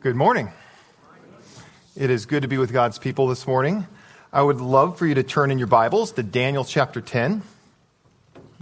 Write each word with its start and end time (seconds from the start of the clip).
Good 0.00 0.16
morning. 0.16 0.50
It 1.94 2.08
is 2.08 2.24
good 2.24 2.40
to 2.40 2.48
be 2.48 2.56
with 2.56 2.72
God's 2.72 2.98
people 2.98 3.26
this 3.26 3.46
morning. 3.46 3.86
I 4.32 4.40
would 4.40 4.58
love 4.58 4.96
for 4.96 5.06
you 5.06 5.14
to 5.14 5.22
turn 5.22 5.50
in 5.50 5.58
your 5.58 5.66
Bibles 5.66 6.12
to 6.12 6.22
Daniel 6.22 6.64
chapter 6.64 7.02
10. 7.02 7.42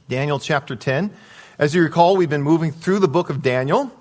Daniel 0.08 0.40
chapter 0.40 0.74
10. 0.74 1.12
As 1.56 1.76
you 1.76 1.82
recall, 1.84 2.16
we've 2.16 2.28
been 2.28 2.42
moving 2.42 2.72
through 2.72 2.98
the 2.98 3.06
book 3.06 3.30
of 3.30 3.40
Daniel. 3.40 3.92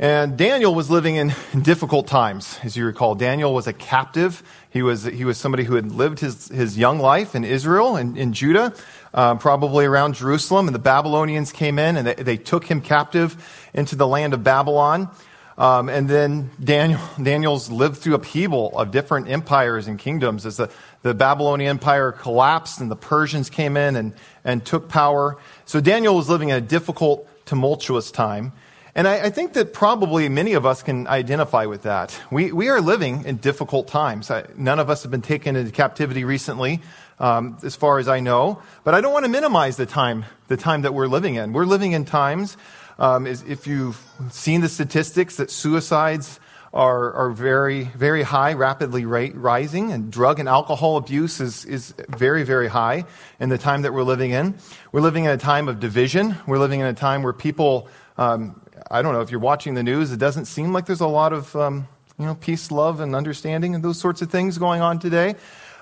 And 0.00 0.36
Daniel 0.36 0.74
was 0.74 0.90
living 0.90 1.14
in 1.14 1.32
difficult 1.62 2.08
times, 2.08 2.58
as 2.64 2.76
you 2.76 2.84
recall. 2.84 3.14
Daniel 3.14 3.54
was 3.54 3.68
a 3.68 3.72
captive. 3.72 4.42
He 4.68 4.82
was, 4.82 5.04
he 5.04 5.24
was 5.24 5.38
somebody 5.38 5.62
who 5.62 5.76
had 5.76 5.92
lived 5.92 6.18
his, 6.18 6.48
his 6.48 6.76
young 6.76 6.98
life 6.98 7.36
in 7.36 7.44
Israel 7.44 7.94
and 7.94 8.18
in 8.18 8.32
Judah, 8.32 8.74
um, 9.14 9.38
probably 9.38 9.84
around 9.84 10.16
Jerusalem. 10.16 10.66
And 10.66 10.74
the 10.74 10.80
Babylonians 10.80 11.52
came 11.52 11.78
in 11.78 11.96
and 11.96 12.08
they, 12.08 12.14
they 12.14 12.36
took 12.36 12.64
him 12.64 12.80
captive 12.80 13.68
into 13.72 13.94
the 13.94 14.08
land 14.08 14.34
of 14.34 14.42
Babylon. 14.42 15.10
Um, 15.58 15.88
and 15.88 16.08
then 16.08 16.50
Daniel, 16.62 17.00
Daniel's 17.22 17.70
lived 17.70 17.96
through 17.96 18.14
upheaval 18.14 18.78
of 18.78 18.90
different 18.90 19.28
empires 19.28 19.88
and 19.88 19.98
kingdoms 19.98 20.44
as 20.44 20.58
the, 20.58 20.70
the 21.02 21.14
Babylonian 21.14 21.70
Empire 21.70 22.12
collapsed 22.12 22.80
and 22.80 22.90
the 22.90 22.96
Persians 22.96 23.48
came 23.48 23.76
in 23.76 23.96
and, 23.96 24.12
and 24.44 24.64
took 24.64 24.88
power. 24.88 25.38
So 25.64 25.80
Daniel 25.80 26.14
was 26.14 26.28
living 26.28 26.50
in 26.50 26.56
a 26.56 26.60
difficult, 26.60 27.26
tumultuous 27.46 28.10
time. 28.10 28.52
And 28.94 29.06
I, 29.06 29.24
I, 29.24 29.30
think 29.30 29.52
that 29.54 29.74
probably 29.74 30.28
many 30.30 30.54
of 30.54 30.64
us 30.64 30.82
can 30.82 31.06
identify 31.06 31.66
with 31.66 31.82
that. 31.82 32.18
We, 32.30 32.50
we 32.50 32.70
are 32.70 32.80
living 32.80 33.24
in 33.26 33.36
difficult 33.36 33.88
times. 33.88 34.30
I, 34.30 34.44
none 34.56 34.78
of 34.78 34.88
us 34.88 35.02
have 35.02 35.10
been 35.10 35.20
taken 35.20 35.54
into 35.54 35.70
captivity 35.70 36.24
recently, 36.24 36.80
um, 37.18 37.58
as 37.62 37.76
far 37.76 37.98
as 37.98 38.08
I 38.08 38.20
know. 38.20 38.62
But 38.84 38.94
I 38.94 39.02
don't 39.02 39.12
want 39.12 39.26
to 39.26 39.30
minimize 39.30 39.76
the 39.76 39.84
time, 39.84 40.24
the 40.48 40.56
time 40.56 40.82
that 40.82 40.94
we're 40.94 41.08
living 41.08 41.34
in. 41.34 41.52
We're 41.52 41.66
living 41.66 41.92
in 41.92 42.06
times 42.06 42.56
um, 42.98 43.26
is 43.26 43.42
if 43.42 43.66
you've 43.66 44.02
seen 44.30 44.60
the 44.60 44.68
statistics 44.68 45.36
that 45.36 45.50
suicides 45.50 46.40
are, 46.76 47.12
are 47.14 47.30
very, 47.30 47.84
very 47.84 48.22
high, 48.22 48.52
rapidly 48.52 49.06
rising, 49.06 49.92
and 49.92 50.12
drug 50.12 50.38
and 50.38 50.48
alcohol 50.48 50.98
abuse 50.98 51.40
is, 51.40 51.64
is 51.64 51.94
very, 52.10 52.42
very 52.42 52.68
high 52.68 53.04
in 53.40 53.48
the 53.48 53.56
time 53.56 53.82
that 53.82 53.94
we're 53.94 54.02
living 54.02 54.32
in. 54.32 54.58
We're 54.92 55.00
living 55.00 55.24
in 55.24 55.30
a 55.30 55.38
time 55.38 55.68
of 55.68 55.80
division. 55.80 56.36
We're 56.46 56.58
living 56.58 56.80
in 56.80 56.86
a 56.86 56.92
time 56.92 57.22
where 57.22 57.32
people, 57.32 57.88
um, 58.18 58.60
I 58.90 59.00
don't 59.00 59.14
know, 59.14 59.22
if 59.22 59.30
you're 59.30 59.40
watching 59.40 59.72
the 59.72 59.82
news, 59.82 60.12
it 60.12 60.18
doesn't 60.18 60.44
seem 60.44 60.74
like 60.74 60.84
there's 60.84 61.00
a 61.00 61.06
lot 61.06 61.32
of, 61.32 61.56
um, 61.56 61.88
you 62.18 62.26
know, 62.26 62.34
peace, 62.34 62.70
love, 62.70 63.00
and 63.00 63.16
understanding 63.16 63.74
and 63.74 63.82
those 63.82 63.98
sorts 63.98 64.20
of 64.20 64.30
things 64.30 64.58
going 64.58 64.82
on 64.82 64.98
today. 64.98 65.36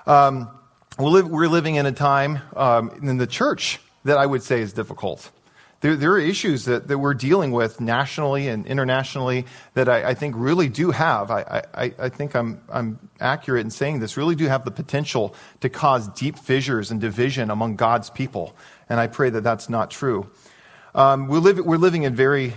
Um, 0.06 0.48
li- 1.00 1.22
we're, 1.22 1.48
living 1.48 1.74
in 1.74 1.86
a 1.86 1.92
time 1.92 2.40
um, 2.54 2.90
in 3.02 3.16
the 3.16 3.26
church 3.26 3.80
that 4.04 4.16
I 4.16 4.26
would 4.26 4.44
say 4.44 4.60
is 4.60 4.72
difficult 4.72 5.30
there, 5.84 5.96
there 5.96 6.12
are 6.12 6.18
issues 6.18 6.64
that, 6.64 6.88
that 6.88 6.96
we're 6.96 7.12
dealing 7.12 7.52
with 7.52 7.78
nationally 7.78 8.48
and 8.48 8.66
internationally 8.66 9.44
that 9.74 9.86
I, 9.86 10.08
I 10.08 10.14
think 10.14 10.34
really 10.38 10.70
do 10.70 10.92
have, 10.92 11.30
I, 11.30 11.62
I, 11.74 11.92
I 11.98 12.08
think 12.08 12.34
I'm, 12.34 12.62
I'm 12.70 13.10
accurate 13.20 13.66
in 13.66 13.70
saying 13.70 14.00
this, 14.00 14.16
really 14.16 14.34
do 14.34 14.46
have 14.46 14.64
the 14.64 14.70
potential 14.70 15.34
to 15.60 15.68
cause 15.68 16.08
deep 16.08 16.38
fissures 16.38 16.90
and 16.90 17.02
division 17.02 17.50
among 17.50 17.76
God's 17.76 18.08
people. 18.08 18.56
And 18.88 18.98
I 18.98 19.08
pray 19.08 19.28
that 19.28 19.42
that's 19.42 19.68
not 19.68 19.90
true. 19.90 20.30
Um, 20.94 21.28
we 21.28 21.36
live, 21.38 21.58
we're 21.58 21.76
living 21.76 22.04
in 22.04 22.14
very 22.14 22.54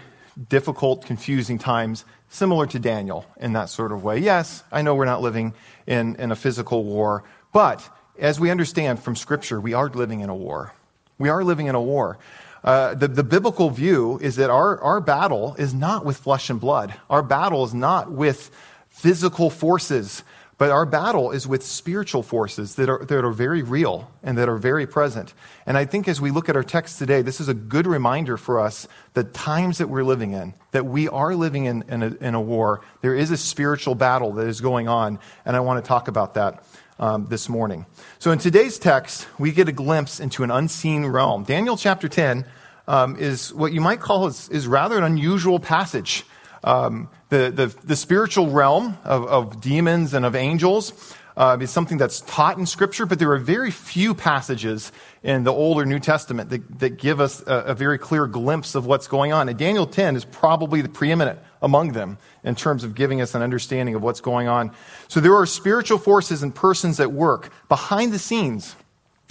difficult, 0.48 1.05
confusing 1.05 1.58
times, 1.58 2.05
similar 2.30 2.66
to 2.67 2.80
Daniel 2.80 3.25
in 3.42 3.52
that 3.52 3.67
sort 3.67 3.92
of 3.92 4.05
way. 4.05 4.20
Yes, 4.20 4.64
I 4.72 4.83
know 4.83 4.95
we're 4.95 5.03
not 5.03 5.22
living 5.22 5.53
in, 5.86 6.16
in 6.16 6.31
a 6.31 6.36
physical 6.38 6.86
war, 6.86 7.25
but 7.52 7.89
as 8.17 8.39
we 8.39 8.52
understand 8.52 9.02
from 9.02 9.17
Scripture, 9.17 9.59
we 9.59 9.73
are 9.73 9.89
living 9.89 10.22
in 10.22 10.30
a 10.30 10.36
war. 10.36 10.73
We 11.20 11.28
are 11.28 11.44
living 11.44 11.67
in 11.67 11.75
a 11.75 11.81
war. 11.81 12.20
Uh, 12.68 12.94
the, 12.96 13.08
the 13.08 13.23
biblical 13.23 13.70
view 13.70 14.20
is 14.22 14.36
that 14.36 14.50
our, 14.50 14.78
our 14.82 15.00
battle 15.00 15.56
is 15.58 15.73
not 15.73 16.04
with 16.04 16.18
flesh 16.18 16.50
and 16.50 16.60
blood. 16.60 16.94
Our 17.10 17.23
battle 17.23 17.64
is 17.64 17.73
not 17.73 18.12
with 18.12 18.52
physical 18.90 19.50
forces, 19.50 20.22
but 20.58 20.70
our 20.70 20.86
battle 20.86 21.32
is 21.32 21.48
with 21.48 21.64
spiritual 21.64 22.23
forces 22.23 22.76
that 22.76 22.89
are, 22.89 23.05
that 23.05 23.23
are 23.23 23.32
very 23.32 23.64
real 23.64 24.11
and 24.22 24.38
that 24.38 24.50
are 24.50 24.58
very 24.58 24.86
present. 24.86 25.33
And 25.66 25.78
I 25.78 25.86
think 25.86 26.10
as 26.10 26.20
we 26.20 26.30
look 26.30 26.50
at 26.50 26.58
our 26.58 26.64
text 26.64 27.00
today, 27.00 27.22
this 27.22 27.39
is 27.39 27.48
a 27.48 27.54
good 27.54 27.88
reminder 27.88 28.36
for 28.36 28.60
us 28.60 28.86
the 29.14 29.23
times 29.23 29.78
that 29.78 29.88
we're 29.88 30.04
living 30.04 30.34
in, 30.34 30.54
that 30.72 30.86
we 30.86 31.08
are 31.08 31.36
living 31.36 31.64
in, 31.64 31.86
in, 31.88 32.04
a, 32.04 32.08
in 32.20 32.36
a 32.36 32.42
war. 32.42 32.82
There 32.99 33.16
is 33.16 33.32
a 33.32 33.38
spiritual 33.38 33.95
battle 33.95 34.34
that 34.34 34.48
is 34.48 34.60
going 34.60 34.89
on, 34.89 35.20
and 35.45 35.55
I 35.55 35.61
want 35.61 35.82
to 35.82 35.88
talk 35.88 36.10
about 36.10 36.34
that 36.34 36.66
um, 36.99 37.28
this 37.28 37.48
morning. 37.48 37.86
So 38.20 38.32
in 38.32 38.39
today's 38.39 38.78
text, 38.78 39.26
we 39.39 39.54
get 39.54 39.70
a 39.70 39.72
glimpse 39.72 40.20
into 40.20 40.44
an 40.44 40.52
unseen 40.52 41.05
realm. 41.05 41.45
Daniel 41.45 41.78
chapter 41.78 42.10
10 42.10 42.45
um, 42.87 43.15
is 43.17 43.53
what 43.53 43.73
you 43.73 43.81
might 43.81 43.99
call 43.99 44.27
is, 44.27 44.49
is 44.49 44.67
rather 44.67 44.98
an 44.98 45.03
unusual 45.03 45.59
passage. 45.59 46.25
Um, 46.64 47.09
the, 47.30 47.52
the, 47.53 47.67
the, 47.86 47.95
spiritual 47.95 48.49
realm 48.49 48.98
of, 49.03 49.25
of, 49.27 49.61
demons 49.61 50.14
and 50.14 50.25
of 50.25 50.36
angels 50.36 51.15
uh, 51.36 51.58
is 51.61 51.70
something 51.70 51.98
that's 51.98 52.21
taught 52.21 52.58
in 52.58 52.65
Scripture, 52.65 53.05
but 53.05 53.20
there 53.20 53.31
are 53.31 53.37
very 53.37 53.70
few 53.70 54.15
passages 54.15 54.92
in 55.21 55.43
the 55.43 55.53
Old 55.53 55.77
or 55.77 55.86
New 55.86 55.99
Testament 55.99 56.49
that, 56.49 56.80
that 56.80 56.98
give 56.98 57.21
us 57.21 57.42
a, 57.45 57.65
a, 57.67 57.75
very 57.75 57.99
clear 57.99 58.25
glimpse 58.25 58.73
of 58.73 58.87
what's 58.87 59.08
going 59.08 59.33
on. 59.33 59.48
And 59.49 59.58
Daniel 59.58 59.86
10 59.86 60.15
is 60.15 60.25
probably 60.25 60.81
the 60.81 60.89
preeminent 60.89 61.39
among 61.61 61.92
them 61.92 62.17
in 62.43 62.55
terms 62.55 62.83
of 62.83 62.95
giving 62.95 63.21
us 63.21 63.36
an 63.36 63.43
understanding 63.43 63.93
of 63.93 64.02
what's 64.02 64.21
going 64.21 64.48
on. 64.48 64.71
So 65.09 65.19
there 65.19 65.36
are 65.36 65.45
spiritual 65.45 65.99
forces 65.99 66.42
and 66.42 66.55
persons 66.55 66.99
at 66.99 67.11
work 67.11 67.52
behind 67.69 68.14
the 68.14 68.19
scenes 68.19 68.75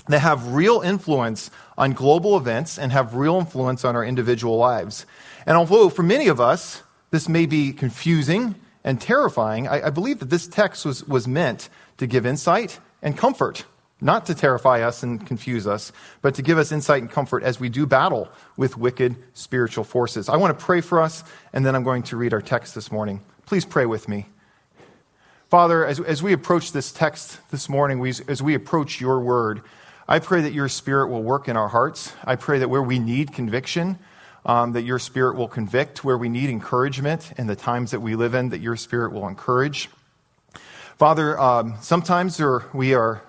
that 0.09 0.21
have 0.21 0.53
real 0.55 0.81
influence 0.81 1.51
on 1.77 1.93
global 1.93 2.37
events 2.37 2.79
and 2.79 2.93
have 2.93 3.15
real 3.15 3.37
influence 3.37 3.85
on 3.85 3.97
our 3.97 4.05
individual 4.05 4.57
lives. 4.57 5.07
And 5.47 5.57
although 5.57 5.89
for 5.89 6.03
many 6.03 6.29
of 6.29 6.41
us, 6.41 6.83
this 7.11 7.29
may 7.29 7.47
be 7.47 7.73
confusing 7.73 8.55
and 8.85 9.01
terrifying, 9.01 9.69
I, 9.69 9.87
I 9.87 9.91
believe 9.91 10.21
that 10.21 10.31
this 10.31 10.47
text 10.47 10.85
was, 10.85 11.05
was 11.05 11.27
meant 11.27 11.69
to 11.99 12.07
give 12.07 12.27
insight 12.27 12.79
and 13.03 13.17
comfort, 13.17 13.65
not 14.01 14.27
to 14.27 14.35
terrify 14.35 14.83
us 14.83 15.03
and 15.03 15.27
confuse 15.27 15.67
us, 15.67 15.93
but 16.23 16.35
to 16.35 16.43
give 16.43 16.59
us 16.59 16.73
insight 16.73 17.03
and 17.03 17.11
comfort 17.11 17.43
as 17.43 17.59
we 17.59 17.69
do 17.69 17.87
battle 17.87 18.29
with 18.57 18.77
wicked 18.77 19.17
spiritual 19.35 19.85
forces. 19.85 20.29
I 20.29 20.37
want 20.37 20.59
to 20.59 20.65
pray 20.65 20.81
for 20.81 21.01
us, 21.01 21.25
and 21.53 21.65
then 21.65 21.75
I'm 21.75 21.85
going 21.85 22.03
to 22.05 22.17
read 22.17 22.33
our 22.33 22.43
text 22.43 22.75
this 22.75 22.93
morning. 22.93 23.23
Please 23.47 23.65
pray 23.65 23.87
with 23.87 24.09
me. 24.09 24.27
Father, 25.49 25.87
as, 25.87 26.01
as 26.01 26.23
we 26.23 26.33
approach 26.33 26.73
this 26.73 26.91
text 26.91 27.39
this 27.51 27.69
morning, 27.69 28.01
we, 28.01 28.13
as 28.27 28.43
we 28.43 28.55
approach 28.55 29.01
your 29.01 29.21
word, 29.21 29.63
I 30.09 30.21
pray 30.21 30.43
that 30.43 30.53
your 30.53 30.69
spirit 30.69 31.09
will 31.09 31.25
work 31.25 31.49
in 31.49 31.57
our 31.57 31.67
hearts. 31.67 32.13
I 32.25 32.37
pray 32.37 32.61
that 32.61 32.71
where 32.71 32.83
we 32.83 33.01
need 33.01 33.33
conviction, 33.33 33.99
um, 34.45 34.71
that 34.73 34.83
your 34.83 35.01
spirit 35.01 35.35
will 35.35 35.49
convict. 35.49 36.05
Where 36.05 36.17
we 36.17 36.29
need 36.29 36.49
encouragement 36.49 37.33
in 37.37 37.49
the 37.49 37.57
times 37.57 37.91
that 37.91 37.99
we 37.99 38.15
live 38.15 38.33
in, 38.33 38.51
that 38.51 38.61
your 38.61 38.77
spirit 38.77 39.13
will 39.13 39.27
encourage. 39.27 39.91
Father, 40.97 41.37
um, 41.41 41.75
sometimes 41.81 42.41
we 42.73 42.95
are, 42.95 43.21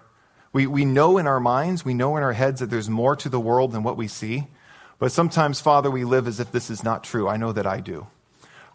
we, 0.53 0.67
we 0.67 0.85
know 0.85 1.17
in 1.17 1.25
our 1.25 1.39
minds, 1.39 1.83
we 1.83 1.95
know 1.95 2.15
in 2.15 2.21
our 2.21 2.33
heads 2.33 2.59
that 2.59 2.69
there's 2.69 2.89
more 2.89 3.15
to 3.15 3.27
the 3.27 3.39
world 3.39 3.71
than 3.71 3.81
what 3.81 3.97
we 3.97 4.07
see. 4.07 4.45
But 4.99 5.11
sometimes, 5.11 5.59
Father, 5.59 5.89
we 5.89 6.03
live 6.03 6.27
as 6.27 6.39
if 6.39 6.51
this 6.51 6.69
is 6.69 6.83
not 6.83 7.03
true. 7.03 7.27
I 7.27 7.38
know 7.38 7.51
that 7.53 7.65
I 7.65 7.79
do. 7.79 8.05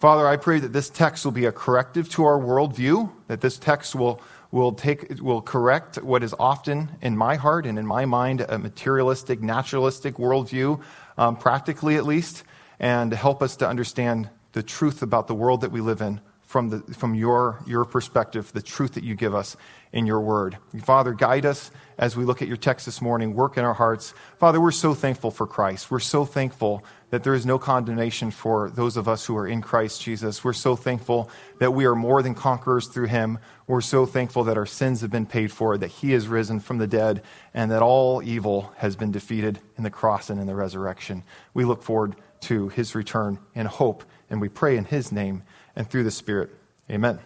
Father, 0.01 0.27
I 0.27 0.37
pray 0.37 0.59
that 0.59 0.73
this 0.73 0.91
text 0.91 1.25
will 1.25 1.31
be 1.31 1.45
a 1.45 1.53
corrective 1.53 2.09
to 2.11 2.25
our 2.25 2.39
worldview, 2.39 3.13
that 3.29 3.41
this 3.41 3.59
text 3.59 3.95
will 3.95 4.21
will 4.53 4.73
take 4.73 5.21
will 5.21 5.43
correct 5.43 5.97
what 6.03 6.23
is 6.23 6.35
often 6.39 6.91
in 7.01 7.17
my 7.17 7.35
heart 7.35 7.67
and 7.67 7.79
in 7.79 7.87
my 7.87 8.05
mind 8.05 8.43
a 8.49 8.59
materialistic, 8.59 9.43
naturalistic 9.43 10.15
worldview, 10.17 10.81
um, 11.19 11.37
practically 11.37 11.97
at 11.97 12.07
least, 12.07 12.45
and 12.79 13.13
help 13.13 13.43
us 13.43 13.57
to 13.57 13.69
understand 13.69 14.29
the 14.53 14.63
truth 14.63 15.03
about 15.03 15.27
the 15.27 15.35
world 15.35 15.63
that 15.63 15.73
we 15.73 15.81
live 15.81 16.01
in 16.01 16.21
from, 16.53 16.69
the, 16.69 16.81
from 16.95 17.15
your, 17.15 17.59
your 17.67 17.87
perspective, 17.87 18.53
the 18.53 18.61
truth 18.61 18.93
that 18.93 19.03
you 19.03 19.15
give 19.15 19.35
us 19.35 19.57
in 19.91 20.05
your 20.05 20.21
word. 20.21 20.59
Father, 20.85 21.15
guide 21.15 21.47
us 21.47 21.71
as 21.97 22.15
we 22.15 22.25
look 22.25 22.43
at 22.43 22.49
your 22.49 22.59
text 22.59 22.85
this 22.85 23.01
morning, 23.01 23.33
work 23.33 23.57
in 23.57 23.65
our 23.65 23.73
hearts. 23.73 24.13
Father, 24.39 24.61
we're 24.61 24.71
so 24.71 24.93
thankful 24.93 25.31
for 25.31 25.47
Christ. 25.47 25.91
We're 25.91 25.99
so 25.99 26.27
thankful 26.27 26.85
that 27.09 27.25
there 27.25 27.33
is 27.33 27.47
no 27.47 27.59
condemnation 27.59 28.31
for 28.31 28.69
those 28.69 28.99
of 28.99 29.09
us 29.09 29.25
who 29.25 29.35
are 29.37 29.47
in 29.47 29.63
Christ 29.63 30.03
Jesus. 30.03 30.45
We're 30.45 30.53
so 30.53 30.77
thankful 30.77 31.31
that 31.59 31.71
we 31.71 31.87
are 31.87 31.95
more 31.95 32.23
than 32.23 32.35
conquerors 32.35 32.87
through 32.87 33.07
him. 33.07 33.39
We're 33.67 33.81
so 33.81 34.05
thankful 34.05 34.45
that 34.45 34.59
our 34.59 34.67
sins 34.67 35.01
have 35.01 35.11
been 35.11 35.27
paid 35.27 35.53
for, 35.53 35.79
that 35.79 35.89
he 35.89 36.13
has 36.13 36.29
risen 36.29 36.61
from 36.61 36.77
the 36.77 36.87
dead, 36.87 37.23
and 37.55 37.71
that 37.71 37.81
all 37.81 38.23
evil 38.23 38.75
has 38.77 38.95
been 38.95 39.11
defeated 39.11 39.59
in 39.79 39.85
the 39.85 39.91
cross 39.91 40.29
and 40.29 40.39
in 40.39 40.47
the 40.47 40.55
resurrection. 40.55 41.25
We 41.55 41.65
look 41.65 41.83
forward 41.83 42.17
to 42.43 42.69
his 42.69 42.95
return 42.95 43.39
in 43.55 43.65
hope, 43.65 44.05
and 44.29 44.39
we 44.39 44.51
pray 44.51 44.77
in 44.77 44.85
his 44.85 45.13
name 45.13 45.45
and 45.77 45.89
through 45.89 46.05
the 46.05 46.11
Spirit. 46.11 46.51
Amen. 46.91 47.19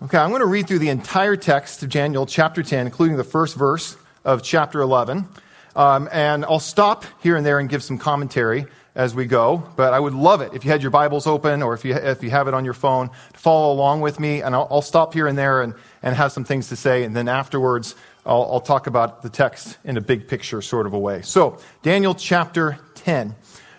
Okay, 0.00 0.16
I'm 0.16 0.30
going 0.30 0.40
to 0.40 0.46
read 0.46 0.68
through 0.68 0.78
the 0.78 0.90
entire 0.90 1.34
text 1.34 1.82
of 1.82 1.90
Daniel 1.90 2.24
chapter 2.24 2.62
10, 2.62 2.86
including 2.86 3.16
the 3.16 3.24
first 3.24 3.56
verse 3.56 3.96
of 4.24 4.42
chapter 4.42 4.80
11. 4.80 5.26
Um, 5.74 6.08
and 6.12 6.44
I'll 6.44 6.60
stop 6.60 7.04
here 7.20 7.36
and 7.36 7.44
there 7.44 7.58
and 7.58 7.68
give 7.68 7.82
some 7.82 7.98
commentary 7.98 8.66
as 8.94 9.14
we 9.14 9.26
go. 9.26 9.66
But 9.76 9.94
I 9.94 10.00
would 10.00 10.14
love 10.14 10.40
it 10.40 10.52
if 10.54 10.64
you 10.64 10.70
had 10.70 10.82
your 10.82 10.90
Bibles 10.90 11.26
open 11.26 11.62
or 11.62 11.74
if 11.74 11.84
you, 11.84 11.94
if 11.94 12.22
you 12.22 12.30
have 12.30 12.48
it 12.48 12.54
on 12.54 12.64
your 12.64 12.74
phone 12.74 13.10
to 13.32 13.38
follow 13.38 13.72
along 13.72 14.00
with 14.00 14.20
me. 14.20 14.42
And 14.42 14.54
I'll, 14.54 14.68
I'll 14.70 14.82
stop 14.82 15.14
here 15.14 15.26
and 15.26 15.38
there 15.38 15.62
and, 15.62 15.74
and 16.02 16.14
have 16.14 16.32
some 16.32 16.44
things 16.44 16.68
to 16.68 16.76
say. 16.76 17.04
And 17.04 17.14
then 17.14 17.28
afterwards, 17.28 17.94
I'll, 18.26 18.48
I'll 18.52 18.60
talk 18.60 18.86
about 18.86 19.22
the 19.22 19.30
text 19.30 19.78
in 19.84 19.96
a 19.96 20.00
big 20.00 20.28
picture 20.28 20.60
sort 20.62 20.86
of 20.86 20.92
a 20.92 20.98
way. 20.98 21.22
So, 21.22 21.58
Daniel 21.82 22.14
chapter 22.14 22.78
10. 22.96 23.34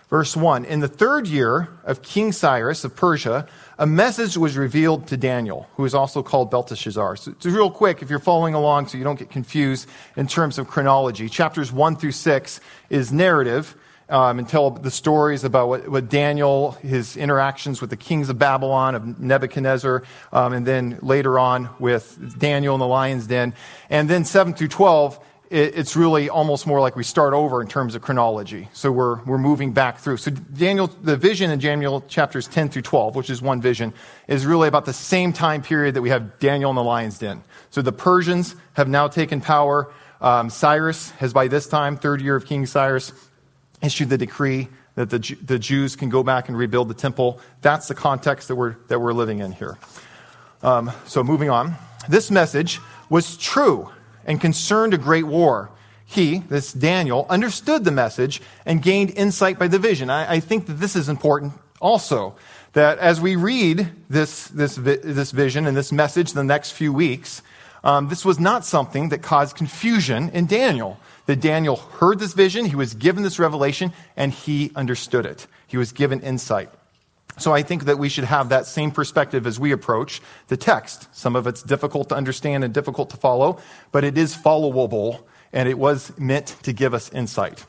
Verse 0.09 0.35
1 0.35 0.65
In 0.65 0.79
the 0.79 0.87
third 0.87 1.27
year 1.27 1.69
of 1.83 2.01
King 2.01 2.31
Cyrus 2.31 2.83
of 2.83 2.95
Persia, 2.95 3.47
a 3.77 3.85
message 3.85 4.37
was 4.37 4.57
revealed 4.57 5.07
to 5.07 5.17
Daniel, 5.17 5.69
who 5.75 5.85
is 5.85 5.93
also 5.93 6.23
called 6.23 6.49
Belteshazzar. 6.49 7.15
So, 7.15 7.31
it's 7.31 7.45
real 7.45 7.69
quick 7.69 8.01
if 8.01 8.09
you're 8.09 8.17
following 8.17 8.55
along 8.55 8.87
so 8.87 8.97
you 8.97 9.03
don't 9.03 9.19
get 9.19 9.29
confused 9.29 9.87
in 10.17 10.27
terms 10.27 10.57
of 10.57 10.67
chronology. 10.67 11.29
Chapters 11.29 11.71
1 11.71 11.95
through 11.97 12.13
6 12.13 12.59
is 12.89 13.13
narrative 13.13 13.75
um, 14.09 14.39
and 14.39 14.49
tell 14.49 14.71
the 14.71 14.89
stories 14.89 15.43
about 15.43 15.69
what, 15.69 15.87
what, 15.87 16.09
Daniel, 16.09 16.71
his 16.71 17.15
interactions 17.15 17.79
with 17.79 17.91
the 17.91 17.97
kings 17.97 18.29
of 18.29 18.39
Babylon, 18.39 18.95
of 18.95 19.19
Nebuchadnezzar, 19.19 20.03
um, 20.33 20.53
and 20.53 20.65
then 20.65 20.97
later 21.03 21.37
on 21.37 21.69
with 21.77 22.39
Daniel 22.39 22.73
in 22.73 22.79
the 22.79 22.87
lion's 22.87 23.27
den. 23.27 23.53
And 23.91 24.09
then 24.09 24.25
7 24.25 24.55
through 24.55 24.69
12 24.69 25.19
it's 25.49 25.95
really 25.95 26.29
almost 26.29 26.67
more 26.67 26.79
like 26.79 26.95
we 26.95 27.03
start 27.03 27.33
over 27.33 27.61
in 27.61 27.67
terms 27.67 27.95
of 27.95 28.03
chronology. 28.03 28.69
So 28.71 28.91
we're, 28.91 29.21
we're 29.23 29.39
moving 29.39 29.71
back 29.73 29.97
through. 29.97 30.17
So 30.17 30.29
Daniel, 30.29 30.87
the 30.87 31.17
vision 31.17 31.49
in 31.49 31.57
Daniel 31.57 32.01
chapters 32.01 32.47
10 32.47 32.69
through 32.69 32.83
12, 32.83 33.15
which 33.15 33.31
is 33.31 33.41
one 33.41 33.59
vision, 33.59 33.93
is 34.27 34.45
really 34.45 34.67
about 34.67 34.85
the 34.85 34.93
same 34.93 35.33
time 35.33 35.63
period 35.63 35.95
that 35.95 36.03
we 36.03 36.09
have 36.09 36.37
Daniel 36.37 36.69
in 36.69 36.75
the 36.75 36.83
lion's 36.83 37.17
den. 37.17 37.43
So 37.71 37.81
the 37.81 37.91
Persians 37.91 38.55
have 38.73 38.87
now 38.87 39.07
taken 39.07 39.41
power. 39.41 39.91
Um, 40.21 40.51
Cyrus 40.51 41.09
has 41.11 41.33
by 41.33 41.47
this 41.47 41.65
time, 41.65 41.97
third 41.97 42.21
year 42.21 42.35
of 42.35 42.45
King 42.45 42.67
Cyrus, 42.67 43.11
issued 43.81 44.09
the 44.09 44.17
decree 44.17 44.67
that 44.95 45.09
the, 45.09 45.37
the 45.43 45.57
Jews 45.57 45.95
can 45.95 46.09
go 46.09 46.21
back 46.21 46.49
and 46.49 46.57
rebuild 46.57 46.89
the 46.89 46.93
temple. 46.93 47.39
That's 47.61 47.87
the 47.87 47.95
context 47.95 48.49
that 48.49 48.55
we're, 48.55 48.75
that 48.89 48.99
we're 48.99 49.13
living 49.13 49.39
in 49.39 49.53
here. 49.53 49.79
Um, 50.61 50.91
so 51.05 51.23
moving 51.23 51.49
on. 51.49 51.73
This 52.07 52.29
message 52.29 52.79
was 53.09 53.35
true 53.37 53.89
and 54.29 54.39
concerned 54.39 54.93
a 54.93 54.97
great 54.97 55.25
war. 55.25 55.71
He, 56.05 56.39
this 56.39 56.71
Daniel, 56.71 57.25
understood 57.29 57.83
the 57.83 57.91
message 57.91 58.41
and 58.65 58.81
gained 58.81 59.11
insight 59.11 59.59
by 59.59 59.67
the 59.67 59.79
vision. 59.79 60.09
I, 60.09 60.35
I 60.35 60.39
think 60.39 60.67
that 60.67 60.73
this 60.73 60.95
is 60.95 61.09
important 61.09 61.53
also. 61.81 62.35
That 62.73 62.99
as 62.99 63.19
we 63.19 63.35
read 63.35 63.89
this, 64.07 64.47
this, 64.47 64.75
this 64.75 65.31
vision 65.31 65.65
and 65.65 65.75
this 65.75 65.91
message 65.91 66.33
the 66.33 66.43
next 66.43 66.71
few 66.71 66.93
weeks, 66.93 67.41
um, 67.83 68.09
this 68.09 68.23
was 68.23 68.39
not 68.39 68.65
something 68.65 69.09
that 69.09 69.23
caused 69.23 69.55
confusion 69.55 70.29
in 70.29 70.45
Daniel. 70.45 70.99
That 71.25 71.41
Daniel 71.41 71.75
heard 71.75 72.19
this 72.19 72.33
vision, 72.33 72.65
he 72.65 72.75
was 72.75 72.93
given 72.93 73.23
this 73.23 73.39
revelation, 73.39 73.93
and 74.15 74.31
he 74.31 74.71
understood 74.75 75.25
it. 75.25 75.47
He 75.65 75.77
was 75.77 75.91
given 75.91 76.21
insight. 76.21 76.69
So 77.39 77.53
I 77.53 77.63
think 77.63 77.85
that 77.85 77.97
we 77.97 78.09
should 78.09 78.25
have 78.25 78.49
that 78.49 78.65
same 78.65 78.91
perspective 78.91 79.47
as 79.47 79.59
we 79.59 79.71
approach 79.71 80.21
the 80.47 80.57
text. 80.57 81.07
Some 81.15 81.35
of 81.35 81.47
it's 81.47 81.63
difficult 81.63 82.09
to 82.09 82.15
understand 82.15 82.63
and 82.63 82.73
difficult 82.73 83.09
to 83.11 83.17
follow, 83.17 83.59
but 83.91 84.03
it 84.03 84.17
is 84.17 84.35
followable, 84.35 85.23
and 85.53 85.69
it 85.69 85.79
was 85.79 86.11
meant 86.17 86.55
to 86.63 86.73
give 86.73 86.93
us 86.93 87.11
insight. 87.13 87.65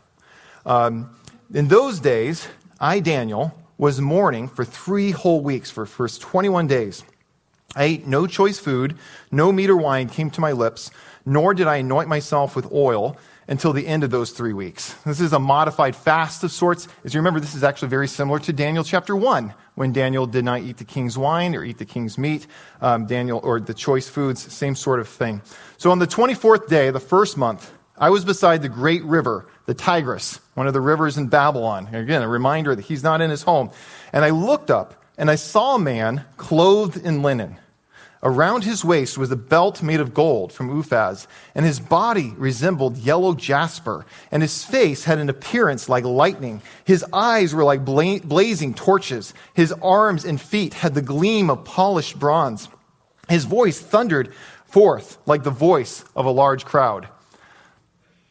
Um, 0.67 1.17
in 1.55 1.69
those 1.69 2.01
days, 2.01 2.49
I, 2.81 3.01
Daniel, 3.01 3.55
was 3.79 4.01
mourning 4.01 4.49
for 4.49 4.65
three 4.65 5.13
whole 5.13 5.41
weeks, 5.41 5.71
for 5.71 5.87
first 5.87 6.21
21 6.21 6.67
days. 6.67 7.05
I 7.77 7.85
ate 7.85 8.07
no 8.07 8.27
choice 8.27 8.59
food, 8.59 8.97
no 9.31 9.53
meat 9.53 9.71
or 9.71 9.77
wine 9.77 10.09
came 10.09 10.31
to 10.31 10.41
my 10.41 10.53
lips, 10.53 10.91
nor 11.25 11.55
did 11.55 11.69
I 11.69 11.77
anoint 11.77 12.09
myself 12.09 12.57
with 12.57 12.71
oil 12.73 13.17
until 13.47 13.73
the 13.73 13.87
end 13.87 14.05
of 14.05 14.11
those 14.11 14.31
three 14.31 14.53
weeks. 14.53 14.95
This 15.05 15.21
is 15.21 15.33
a 15.33 15.39
modified 15.39 15.97
fast 15.97 16.45
of 16.45 16.53
sorts. 16.53 16.89
As 17.05 17.15
you 17.15 17.19
remember, 17.19 17.41
this 17.41 17.55
is 17.55 17.65
actually 17.65 17.89
very 17.89 18.09
similar 18.09 18.39
to 18.41 18.53
Daniel 18.53 18.85
chapter 18.85 19.15
1, 19.15 19.55
when 19.75 19.93
Daniel 19.93 20.27
did 20.27 20.45
not 20.45 20.61
eat 20.61 20.77
the 20.77 20.85
king's 20.85 21.17
wine 21.17 21.55
or 21.55 21.65
eat 21.65 21.79
the 21.79 21.85
king's 21.85 22.19
meat. 22.19 22.47
Um, 22.81 23.07
Daniel, 23.07 23.41
or 23.43 23.61
the 23.61 23.75
choice 23.75 24.09
foods, 24.09 24.53
same 24.53 24.75
sort 24.75 25.01
of 25.01 25.09
thing. 25.09 25.43
So 25.79 25.91
on 25.91 25.99
the 25.99 26.07
24th 26.07 26.69
day, 26.69 26.91
the 26.91 27.01
first 27.01 27.37
month, 27.37 27.73
I 27.97 28.11
was 28.11 28.25
beside 28.25 28.63
the 28.63 28.69
great 28.69 29.05
river, 29.05 29.47
the 29.67 29.75
Tigris, 29.75 30.41
one 30.55 30.67
of 30.67 30.73
the 30.73 30.81
rivers 30.81 31.19
in 31.19 31.29
Babylon. 31.29 31.95
Again, 31.95 32.23
a 32.23 32.29
reminder 32.29 32.75
that 32.75 32.83
he's 32.83 33.03
not 33.03 33.21
in 33.21 33.31
his 33.31 33.43
home. 33.43 33.71
And 34.13 34.25
I 34.25 34.31
looked 34.31 34.71
up 34.71 35.03
and 35.19 35.31
I 35.31 35.35
saw 35.35 35.77
a 35.77 35.79
man 35.79 36.25
clothed 36.37 36.97
in 36.97 37.23
linen 37.23 37.59
Around 38.23 38.65
his 38.65 38.85
waist 38.85 39.17
was 39.17 39.31
a 39.31 39.37
belt 39.37 39.83
made 39.83 39.99
of 39.99 40.13
gold 40.13 40.53
from 40.53 40.69
Uphaz, 40.69 41.27
and 41.55 41.65
his 41.65 41.81
body 41.81 42.35
resembled 42.37 42.99
yellow 42.99 43.35
jasper, 43.35 44.05
and 44.31 44.43
his 44.43 44.63
face 44.63 45.05
had 45.05 45.19
an 45.19 45.31
appearance 45.31 45.89
like 45.89 46.05
lightning. 46.05 46.61
His 46.85 47.03
eyes 47.15 47.55
were 47.55 47.65
like 47.65 47.83
bla- 47.83 48.21
blazing 48.21 48.75
torches. 48.75 49.33
His 49.55 49.73
arms 49.73 50.27
and 50.27 50.39
feet 50.39 50.75
had 50.75 50.95
the 50.95 51.01
gleam 51.01 51.49
of 51.49 51.65
polished 51.65 52.19
bronze. 52.19 52.69
His 53.31 53.47
voice 53.47 53.81
thundered 53.81 54.35
forth 54.67 55.17
like 55.25 55.43
the 55.43 55.51
voice 55.51 56.05
of 56.15 56.27
a 56.27 56.31
large 56.31 56.67
crowd. 56.67 57.09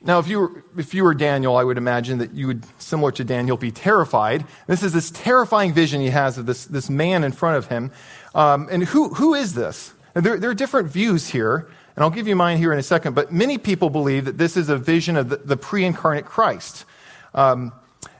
Now, 0.02 0.20
if 0.20 0.30
you, 0.30 0.40
were, 0.40 0.64
if 0.78 0.94
you 0.94 1.04
were 1.04 1.14
Daniel, 1.14 1.58
I 1.58 1.64
would 1.64 1.78
imagine 1.78 2.20
that 2.20 2.34
you 2.34 2.48
would, 2.48 2.64
similar 2.82 3.12
to 3.14 3.24
Daniel, 3.26 3.58
be 3.58 3.72
terrified. 3.72 4.46
This 4.66 4.82
is 4.82 4.94
this 4.94 5.12
terrifying 5.12 5.74
vision 5.74 6.00
he 6.00 6.08
has 6.08 6.38
of 6.38 6.46
this, 6.46 6.66
this 6.66 6.90
man 6.90 7.26
in 7.26 7.34
front 7.34 7.58
of 7.58 7.68
him. 7.68 7.92
Um, 8.36 8.68
and 8.72 8.84
who, 8.84 9.10
who 9.16 9.34
is 9.34 9.54
this? 9.54 9.94
There, 10.14 10.38
there, 10.38 10.50
are 10.50 10.56
different 10.56 10.90
views 10.90 11.30
here, 11.30 11.70
and 11.96 12.04
I'll 12.04 12.10
give 12.10 12.28
you 12.28 12.36
mine 12.36 12.58
here 12.58 12.74
in 12.74 12.80
a 12.80 12.84
second, 12.84 13.14
but 13.14 13.32
many 13.32 13.58
people 13.58 13.90
believe 13.90 14.26
that 14.26 14.38
this 14.38 14.58
is 14.58 14.70
a 14.70 14.78
vision 14.78 15.16
of 15.16 15.30
the, 15.30 15.38
the 15.38 15.58
pre 15.58 15.86
incarnate 15.86 16.26
Christ. 16.26 16.86
Um, 17.34 17.74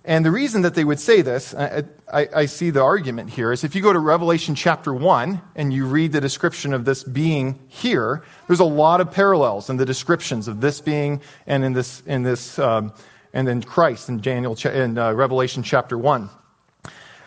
and 0.06 0.26
the 0.26 0.32
reason 0.32 0.62
that 0.64 0.76
they 0.76 0.84
would 0.84 1.00
say 1.00 1.22
this, 1.22 1.54
I, 1.54 1.84
I, 2.12 2.28
I, 2.36 2.46
see 2.46 2.70
the 2.70 2.82
argument 2.82 3.32
here, 3.32 3.52
is 3.52 3.64
if 3.64 3.76
you 3.76 3.82
go 3.82 3.94
to 3.94 4.00
Revelation 4.00 4.56
chapter 4.56 4.94
1 4.94 5.42
and 5.56 5.74
you 5.74 5.86
read 5.86 6.14
the 6.14 6.22
description 6.22 6.74
of 6.74 6.86
this 6.86 7.04
being 7.04 7.60
here, 7.68 8.24
there's 8.48 8.60
a 8.60 8.66
lot 8.66 9.02
of 9.02 9.12
parallels 9.12 9.70
in 9.70 9.78
the 9.78 9.86
descriptions 9.86 10.48
of 10.48 10.62
this 10.62 10.80
being 10.80 11.22
and 11.46 11.64
in 11.64 11.74
this, 11.74 12.02
in 12.06 12.24
this 12.24 12.58
um, 12.58 12.94
and 13.34 13.48
then 13.48 13.62
Christ 13.62 14.10
in, 14.10 14.20
Daniel, 14.20 14.56
in 14.66 14.98
uh, 14.98 15.14
Revelation 15.14 15.64
chapter 15.64 15.98
1. 15.98 16.30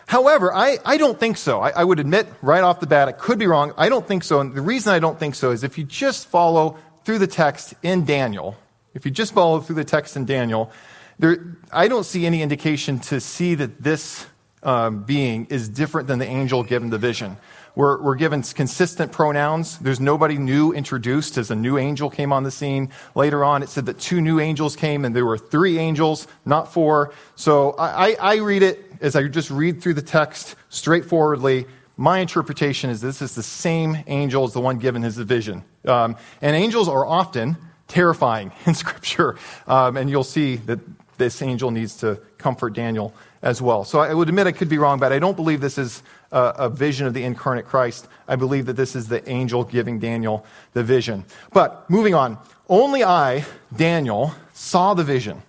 However, 0.05 0.53
I, 0.53 0.77
I 0.85 0.97
don't 0.97 1.19
think 1.19 1.37
so. 1.37 1.61
I, 1.61 1.69
I 1.69 1.83
would 1.83 1.99
admit 1.99 2.27
right 2.41 2.63
off 2.63 2.79
the 2.79 2.87
bat, 2.87 3.07
I 3.07 3.13
could 3.13 3.39
be 3.39 3.47
wrong. 3.47 3.73
I 3.77 3.89
don't 3.89 4.07
think 4.07 4.23
so. 4.23 4.39
And 4.39 4.53
the 4.53 4.61
reason 4.61 4.93
I 4.93 4.99
don't 4.99 5.19
think 5.19 5.35
so 5.35 5.51
is 5.51 5.63
if 5.63 5.77
you 5.77 5.83
just 5.83 6.27
follow 6.27 6.77
through 7.05 7.19
the 7.19 7.27
text 7.27 7.73
in 7.83 8.05
Daniel, 8.05 8.57
if 8.93 9.05
you 9.05 9.11
just 9.11 9.33
follow 9.33 9.59
through 9.59 9.75
the 9.75 9.83
text 9.83 10.15
in 10.15 10.25
Daniel, 10.25 10.71
there, 11.19 11.57
I 11.71 11.87
don't 11.87 12.05
see 12.05 12.25
any 12.25 12.41
indication 12.41 12.99
to 13.01 13.19
see 13.19 13.55
that 13.55 13.81
this 13.81 14.25
um, 14.63 15.03
being 15.03 15.45
is 15.49 15.69
different 15.69 16.07
than 16.07 16.19
the 16.19 16.27
angel 16.27 16.63
given 16.63 16.89
the 16.89 16.97
vision. 16.97 17.37
We're, 17.75 18.01
we're 18.01 18.15
given 18.15 18.43
consistent 18.43 19.11
pronouns. 19.11 19.79
There's 19.79 19.99
nobody 19.99 20.37
new 20.37 20.73
introduced 20.73 21.37
as 21.37 21.49
a 21.49 21.55
new 21.55 21.77
angel 21.77 22.09
came 22.09 22.31
on 22.31 22.43
the 22.43 22.51
scene. 22.51 22.91
Later 23.15 23.43
on, 23.43 23.63
it 23.63 23.69
said 23.69 23.87
that 23.87 23.99
two 23.99 24.21
new 24.21 24.39
angels 24.39 24.75
came 24.75 25.05
and 25.05 25.15
there 25.15 25.25
were 25.25 25.39
three 25.39 25.79
angels, 25.79 26.27
not 26.45 26.71
four. 26.71 27.13
So 27.35 27.71
I, 27.79 28.15
I 28.19 28.35
read 28.37 28.61
it 28.61 28.85
as 29.01 29.15
I 29.15 29.27
just 29.27 29.49
read 29.49 29.81
through 29.81 29.95
the 29.95 30.03
text 30.03 30.55
straightforwardly. 30.69 31.65
My 31.97 32.19
interpretation 32.19 32.91
is 32.91 33.01
this 33.01 33.21
is 33.21 33.33
the 33.33 33.43
same 33.43 33.97
angel 34.05 34.43
as 34.43 34.53
the 34.53 34.61
one 34.61 34.77
given 34.77 35.01
his 35.01 35.17
vision. 35.17 35.63
Um, 35.85 36.15
and 36.41 36.55
angels 36.55 36.87
are 36.87 37.05
often 37.05 37.57
terrifying 37.87 38.51
in 38.67 38.75
Scripture. 38.75 39.35
Um, 39.67 39.97
and 39.97 40.09
you'll 40.09 40.23
see 40.23 40.57
that 40.57 40.79
this 41.17 41.41
angel 41.41 41.71
needs 41.71 41.97
to 41.97 42.19
comfort 42.37 42.73
Daniel 42.73 43.13
as 43.41 43.61
well. 43.61 43.83
So 43.83 43.99
I 43.99 44.13
would 44.13 44.29
admit 44.29 44.47
I 44.47 44.51
could 44.51 44.69
be 44.69 44.77
wrong, 44.77 44.99
but 44.99 45.11
I 45.11 45.19
don't 45.19 45.35
believe 45.35 45.59
this 45.61 45.77
is 45.77 46.01
a, 46.33 46.65
a, 46.65 46.69
vision 46.69 47.07
of 47.07 47.13
the 47.13 47.23
incarnate 47.23 47.65
Christ. 47.65 48.07
I 48.27 48.35
believe 48.35 48.65
that 48.65 48.73
this 48.73 48.95
is 48.95 49.07
the 49.07 49.27
angel 49.29 49.63
giving 49.63 49.99
Daniel 49.99 50.45
the 50.73 50.83
vision. 50.83 51.25
But 51.53 51.89
moving 51.89 52.15
on, 52.15 52.37
only 52.67 53.03
I, 53.03 53.45
Daniel, 53.75 54.33
saw 54.53 54.93
the 54.93 55.03
vision, 55.03 55.43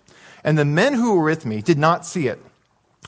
and 0.44 0.58
the 0.58 0.64
men 0.64 0.94
who 0.94 1.16
were 1.16 1.24
with 1.24 1.46
me 1.46 1.62
did 1.62 1.78
not 1.78 2.06
see 2.06 2.28
it. 2.28 2.38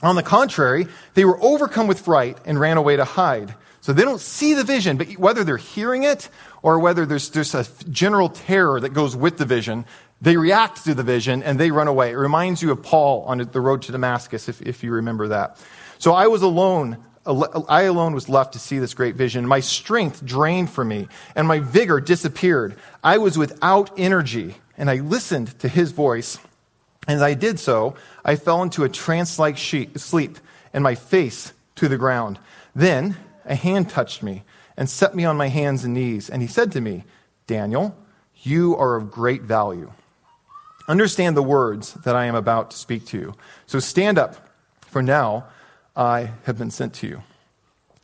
On 0.03 0.17
the 0.17 0.23
contrary, 0.23 0.87
they 1.15 1.25
were 1.25 1.43
overcome 1.43 1.87
with 1.87 2.01
fright 2.01 2.39
and 2.45 2.59
ran 2.59 2.77
away 2.77 2.97
to 2.97 3.05
hide. 3.05 3.55
So 3.81 3.93
they 3.93 4.03
don't 4.03 4.21
see 4.21 4.55
the 4.55 4.65
vision, 4.65 4.97
but 4.97 5.13
whether 5.13 5.45
they're 5.45 5.57
hearing 5.57 6.03
it 6.03 6.29
or 6.63 6.79
whether 6.79 7.07
there's 7.07 7.31
just 7.31 7.55
a 7.55 7.69
general 7.89 8.29
terror 8.29 8.81
that 8.81 8.91
goes 8.91 9.15
with 9.15 9.39
the 9.39 9.45
vision, 9.45 9.85
they 10.21 10.37
react 10.37 10.85
to 10.85 10.95
the 10.95 11.03
vision 11.03 11.43
and 11.43 11.59
they 11.61 11.71
run 11.71 11.89
away. 11.89 12.11
It 12.11 12.17
reminds 12.17 12.63
you 12.63 12.73
of 12.73 12.83
Paul 12.83 13.23
on 13.23 13.39
the 13.39 13.61
road 13.61 13.83
to 13.83 13.93
Damascus, 13.93 14.49
if, 14.49 14.61
if 14.63 14.83
you 14.83 14.93
remember 14.93 15.29
that. 15.29 15.59
So 15.99 16.13
I 16.13 16.27
was 16.27 16.43
alone. 16.43 16.99
I 17.27 17.83
alone 17.83 18.15
was 18.15 18.29
left 18.29 18.53
to 18.53 18.59
see 18.59 18.79
this 18.79 18.95
great 18.95 19.17
vision. 19.17 19.47
My 19.47 19.61
strength 19.61 20.25
drained 20.25 20.71
from 20.71 20.89
me 20.89 21.09
and 21.35 21.49
my 21.49 21.59
vigor 21.59 22.01
disappeared. 22.01 22.77
I 23.03 23.19
was 23.19 23.37
without 23.37 23.91
energy 23.99 24.57
and 24.79 24.89
I 24.89 24.97
listened 24.97 25.59
to 25.59 25.69
his 25.69 25.93
voice. 25.93 26.39
As 27.09 27.23
I 27.23 27.35
did 27.35 27.59
so, 27.59 27.97
I 28.25 28.37
fell 28.37 28.63
into 28.63 28.85
a 28.85 28.89
trance 28.89 29.39
like 29.39 29.59
sleep 29.59 30.39
and 30.73 30.85
my 30.85 30.95
face 30.95 31.53
to 31.77 31.89
the 31.89 31.99
ground. 31.99 32.39
Then 32.75 33.17
a 33.45 33.55
hand 33.55 33.91
touched 33.91 34.23
me 34.23 34.45
and 34.77 34.89
set 34.89 35.15
me 35.15 35.25
on 35.25 35.37
my 35.37 35.49
hands 35.49 35.85
and 35.85 35.95
knees. 35.95 36.31
And 36.31 36.43
he 36.43 36.49
said 36.49 36.73
to 36.73 36.81
me, 36.81 37.05
Daniel, 37.47 37.97
you 38.43 38.77
are 38.77 38.97
of 38.97 39.11
great 39.11 39.43
value. 39.43 39.93
Understand 40.89 41.37
the 41.37 41.43
words 41.43 41.95
that 41.95 42.15
I 42.15 42.27
am 42.27 42.35
about 42.35 42.71
to 42.71 42.77
speak 42.77 43.07
to 43.07 43.19
you. 43.19 43.35
So 43.67 43.81
stand 43.81 44.19
up, 44.19 44.37
for 44.83 45.03
now 45.03 45.47
I 45.97 46.33
have 46.45 46.59
been 46.59 46.71
sent 46.71 46.95
to 46.95 47.07
you. 47.07 47.23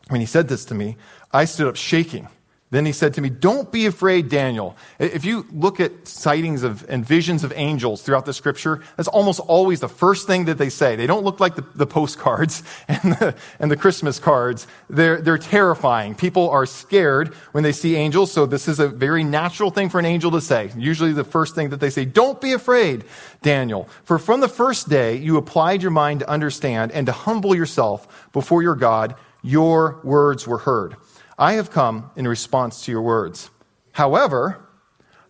When 0.08 0.20
he 0.20 0.26
said 0.26 0.48
this 0.48 0.64
to 0.66 0.74
me, 0.74 0.96
I 1.32 1.44
stood 1.44 1.68
up 1.68 1.76
shaking. 1.76 2.28
Then 2.72 2.86
he 2.86 2.92
said 2.92 3.12
to 3.14 3.20
me, 3.20 3.28
Don't 3.28 3.70
be 3.70 3.84
afraid, 3.84 4.30
Daniel. 4.30 4.78
If 4.98 5.26
you 5.26 5.46
look 5.52 5.78
at 5.78 6.08
sightings 6.08 6.62
of 6.62 6.88
and 6.88 7.04
visions 7.04 7.44
of 7.44 7.52
angels 7.54 8.00
throughout 8.00 8.24
the 8.24 8.32
scripture, 8.32 8.80
that's 8.96 9.10
almost 9.10 9.40
always 9.40 9.80
the 9.80 9.90
first 9.90 10.26
thing 10.26 10.46
that 10.46 10.56
they 10.56 10.70
say. 10.70 10.96
They 10.96 11.06
don't 11.06 11.22
look 11.22 11.38
like 11.38 11.54
the, 11.54 11.66
the 11.74 11.86
postcards 11.86 12.62
and 12.88 13.12
the, 13.12 13.34
and 13.60 13.70
the 13.70 13.76
Christmas 13.76 14.18
cards. 14.18 14.66
They're, 14.88 15.20
they're 15.20 15.36
terrifying. 15.36 16.14
People 16.14 16.48
are 16.48 16.64
scared 16.64 17.34
when 17.52 17.62
they 17.62 17.72
see 17.72 17.94
angels, 17.94 18.32
so 18.32 18.46
this 18.46 18.66
is 18.66 18.80
a 18.80 18.88
very 18.88 19.22
natural 19.22 19.70
thing 19.70 19.90
for 19.90 19.98
an 19.98 20.06
angel 20.06 20.30
to 20.30 20.40
say. 20.40 20.70
Usually 20.74 21.12
the 21.12 21.24
first 21.24 21.54
thing 21.54 21.68
that 21.68 21.80
they 21.80 21.90
say, 21.90 22.06
Don't 22.06 22.40
be 22.40 22.54
afraid, 22.54 23.04
Daniel. 23.42 23.86
For 24.04 24.18
from 24.18 24.40
the 24.40 24.48
first 24.48 24.88
day 24.88 25.16
you 25.16 25.36
applied 25.36 25.82
your 25.82 25.90
mind 25.90 26.20
to 26.20 26.30
understand 26.30 26.90
and 26.92 27.04
to 27.04 27.12
humble 27.12 27.54
yourself 27.54 28.30
before 28.32 28.62
your 28.62 28.76
God, 28.76 29.14
your 29.42 30.00
words 30.04 30.46
were 30.46 30.58
heard. 30.58 30.96
I 31.38 31.54
have 31.54 31.70
come 31.70 32.10
in 32.16 32.28
response 32.28 32.84
to 32.84 32.92
your 32.92 33.02
words. 33.02 33.50
However, 33.92 34.66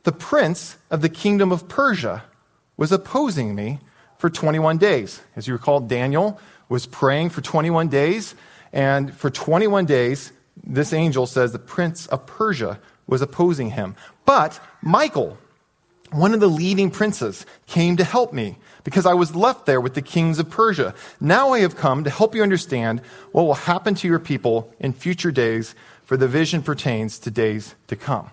the 0.05 0.13
prince 0.13 0.77
of 0.91 1.01
the 1.01 1.09
kingdom 1.09 1.53
of 1.53 1.69
Persia 1.69 2.25
was 2.77 2.93
opposing 2.93 3.55
me 3.55 3.79
for 4.19 4.31
21 4.31 4.79
days. 4.79 5.21
As 5.37 5.47
you 5.47 5.53
recall, 5.53 5.81
Daniel 5.81 6.41
was 6.69 6.87
praying 6.87 7.31
for 7.31 7.41
21 7.41 7.89
days, 7.89 8.35
and 8.73 9.15
for 9.15 9.31
21 9.31 9.85
days, 9.85 10.33
this 10.65 10.93
angel 10.93 11.27
says 11.27 11.53
the 11.53 11.59
prince 11.59 12.07
of 12.07 12.27
Persia 12.27 12.81
was 13.07 13.23
opposing 13.23 13.71
him. 13.71 13.95
But 14.25 14.61
Michael, 14.81 15.39
one 16.11 16.35
of 16.35 16.41
the 16.41 16.49
leading 16.49 16.91
princes, 16.91 17.47
came 17.67 17.97
to 17.97 18.05
help 18.05 18.33
me 18.33 18.59
because 18.85 19.07
I 19.07 19.15
was 19.15 19.35
left 19.35 19.67
there 19.67 19.81
with 19.81 19.95
the 19.95 20.03
kings 20.03 20.39
of 20.39 20.51
Persia. 20.51 20.95
Now 21.21 21.51
I 21.51 21.61
have 21.61 21.77
come 21.77 22.05
to 22.05 22.11
help 22.11 22.35
you 22.35 22.43
understand 22.43 23.01
what 23.33 23.45
will 23.45 23.55
happen 23.55 23.95
to 23.97 24.09
your 24.09 24.19
people 24.19 24.73
in 24.79 24.93
future 24.93 25.31
days 25.31 25.75
for 26.13 26.19
the 26.19 26.29
vision 26.29 26.63
pertains 26.63 27.19
to 27.19 27.31
days 27.31 27.75
to 27.87 27.97
come. 27.97 28.29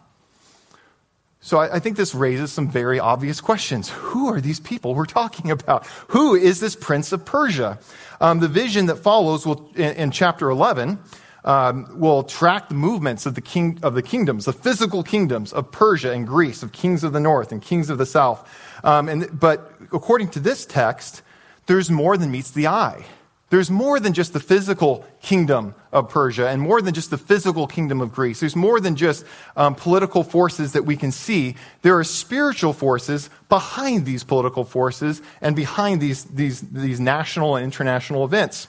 So 1.40 1.60
I, 1.60 1.76
I, 1.76 1.80
think 1.80 1.96
this 1.96 2.14
raises 2.14 2.52
some 2.52 2.70
very 2.70 3.00
obvious 3.00 3.40
questions. 3.40 3.88
Who 3.88 4.28
are 4.28 4.42
these 4.42 4.60
people 4.60 4.96
we're 4.96 5.06
talking 5.06 5.50
about? 5.50 5.88
Who 6.10 6.36
is 6.36 6.60
this 6.60 6.76
prince 6.76 7.14
of 7.14 7.24
Persia? 7.24 7.80
Um, 8.20 8.42
the 8.42 8.50
vision 8.50 8.88
that 8.88 8.98
follows 8.98 9.46
will, 9.46 9.72
in, 9.78 9.94
in 9.96 10.12
chapter 10.12 10.50
11 10.50 11.00
um, 11.46 11.98
will 11.98 12.24
track 12.24 12.68
the 12.68 12.76
movements 12.76 13.26
of 13.26 13.36
the, 13.36 13.42
king, 13.42 13.80
of 13.82 13.94
the 13.94 14.04
kingdoms, 14.04 14.44
the 14.44 14.52
physical 14.52 15.02
kingdoms 15.02 15.54
of 15.54 15.72
Persia 15.72 16.12
and 16.12 16.28
Greece, 16.28 16.62
of 16.62 16.74
kings 16.74 17.06
of 17.06 17.14
the 17.14 17.22
north 17.22 17.54
and 17.54 17.62
kings 17.62 17.90
of 17.90 17.98
the 17.98 18.06
south. 18.06 18.46
Um, 18.84 19.08
and, 19.08 19.40
but 19.40 19.72
according 19.94 20.32
to 20.32 20.42
this 20.42 20.66
text, 20.66 21.22
there's 21.68 21.90
more 21.90 22.18
than 22.18 22.30
meets 22.30 22.52
the 22.52 22.68
eye. 22.68 23.06
There's 23.50 23.72
more 23.72 24.00
than 24.00 24.14
just 24.14 24.34
the 24.34 24.40
physical 24.40 25.06
kingdom 25.22 25.74
of 25.92 26.10
Persia 26.10 26.48
and 26.50 26.62
more 26.62 26.82
than 26.82 26.94
just 26.94 27.10
the 27.10 27.18
physical 27.18 27.66
kingdom 27.66 28.00
of 28.00 28.12
Greece. 28.12 28.42
There's 28.42 28.56
more 28.56 28.80
than 28.80 28.96
just 28.96 29.26
um, 29.56 29.74
political 29.74 30.24
forces 30.24 30.74
that 30.74 30.86
we 30.86 30.96
can 30.96 31.12
see. 31.12 31.56
There 31.82 31.98
are 31.98 32.04
spiritual 32.04 32.74
forces 32.74 33.30
behind 33.50 34.06
these 34.06 34.24
political 34.24 34.66
forces 34.66 35.22
and 35.42 35.56
behind 35.56 36.00
these, 36.00 36.26
these, 36.26 36.62
these 36.62 37.00
national 37.00 37.56
and 37.56 37.64
international 37.64 38.24
events. 38.24 38.68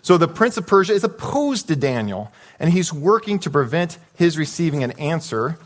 So 0.00 0.16
the 0.16 0.28
prince 0.28 0.56
of 0.56 0.66
Persia 0.66 0.94
is 0.94 1.04
opposed 1.04 1.68
to 1.68 1.76
Daniel, 1.76 2.32
and 2.58 2.72
he's 2.72 2.92
working 2.92 3.40
to 3.40 3.50
prevent 3.50 3.98
his 4.14 4.38
receiving 4.38 4.84
an 4.84 4.92
answer 4.92 5.58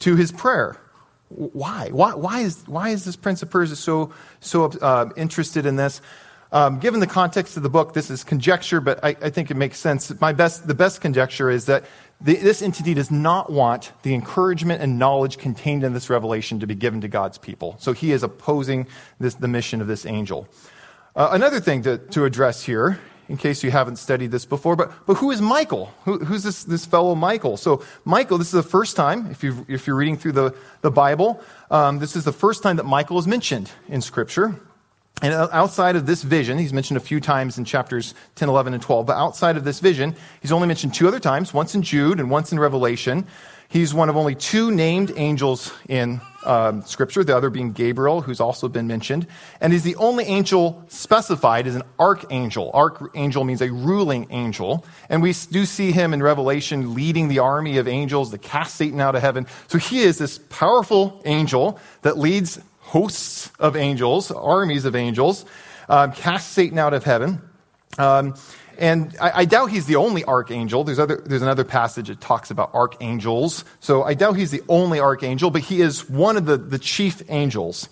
to 0.00 0.16
his 0.16 0.32
prayer. 0.32 0.80
Why? 1.28 1.90
Why, 1.92 2.14
why, 2.14 2.40
is, 2.40 2.64
why 2.66 2.88
is 2.88 3.04
this 3.04 3.14
prince 3.16 3.42
of 3.42 3.50
Persia 3.50 3.76
so, 3.76 4.12
so 4.40 4.64
uh, 4.64 5.10
interested 5.16 5.66
in 5.66 5.76
this? 5.76 6.00
Um, 6.52 6.80
given 6.80 6.98
the 6.98 7.06
context 7.06 7.56
of 7.56 7.62
the 7.62 7.70
book, 7.70 7.94
this 7.94 8.10
is 8.10 8.24
conjecture, 8.24 8.80
but 8.80 9.04
I, 9.04 9.10
I 9.22 9.30
think 9.30 9.52
it 9.52 9.56
makes 9.56 9.78
sense. 9.78 10.12
My 10.20 10.32
best, 10.32 10.66
the 10.66 10.74
best 10.74 11.00
conjecture 11.00 11.48
is 11.48 11.66
that 11.66 11.84
the, 12.20 12.34
this 12.34 12.60
entity 12.60 12.92
does 12.92 13.10
not 13.10 13.52
want 13.52 13.92
the 14.02 14.14
encouragement 14.14 14.82
and 14.82 14.98
knowledge 14.98 15.38
contained 15.38 15.84
in 15.84 15.94
this 15.94 16.10
revelation 16.10 16.58
to 16.60 16.66
be 16.66 16.74
given 16.74 17.00
to 17.02 17.08
God's 17.08 17.38
people. 17.38 17.76
So 17.78 17.92
he 17.92 18.10
is 18.10 18.24
opposing 18.24 18.88
this, 19.20 19.34
the 19.34 19.46
mission 19.46 19.80
of 19.80 19.86
this 19.86 20.04
angel. 20.04 20.48
Uh, 21.14 21.28
another 21.32 21.60
thing 21.60 21.82
to, 21.82 21.98
to 21.98 22.24
address 22.24 22.64
here, 22.64 22.98
in 23.28 23.36
case 23.36 23.62
you 23.62 23.70
haven't 23.70 23.96
studied 23.96 24.32
this 24.32 24.44
before, 24.44 24.74
but, 24.74 24.92
but 25.06 25.14
who 25.14 25.30
is 25.30 25.40
Michael? 25.40 25.94
Who, 26.04 26.18
who's 26.18 26.42
this, 26.42 26.64
this 26.64 26.84
fellow 26.84 27.14
Michael? 27.14 27.56
So, 27.56 27.84
Michael, 28.04 28.38
this 28.38 28.48
is 28.48 28.52
the 28.52 28.62
first 28.64 28.96
time, 28.96 29.30
if, 29.30 29.44
you 29.44 29.64
if 29.68 29.86
you're 29.86 29.94
reading 29.94 30.16
through 30.16 30.32
the, 30.32 30.54
the 30.80 30.90
Bible, 30.90 31.40
um, 31.70 32.00
this 32.00 32.16
is 32.16 32.24
the 32.24 32.32
first 32.32 32.64
time 32.64 32.76
that 32.76 32.86
Michael 32.86 33.20
is 33.20 33.28
mentioned 33.28 33.70
in 33.88 34.00
Scripture. 34.00 34.56
And 35.22 35.34
outside 35.34 35.96
of 35.96 36.06
this 36.06 36.22
vision, 36.22 36.58
he's 36.58 36.72
mentioned 36.72 36.96
a 36.96 37.00
few 37.00 37.20
times 37.20 37.58
in 37.58 37.64
chapters 37.64 38.14
10, 38.36 38.48
11, 38.48 38.72
and 38.74 38.82
12, 38.82 39.06
but 39.06 39.16
outside 39.16 39.56
of 39.56 39.64
this 39.64 39.80
vision, 39.80 40.16
he's 40.40 40.52
only 40.52 40.66
mentioned 40.66 40.94
two 40.94 41.06
other 41.08 41.20
times, 41.20 41.52
once 41.52 41.74
in 41.74 41.82
Jude 41.82 42.20
and 42.20 42.30
once 42.30 42.52
in 42.52 42.58
Revelation. 42.58 43.26
He's 43.70 43.94
one 43.94 44.08
of 44.08 44.16
only 44.16 44.34
two 44.34 44.72
named 44.72 45.12
angels 45.14 45.72
in 45.88 46.20
um, 46.44 46.82
Scripture, 46.82 47.22
the 47.22 47.36
other 47.36 47.50
being 47.50 47.70
Gabriel, 47.70 48.20
who's 48.20 48.40
also 48.40 48.66
been 48.66 48.88
mentioned. 48.88 49.28
And 49.60 49.72
he's 49.72 49.84
the 49.84 49.94
only 49.94 50.24
angel 50.24 50.82
specified 50.88 51.68
as 51.68 51.76
an 51.76 51.84
archangel. 51.96 52.72
Archangel 52.74 53.44
means 53.44 53.62
a 53.62 53.70
ruling 53.70 54.26
angel. 54.30 54.84
And 55.08 55.22
we 55.22 55.32
do 55.52 55.66
see 55.66 55.92
him 55.92 56.12
in 56.12 56.20
Revelation 56.20 56.94
leading 56.94 57.28
the 57.28 57.38
army 57.38 57.76
of 57.76 57.86
angels 57.86 58.32
to 58.32 58.38
cast 58.38 58.74
Satan 58.74 59.00
out 59.00 59.14
of 59.14 59.22
heaven. 59.22 59.46
So 59.68 59.78
he 59.78 60.00
is 60.00 60.18
this 60.18 60.38
powerful 60.48 61.22
angel 61.24 61.78
that 62.02 62.18
leads 62.18 62.58
hosts 62.90 63.52
of 63.60 63.76
angels, 63.76 64.32
armies 64.32 64.84
of 64.84 64.96
angels, 64.96 65.44
um, 65.88 66.10
cast 66.12 66.52
Satan 66.52 66.76
out 66.76 66.92
of 66.92 67.04
heaven. 67.04 67.40
Um, 67.98 68.34
and 68.78 69.16
I, 69.20 69.30
I, 69.40 69.44
doubt 69.44 69.70
he's 69.70 69.86
the 69.86 69.96
only 69.96 70.24
archangel. 70.24 70.82
There's, 70.82 70.98
other, 70.98 71.22
there's 71.24 71.42
another 71.42 71.64
passage 71.64 72.08
that 72.08 72.20
talks 72.20 72.50
about 72.50 72.74
archangels. 72.74 73.64
So 73.78 74.02
I 74.02 74.14
doubt 74.14 74.36
he's 74.36 74.50
the 74.50 74.62
only 74.68 74.98
archangel, 74.98 75.50
but 75.50 75.62
he 75.62 75.80
is 75.80 76.10
one 76.10 76.36
of 76.36 76.46
the, 76.46 76.56
the 76.56 76.78
chief 76.78 77.22
angels. 77.28 77.88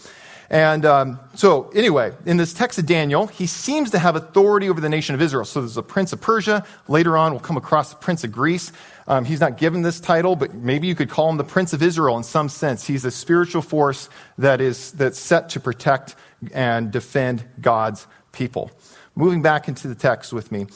And 0.50 0.86
um, 0.86 1.20
so, 1.34 1.68
anyway, 1.74 2.12
in 2.24 2.38
this 2.38 2.54
text 2.54 2.78
of 2.78 2.86
Daniel, 2.86 3.26
he 3.26 3.46
seems 3.46 3.90
to 3.90 3.98
have 3.98 4.16
authority 4.16 4.70
over 4.70 4.80
the 4.80 4.88
nation 4.88 5.14
of 5.14 5.20
Israel. 5.20 5.44
So 5.44 5.60
there's 5.60 5.76
a 5.76 5.82
prince 5.82 6.12
of 6.12 6.20
Persia. 6.20 6.64
Later 6.88 7.16
on, 7.18 7.32
we'll 7.32 7.40
come 7.40 7.58
across 7.58 7.90
the 7.90 7.96
prince 7.96 8.24
of 8.24 8.32
Greece. 8.32 8.72
Um, 9.08 9.24
he's 9.24 9.40
not 9.40 9.56
given 9.56 9.80
this 9.80 10.00
title, 10.00 10.36
but 10.36 10.54
maybe 10.54 10.86
you 10.86 10.94
could 10.94 11.08
call 11.08 11.30
him 11.30 11.38
the 11.38 11.44
Prince 11.44 11.72
of 11.72 11.82
Israel 11.82 12.18
in 12.18 12.22
some 12.22 12.50
sense. 12.50 12.86
He's 12.86 13.06
a 13.06 13.10
spiritual 13.10 13.62
force 13.62 14.10
that 14.36 14.60
is 14.60 14.92
that's 14.92 15.18
set 15.18 15.48
to 15.50 15.60
protect 15.60 16.14
and 16.52 16.90
defend 16.90 17.42
God's 17.58 18.06
people. 18.32 18.70
Moving 19.16 19.40
back 19.40 19.66
into 19.66 19.88
the 19.88 19.94
text 19.94 20.32
with 20.34 20.52
me. 20.52 20.66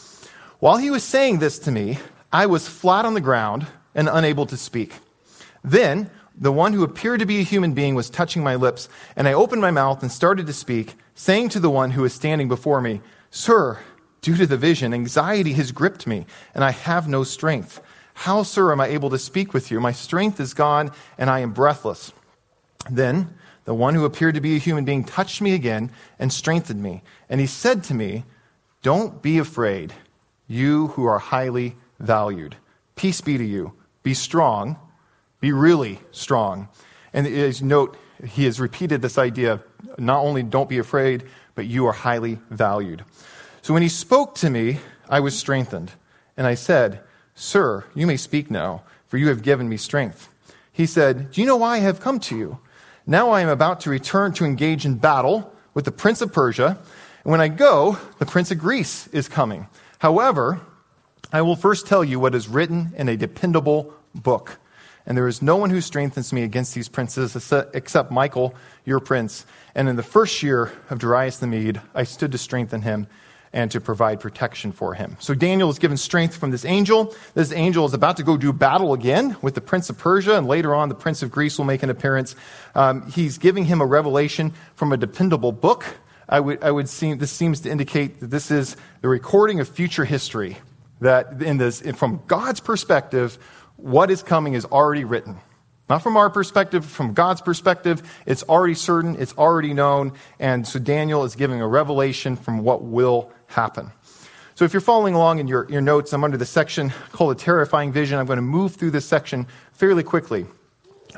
While 0.60 0.78
he 0.78 0.90
was 0.90 1.04
saying 1.04 1.40
this 1.40 1.58
to 1.60 1.70
me, 1.70 1.98
I 2.32 2.46
was 2.46 2.66
flat 2.66 3.04
on 3.04 3.12
the 3.12 3.20
ground 3.20 3.66
and 3.94 4.08
unable 4.08 4.46
to 4.46 4.56
speak. 4.56 4.94
Then 5.62 6.10
the 6.34 6.52
one 6.52 6.72
who 6.72 6.82
appeared 6.82 7.20
to 7.20 7.26
be 7.26 7.40
a 7.40 7.44
human 7.44 7.74
being 7.74 7.94
was 7.94 8.08
touching 8.08 8.42
my 8.42 8.54
lips, 8.54 8.88
and 9.14 9.28
I 9.28 9.34
opened 9.34 9.60
my 9.60 9.70
mouth 9.70 10.02
and 10.02 10.10
started 10.10 10.46
to 10.46 10.54
speak, 10.54 10.94
saying 11.14 11.50
to 11.50 11.60
the 11.60 11.70
one 11.70 11.90
who 11.90 12.02
was 12.02 12.14
standing 12.14 12.48
before 12.48 12.80
me, 12.80 13.02
Sir, 13.30 13.78
due 14.22 14.36
to 14.36 14.46
the 14.46 14.56
vision, 14.56 14.94
anxiety 14.94 15.52
has 15.52 15.70
gripped 15.70 16.06
me, 16.06 16.24
and 16.54 16.64
I 16.64 16.70
have 16.70 17.06
no 17.06 17.24
strength. 17.24 17.80
How, 18.14 18.42
sir, 18.42 18.72
am 18.72 18.80
I 18.80 18.88
able 18.88 19.10
to 19.10 19.18
speak 19.18 19.54
with 19.54 19.70
you? 19.70 19.80
My 19.80 19.92
strength 19.92 20.38
is 20.38 20.54
gone, 20.54 20.90
and 21.18 21.30
I 21.30 21.40
am 21.40 21.52
breathless. 21.52 22.12
Then 22.90 23.34
the 23.64 23.74
one 23.74 23.94
who 23.94 24.04
appeared 24.04 24.34
to 24.34 24.40
be 24.40 24.56
a 24.56 24.60
human 24.60 24.84
being 24.84 25.04
touched 25.04 25.40
me 25.40 25.54
again 25.54 25.90
and 26.18 26.32
strengthened 26.32 26.82
me. 26.82 27.02
And 27.28 27.40
he 27.40 27.46
said 27.46 27.84
to 27.84 27.94
me, 27.94 28.24
Don't 28.82 29.22
be 29.22 29.38
afraid, 29.38 29.92
you 30.46 30.88
who 30.88 31.04
are 31.04 31.18
highly 31.18 31.76
valued. 31.98 32.56
Peace 32.96 33.20
be 33.20 33.38
to 33.38 33.44
you. 33.44 33.72
Be 34.02 34.14
strong. 34.14 34.76
Be 35.40 35.52
really 35.52 36.00
strong. 36.10 36.68
And 37.12 37.62
note, 37.62 37.96
he 38.24 38.44
has 38.44 38.60
repeated 38.60 39.02
this 39.02 39.18
idea 39.18 39.54
of 39.54 39.64
not 39.98 40.22
only 40.22 40.42
don't 40.42 40.68
be 40.68 40.78
afraid, 40.78 41.24
but 41.54 41.66
you 41.66 41.86
are 41.86 41.92
highly 41.92 42.38
valued. 42.50 43.04
So 43.62 43.74
when 43.74 43.82
he 43.82 43.88
spoke 43.88 44.34
to 44.36 44.50
me, 44.50 44.78
I 45.08 45.20
was 45.20 45.38
strengthened. 45.38 45.92
And 46.36 46.46
I 46.46 46.54
said, 46.54 47.00
Sir, 47.34 47.84
you 47.94 48.06
may 48.06 48.16
speak 48.16 48.50
now, 48.50 48.82
for 49.08 49.16
you 49.18 49.28
have 49.28 49.42
given 49.42 49.68
me 49.68 49.76
strength. 49.76 50.28
He 50.72 50.86
said, 50.86 51.30
Do 51.32 51.40
you 51.40 51.46
know 51.46 51.56
why 51.56 51.76
I 51.76 51.80
have 51.80 52.00
come 52.00 52.20
to 52.20 52.36
you? 52.36 52.58
Now 53.06 53.30
I 53.30 53.40
am 53.40 53.48
about 53.48 53.80
to 53.80 53.90
return 53.90 54.32
to 54.34 54.44
engage 54.44 54.86
in 54.86 54.96
battle 54.96 55.52
with 55.74 55.84
the 55.84 55.92
prince 55.92 56.20
of 56.20 56.32
Persia. 56.32 56.78
And 57.24 57.30
when 57.30 57.40
I 57.40 57.48
go, 57.48 57.98
the 58.18 58.26
prince 58.26 58.50
of 58.50 58.58
Greece 58.58 59.06
is 59.08 59.28
coming. 59.28 59.66
However, 59.98 60.60
I 61.32 61.42
will 61.42 61.56
first 61.56 61.86
tell 61.86 62.04
you 62.04 62.20
what 62.20 62.34
is 62.34 62.48
written 62.48 62.92
in 62.96 63.08
a 63.08 63.16
dependable 63.16 63.94
book. 64.14 64.58
And 65.06 65.16
there 65.16 65.28
is 65.28 65.42
no 65.42 65.56
one 65.56 65.70
who 65.70 65.80
strengthens 65.80 66.32
me 66.32 66.42
against 66.42 66.74
these 66.74 66.88
princes 66.88 67.34
except 67.74 68.12
Michael, 68.12 68.54
your 68.84 69.00
prince. 69.00 69.46
And 69.74 69.88
in 69.88 69.96
the 69.96 70.02
first 70.02 70.42
year 70.42 70.70
of 70.90 71.00
Darius 71.00 71.38
the 71.38 71.46
Mede, 71.46 71.80
I 71.94 72.04
stood 72.04 72.32
to 72.32 72.38
strengthen 72.38 72.82
him 72.82 73.08
and 73.52 73.70
to 73.70 73.80
provide 73.80 74.18
protection 74.20 74.72
for 74.72 74.94
him. 74.94 75.16
So 75.20 75.34
Daniel 75.34 75.68
is 75.68 75.78
given 75.78 75.96
strength 75.96 76.36
from 76.36 76.50
this 76.50 76.64
angel. 76.64 77.14
This 77.34 77.52
angel 77.52 77.84
is 77.84 77.94
about 77.94 78.16
to 78.16 78.22
go 78.22 78.36
do 78.36 78.52
battle 78.52 78.94
again 78.94 79.36
with 79.42 79.54
the 79.54 79.60
prince 79.60 79.90
of 79.90 79.98
Persia, 79.98 80.38
and 80.38 80.46
later 80.46 80.74
on, 80.74 80.88
the 80.88 80.94
prince 80.94 81.22
of 81.22 81.30
Greece 81.30 81.58
will 81.58 81.66
make 81.66 81.82
an 81.82 81.90
appearance. 81.90 82.34
Um, 82.74 83.10
he's 83.10 83.38
giving 83.38 83.66
him 83.66 83.80
a 83.80 83.86
revelation 83.86 84.52
from 84.74 84.92
a 84.92 84.96
dependable 84.96 85.52
book. 85.52 85.84
I 86.28 86.40
would, 86.40 86.64
I 86.64 86.70
would 86.70 86.88
see, 86.88 87.12
this 87.14 87.30
seems 87.30 87.60
to 87.60 87.70
indicate 87.70 88.20
that 88.20 88.30
this 88.30 88.50
is 88.50 88.76
the 89.02 89.08
recording 89.08 89.60
of 89.60 89.68
future 89.68 90.04
history. 90.04 90.56
That 91.00 91.42
in 91.42 91.58
this, 91.58 91.80
from 91.96 92.22
God's 92.26 92.60
perspective, 92.60 93.36
what 93.76 94.10
is 94.10 94.22
coming 94.22 94.54
is 94.54 94.64
already 94.64 95.04
written. 95.04 95.38
Not 95.88 96.02
from 96.02 96.16
our 96.16 96.30
perspective, 96.30 96.84
from 96.84 97.12
God's 97.12 97.40
perspective, 97.40 98.02
it's 98.24 98.42
already 98.44 98.74
certain, 98.74 99.16
it's 99.18 99.36
already 99.36 99.74
known, 99.74 100.12
and 100.38 100.66
so 100.66 100.78
Daniel 100.78 101.24
is 101.24 101.34
giving 101.34 101.60
a 101.60 101.68
revelation 101.68 102.36
from 102.36 102.60
what 102.60 102.82
will 102.82 103.30
happen. 103.46 103.90
So 104.54 104.64
if 104.64 104.72
you're 104.72 104.80
following 104.80 105.14
along 105.14 105.38
in 105.38 105.48
your, 105.48 105.66
your 105.70 105.80
notes, 105.80 106.12
I'm 106.12 106.24
under 106.24 106.36
the 106.36 106.46
section 106.46 106.92
called 107.12 107.32
a 107.32 107.34
terrifying 107.34 107.92
vision. 107.92 108.18
I'm 108.18 108.26
going 108.26 108.36
to 108.36 108.42
move 108.42 108.76
through 108.76 108.92
this 108.92 109.06
section 109.06 109.46
fairly 109.72 110.02
quickly. 110.02 110.46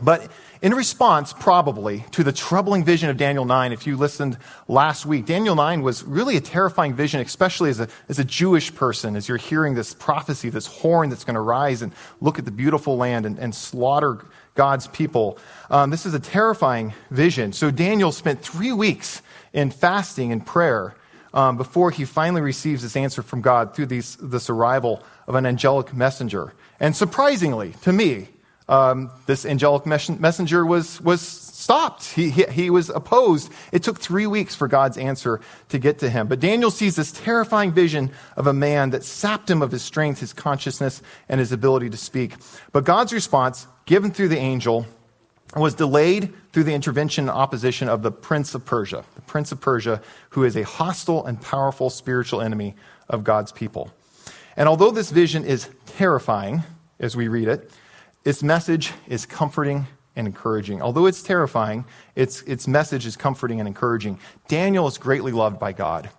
But 0.02 0.30
in 0.60 0.74
response, 0.74 1.32
probably, 1.32 2.04
to 2.12 2.24
the 2.24 2.32
troubling 2.32 2.84
vision 2.84 3.10
of 3.10 3.16
Daniel 3.16 3.44
9, 3.44 3.72
if 3.72 3.86
you 3.86 3.96
listened 3.96 4.38
last 4.66 5.06
week, 5.06 5.26
Daniel 5.26 5.54
9 5.54 5.82
was 5.82 6.02
really 6.02 6.36
a 6.36 6.40
terrifying 6.40 6.94
vision, 6.94 7.20
especially 7.20 7.70
as 7.70 7.80
a, 7.80 7.88
as 8.08 8.18
a 8.18 8.24
Jewish 8.24 8.74
person, 8.74 9.14
as 9.14 9.28
you're 9.28 9.36
hearing 9.36 9.74
this 9.74 9.94
prophecy, 9.94 10.48
this 10.48 10.66
horn 10.66 11.10
that's 11.10 11.24
going 11.24 11.34
to 11.34 11.40
rise 11.40 11.82
and 11.82 11.92
look 12.20 12.38
at 12.38 12.44
the 12.44 12.50
beautiful 12.50 12.96
land 12.96 13.24
and, 13.26 13.38
and 13.38 13.54
slaughter 13.54 14.24
God's 14.54 14.86
people. 14.88 15.38
Um, 15.70 15.90
this 15.90 16.06
is 16.06 16.14
a 16.14 16.20
terrifying 16.20 16.94
vision. 17.10 17.52
So 17.52 17.70
Daniel 17.70 18.12
spent 18.12 18.42
three 18.42 18.72
weeks 18.72 19.22
in 19.52 19.70
fasting 19.70 20.32
and 20.32 20.44
prayer 20.46 20.94
um, 21.32 21.56
before 21.56 21.90
he 21.90 22.04
finally 22.04 22.40
receives 22.40 22.82
this 22.82 22.96
answer 22.96 23.22
from 23.22 23.40
God 23.40 23.74
through 23.74 23.86
these, 23.86 24.16
this 24.16 24.48
arrival 24.48 25.02
of 25.26 25.34
an 25.34 25.46
angelic 25.46 25.92
messenger. 25.92 26.54
And 26.78 26.94
surprisingly, 26.94 27.74
to 27.82 27.92
me, 27.92 28.28
um, 28.68 29.10
this 29.26 29.44
angelic 29.44 29.84
messenger 29.86 30.64
was, 30.64 31.00
was 31.00 31.20
stopped. 31.64 32.04
He, 32.04 32.28
he, 32.28 32.44
he, 32.44 32.70
was 32.70 32.90
opposed. 32.90 33.50
It 33.72 33.82
took 33.82 33.98
three 33.98 34.26
weeks 34.26 34.54
for 34.54 34.68
God's 34.68 34.98
answer 34.98 35.40
to 35.70 35.78
get 35.78 35.98
to 36.00 36.10
him. 36.10 36.28
But 36.28 36.38
Daniel 36.38 36.70
sees 36.70 36.94
this 36.94 37.10
terrifying 37.10 37.72
vision 37.72 38.10
of 38.36 38.46
a 38.46 38.52
man 38.52 38.90
that 38.90 39.02
sapped 39.02 39.50
him 39.50 39.62
of 39.62 39.72
his 39.72 39.82
strength, 39.82 40.20
his 40.20 40.34
consciousness, 40.34 41.02
and 41.28 41.40
his 41.40 41.52
ability 41.52 41.88
to 41.90 41.96
speak. 41.96 42.34
But 42.72 42.84
God's 42.84 43.14
response, 43.14 43.66
given 43.86 44.10
through 44.10 44.28
the 44.28 44.38
angel, 44.38 44.86
was 45.56 45.74
delayed 45.74 46.34
through 46.52 46.64
the 46.64 46.74
intervention 46.74 47.24
and 47.24 47.30
opposition 47.30 47.88
of 47.88 48.02
the 48.02 48.12
prince 48.12 48.54
of 48.54 48.64
Persia, 48.66 49.02
the 49.14 49.22
prince 49.22 49.50
of 49.50 49.60
Persia, 49.60 50.02
who 50.30 50.44
is 50.44 50.56
a 50.56 50.64
hostile 50.64 51.24
and 51.24 51.40
powerful 51.40 51.88
spiritual 51.88 52.42
enemy 52.42 52.74
of 53.08 53.24
God's 53.24 53.52
people. 53.52 53.90
And 54.56 54.68
although 54.68 54.90
this 54.90 55.10
vision 55.10 55.44
is 55.44 55.70
terrifying 55.86 56.62
as 57.00 57.16
we 57.16 57.28
read 57.28 57.48
it, 57.48 57.70
its 58.24 58.42
message 58.42 58.92
is 59.06 59.26
comforting 59.26 59.86
and 60.16 60.26
encouraging. 60.26 60.80
Although 60.82 61.06
it's 61.06 61.22
terrifying, 61.22 61.84
its, 62.14 62.42
its 62.42 62.68
message 62.68 63.06
is 63.06 63.16
comforting 63.16 63.60
and 63.60 63.66
encouraging. 63.66 64.18
Daniel 64.48 64.86
is 64.86 64.98
greatly 64.98 65.32
loved 65.32 65.58
by 65.58 65.72
God, 65.72 66.10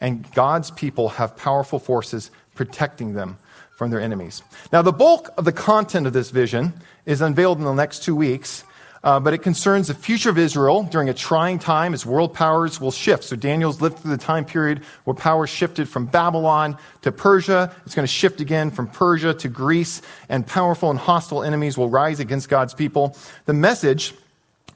and 0.00 0.30
God's 0.32 0.70
people 0.70 1.10
have 1.10 1.36
powerful 1.36 1.78
forces 1.78 2.30
protecting 2.54 3.14
them 3.14 3.38
from 3.76 3.90
their 3.90 4.00
enemies. 4.00 4.42
Now, 4.72 4.82
the 4.82 4.92
bulk 4.92 5.30
of 5.36 5.44
the 5.44 5.52
content 5.52 6.06
of 6.06 6.12
this 6.12 6.30
vision 6.30 6.72
is 7.06 7.20
unveiled 7.20 7.58
in 7.58 7.64
the 7.64 7.74
next 7.74 8.02
two 8.02 8.14
weeks, 8.14 8.64
uh, 9.04 9.18
but 9.18 9.34
it 9.34 9.38
concerns 9.38 9.88
the 9.88 9.94
future 9.94 10.30
of 10.30 10.38
Israel 10.38 10.84
during 10.84 11.08
a 11.08 11.14
trying 11.14 11.58
time 11.58 11.92
as 11.92 12.06
world 12.06 12.34
powers 12.34 12.80
will 12.80 12.92
shift. 12.92 13.24
So 13.24 13.36
Daniel's 13.36 13.80
lived 13.80 13.98
through 13.98 14.12
the 14.12 14.22
time 14.22 14.44
period 14.44 14.82
where 15.04 15.14
power 15.14 15.46
shifted 15.46 15.88
from 15.88 16.06
Babylon 16.06 16.76
to 17.02 17.10
Persia. 17.10 17.74
It's 17.84 17.94
going 17.94 18.06
to 18.06 18.12
shift 18.12 18.40
again 18.40 18.70
from 18.70 18.86
Persia 18.86 19.34
to 19.34 19.48
Greece, 19.48 20.02
and 20.28 20.46
powerful 20.46 20.90
and 20.90 20.98
hostile 20.98 21.42
enemies 21.42 21.76
will 21.76 21.88
rise 21.88 22.20
against 22.20 22.48
God's 22.48 22.74
people. 22.74 23.16
The 23.46 23.54
message 23.54 24.14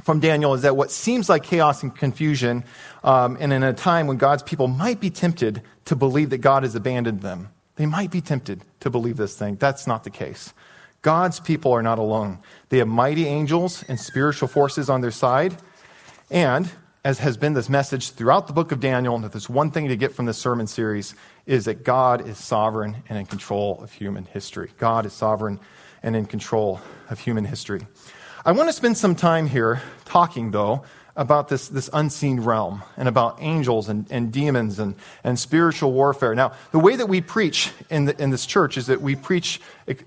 from 0.03 0.21
Daniel 0.21 0.55
is 0.55 0.63
that 0.63 0.77
what 0.77 0.91
seems 0.91 1.29
like 1.29 1.43
chaos 1.43 1.83
and 1.83 1.95
confusion, 1.95 2.65
um, 3.03 3.37
and 3.41 3.53
in 3.53 3.63
a 3.63 3.73
time 3.73 4.07
when 4.07 4.17
God's 4.17 4.43
people 4.43 4.69
might 4.69 5.01
be 5.01 5.11
tempted 5.11 5.63
to 5.87 5.97
believe 5.97 6.31
that 6.31 6.39
God 6.39 6.63
has 6.63 6.75
abandoned 6.75 7.23
them, 7.23 7.49
they 7.77 7.87
might 7.87 8.11
be 8.11 8.21
tempted 8.21 8.63
to 8.81 8.91
believe 8.91 9.17
this 9.17 9.37
thing. 9.37 9.57
That's 9.57 9.87
not 9.87 10.05
the 10.05 10.11
case. 10.11 10.53
God's 11.07 11.39
people 11.39 11.71
are 11.73 11.85
not 11.85 12.01
alone. 12.01 12.41
They 12.69 12.79
have 12.79 12.89
mighty 12.89 13.29
angels 13.29 13.85
and 13.87 13.97
spiritual 14.01 14.49
forces 14.49 14.91
on 14.91 15.03
their 15.03 15.13
side. 15.13 15.55
And, 16.33 16.69
as 17.05 17.21
has 17.21 17.37
been 17.37 17.53
this 17.53 17.69
message 17.69 18.11
throughout 18.11 18.49
the 18.49 18.53
book 18.53 18.73
of 18.73 18.81
Daniel, 18.81 19.15
and 19.15 19.23
that 19.23 19.31
there's 19.31 19.49
one 19.49 19.71
thing 19.71 19.87
to 19.87 19.97
get 19.97 20.17
from 20.17 20.27
this 20.27 20.37
sermon 20.37 20.67
series, 20.67 21.15
is 21.47 21.67
that 21.67 21.85
God 21.85 22.27
is 22.27 22.39
sovereign 22.39 23.05
and 23.09 23.17
in 23.17 23.25
control 23.25 23.79
of 23.81 23.93
human 23.93 24.25
history. 24.25 24.73
God 24.79 25.07
is 25.07 25.13
sovereign 25.13 25.61
and 26.03 26.17
in 26.17 26.27
control 26.27 26.81
of 27.09 27.21
human 27.21 27.45
history. 27.45 27.87
I 28.45 28.51
want 28.51 28.69
to 28.69 28.73
spend 28.73 28.99
some 28.99 29.15
time 29.15 29.47
here 29.47 29.81
talking, 30.07 30.51
though, 30.51 30.83
about 31.17 31.49
this, 31.49 31.69
this 31.69 31.89
unseen 31.93 32.41
realm 32.41 32.83
and 32.97 33.09
about 33.09 33.39
angels 33.41 33.89
and, 33.89 34.07
and 34.11 34.31
demons 34.31 34.79
and, 34.79 34.95
and 35.25 35.39
spiritual 35.39 35.93
warfare. 35.93 36.35
Now, 36.35 36.53
the 36.73 36.79
way 36.79 36.95
that 36.97 37.07
we 37.07 37.23
preach 37.23 37.73
in, 37.91 38.05
the, 38.05 38.23
in 38.23 38.31
this 38.31 38.45
church 38.45 38.77
is 38.77 38.87
that 38.89 39.01
we 39.01 39.17
preach 39.17 39.61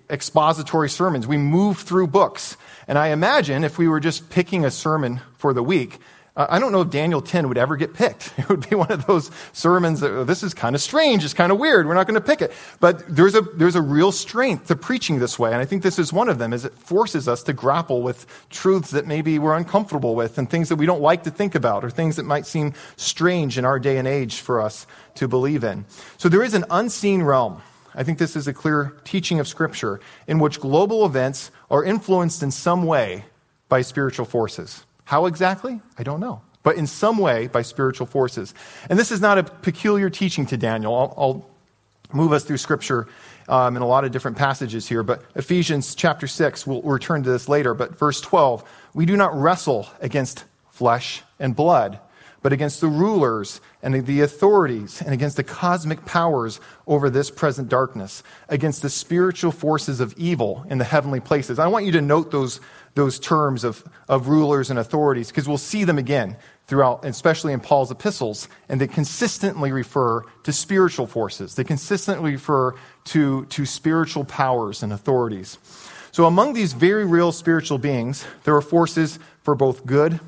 expository 0.09 0.89
sermons. 0.89 1.25
We 1.25 1.37
move 1.37 1.79
through 1.79 2.07
books. 2.07 2.57
And 2.87 2.97
I 2.97 3.07
imagine 3.07 3.63
if 3.63 3.77
we 3.77 3.87
were 3.87 3.99
just 3.99 4.29
picking 4.29 4.65
a 4.65 4.71
sermon 4.71 5.21
for 5.37 5.53
the 5.53 5.63
week, 5.63 5.99
I 6.47 6.57
don't 6.57 6.71
know 6.71 6.79
if 6.79 6.89
Daniel 6.89 7.21
10 7.21 7.49
would 7.49 7.57
ever 7.57 7.75
get 7.75 7.93
picked. 7.93 8.33
It 8.39 8.47
would 8.47 8.69
be 8.69 8.75
one 8.75 8.91
of 8.91 9.05
those 9.05 9.29
sermons 9.51 9.99
that, 9.99 10.11
oh, 10.11 10.23
this 10.23 10.41
is 10.41 10.53
kind 10.53 10.73
of 10.73 10.81
strange, 10.81 11.23
it's 11.25 11.33
kind 11.33 11.51
of 11.51 11.59
weird, 11.59 11.85
we're 11.85 11.93
not 11.93 12.07
going 12.07 12.19
to 12.19 12.25
pick 12.25 12.41
it. 12.41 12.51
But 12.79 13.03
there's 13.13 13.35
a, 13.35 13.41
there's 13.41 13.75
a 13.75 13.81
real 13.81 14.11
strength 14.11 14.67
to 14.67 14.75
preaching 14.75 15.19
this 15.19 15.37
way, 15.37 15.51
and 15.51 15.61
I 15.61 15.65
think 15.65 15.83
this 15.83 15.99
is 15.99 16.13
one 16.13 16.29
of 16.29 16.39
them, 16.39 16.53
is 16.53 16.65
it 16.65 16.73
forces 16.73 17.27
us 17.27 17.43
to 17.43 17.53
grapple 17.53 18.01
with 18.01 18.25
truths 18.49 18.91
that 18.91 19.05
maybe 19.05 19.37
we're 19.37 19.55
uncomfortable 19.55 20.15
with 20.15 20.37
and 20.37 20.49
things 20.49 20.69
that 20.69 20.77
we 20.77 20.85
don't 20.85 21.01
like 21.01 21.23
to 21.23 21.31
think 21.31 21.53
about 21.53 21.83
or 21.83 21.89
things 21.89 22.15
that 22.15 22.23
might 22.25 22.47
seem 22.47 22.73
strange 22.95 23.57
in 23.57 23.65
our 23.65 23.77
day 23.77 23.97
and 23.97 24.07
age 24.07 24.39
for 24.39 24.61
us 24.61 24.87
to 25.15 25.27
believe 25.27 25.63
in. 25.63 25.85
So 26.17 26.29
there 26.29 26.43
is 26.43 26.53
an 26.53 26.65
unseen 26.71 27.21
realm. 27.21 27.61
I 27.93 28.03
think 28.03 28.17
this 28.17 28.35
is 28.35 28.47
a 28.47 28.53
clear 28.53 28.97
teaching 29.03 29.39
of 29.39 29.47
Scripture 29.47 29.99
in 30.27 30.39
which 30.39 30.59
global 30.59 31.05
events 31.05 31.51
are 31.69 31.83
influenced 31.83 32.41
in 32.41 32.51
some 32.51 32.83
way 32.85 33.25
by 33.67 33.81
spiritual 33.81 34.25
forces. 34.25 34.85
How 35.09 35.25
exactly? 35.25 35.81
I 35.97 36.03
don't 36.03 36.19
know. 36.19 36.43
But 36.61 36.75
in 36.75 36.85
some 36.85 37.17
way, 37.17 37.47
by 37.47 37.63
spiritual 37.63 38.05
forces. 38.05 38.53
And 38.91 38.99
this 38.99 39.11
is 39.11 39.19
not 39.19 39.39
a 39.39 39.43
peculiar 39.43 40.07
teaching 40.07 40.45
to 40.45 40.55
Daniel. 40.55 40.93
I'll, 40.93 41.13
I'll 41.17 41.49
move 42.13 42.31
us 42.31 42.43
through 42.43 42.57
Scripture 42.57 43.07
um, 43.47 43.75
in 43.75 43.81
a 43.81 43.87
lot 43.87 44.03
of 44.03 44.11
different 44.11 44.37
passages 44.37 44.87
here. 44.87 45.01
But 45.01 45.23
Ephesians 45.33 45.95
chapter 45.95 46.27
6, 46.27 46.67
we'll, 46.67 46.83
we'll 46.83 46.93
return 46.93 47.23
to 47.23 47.31
this 47.31 47.49
later. 47.49 47.73
But 47.73 47.97
verse 47.97 48.21
12, 48.21 48.63
we 48.93 49.07
do 49.07 49.17
not 49.17 49.33
wrestle 49.33 49.87
against 49.99 50.45
flesh 50.69 51.23
and 51.39 51.55
blood, 51.55 51.99
but 52.43 52.53
against 52.53 52.79
the 52.79 52.87
rulers 52.87 53.61
and 53.81 54.05
the 54.05 54.21
authorities 54.21 55.01
and 55.01 55.11
against 55.11 55.37
the 55.37 55.43
cosmic 55.43 56.05
powers 56.05 56.59
over 56.85 57.09
this 57.09 57.31
present 57.31 57.67
darkness, 57.67 58.21
against 58.47 58.83
the 58.83 58.91
spiritual 58.91 59.51
forces 59.51 60.01
of 60.01 60.13
evil 60.17 60.67
in 60.69 60.77
the 60.77 60.85
heavenly 60.85 61.19
places. 61.19 61.57
I 61.57 61.65
want 61.65 61.87
you 61.87 61.93
to 61.93 62.01
note 62.01 62.29
those 62.29 62.61
those 62.95 63.19
terms 63.19 63.63
of, 63.63 63.83
of 64.07 64.27
rulers 64.27 64.69
and 64.69 64.79
authorities 64.79 65.29
because 65.29 65.47
we'll 65.47 65.57
see 65.57 65.83
them 65.83 65.97
again 65.97 66.37
throughout, 66.67 67.03
especially 67.03 67.51
in 67.51 67.59
Paul's 67.59 67.91
epistles, 67.91 68.47
and 68.67 68.79
they 68.79 68.87
consistently 68.87 69.71
refer 69.71 70.21
to 70.43 70.53
spiritual 70.53 71.07
forces. 71.07 71.55
They 71.55 71.63
consistently 71.63 72.33
refer 72.33 72.75
to, 73.05 73.45
to 73.45 73.65
spiritual 73.65 74.23
powers 74.23 74.83
and 74.83 74.93
authorities. 74.93 75.57
So, 76.11 76.25
among 76.25 76.53
these 76.53 76.73
very 76.73 77.05
real 77.05 77.31
spiritual 77.31 77.77
beings, 77.77 78.25
there 78.43 78.55
are 78.55 78.61
forces 78.61 79.19
for 79.41 79.55
both 79.55 79.85
good 79.85 80.19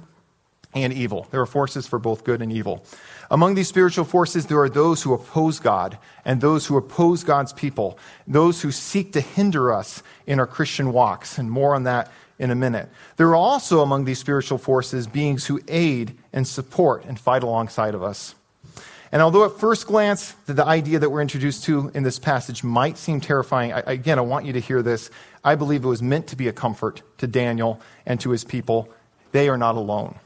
and 0.74 0.94
evil. 0.94 1.28
There 1.32 1.42
are 1.42 1.46
forces 1.46 1.88
for 1.88 2.00
both 2.00 2.24
good 2.24 2.42
and 2.42 2.52
evil. 2.52 2.86
Among 3.30 3.56
these 3.56 3.68
spiritual 3.68 4.06
forces, 4.06 4.48
there 4.48 4.60
are 4.60 4.70
those 4.70 5.04
who 5.04 5.14
oppose 5.14 5.60
God 5.60 5.98
and 6.26 6.42
those 6.42 6.66
who 6.66 6.78
oppose 6.78 7.24
God's 7.24 7.54
people, 7.54 7.98
those 8.28 8.62
who 8.62 8.72
seek 8.72 9.14
to 9.14 9.22
hinder 9.22 9.74
us 9.74 10.04
in 10.28 10.40
our 10.40 10.48
Christian 10.48 10.92
walks. 10.92 11.38
And 11.38 11.50
more 11.50 11.76
on 11.76 11.84
that 11.84 12.12
in 12.42 12.50
a 12.50 12.56
minute. 12.56 12.90
There 13.18 13.28
are 13.30 13.36
also 13.36 13.82
among 13.82 14.06
these 14.06 14.18
spiritual 14.18 14.58
forces 14.58 15.06
beings 15.06 15.46
who 15.46 15.62
aid 15.68 16.18
and 16.34 16.48
support 16.48 17.06
and 17.06 17.18
fight 17.18 17.44
alongside 17.44 17.94
of 17.94 18.02
us. 18.02 18.34
And 19.12 19.22
although 19.22 19.46
at 19.46 19.60
first 19.60 19.86
glance, 19.86 20.32
the 20.48 20.66
idea 20.66 20.98
that 20.98 21.12
we're 21.12 21.22
introduced 21.22 21.66
to 21.66 21.92
in 21.94 22.02
this 22.02 22.18
passage 22.18 22.64
might 22.64 22.98
seem 22.98 23.22
terrifying, 23.22 23.74
I, 23.74 23.82
again, 23.86 24.18
I 24.18 24.24
want 24.24 24.46
you 24.46 24.54
to 24.54 24.60
hear 24.60 24.82
this. 24.82 25.12
I 25.44 25.54
believe 25.54 25.84
it 25.84 25.88
was 25.88 26.02
meant 26.02 26.28
to 26.28 26.36
be 26.36 26.48
a 26.48 26.54
comfort 26.54 27.04
to 27.20 27.28
Daniel 27.28 27.80
and 28.08 28.20
to 28.22 28.32
his 28.32 28.44
people. 28.44 28.90
They 29.34 29.48
are 29.48 29.58
not 29.58 29.76
alone, 29.76 30.18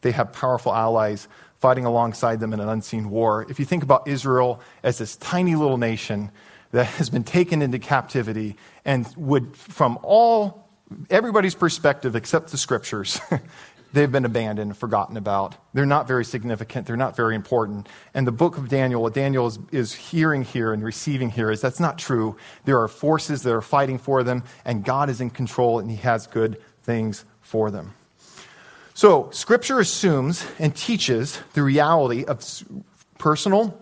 they 0.00 0.10
have 0.10 0.32
powerful 0.32 0.74
allies 0.74 1.28
fighting 1.60 1.84
alongside 1.84 2.40
them 2.40 2.52
in 2.52 2.58
an 2.58 2.68
unseen 2.68 3.08
war. 3.08 3.46
If 3.48 3.60
you 3.60 3.64
think 3.64 3.84
about 3.84 4.08
Israel 4.08 4.60
as 4.82 4.98
this 4.98 5.14
tiny 5.14 5.54
little 5.54 5.78
nation 5.78 6.32
that 6.72 6.86
has 6.86 7.08
been 7.08 7.22
taken 7.22 7.62
into 7.62 7.78
captivity 7.78 8.56
and 8.84 9.06
would, 9.16 9.56
from 9.56 9.96
all 10.02 10.61
everybody's 11.10 11.54
perspective 11.54 12.16
except 12.16 12.50
the 12.50 12.58
scriptures, 12.58 13.20
they've 13.92 14.10
been 14.10 14.24
abandoned 14.24 14.70
and 14.70 14.76
forgotten 14.76 15.16
about. 15.16 15.56
They're 15.74 15.86
not 15.86 16.08
very 16.08 16.24
significant. 16.24 16.86
They're 16.86 16.96
not 16.96 17.16
very 17.16 17.34
important. 17.34 17.88
And 18.14 18.26
the 18.26 18.32
book 18.32 18.56
of 18.58 18.68
Daniel, 18.68 19.02
what 19.02 19.14
Daniel 19.14 19.46
is, 19.46 19.58
is 19.70 19.92
hearing 19.92 20.42
here 20.42 20.72
and 20.72 20.82
receiving 20.82 21.30
here 21.30 21.50
is 21.50 21.60
that's 21.60 21.80
not 21.80 21.98
true. 21.98 22.36
There 22.64 22.80
are 22.80 22.88
forces 22.88 23.42
that 23.42 23.52
are 23.52 23.60
fighting 23.62 23.98
for 23.98 24.22
them, 24.22 24.44
and 24.64 24.84
God 24.84 25.10
is 25.10 25.20
in 25.20 25.30
control, 25.30 25.78
and 25.78 25.90
He 25.90 25.98
has 25.98 26.26
good 26.26 26.60
things 26.82 27.24
for 27.40 27.70
them. 27.70 27.94
So, 28.94 29.30
Scripture 29.30 29.80
assumes 29.80 30.44
and 30.58 30.74
teaches 30.74 31.40
the 31.54 31.62
reality 31.62 32.24
of 32.24 32.42
personal 33.18 33.81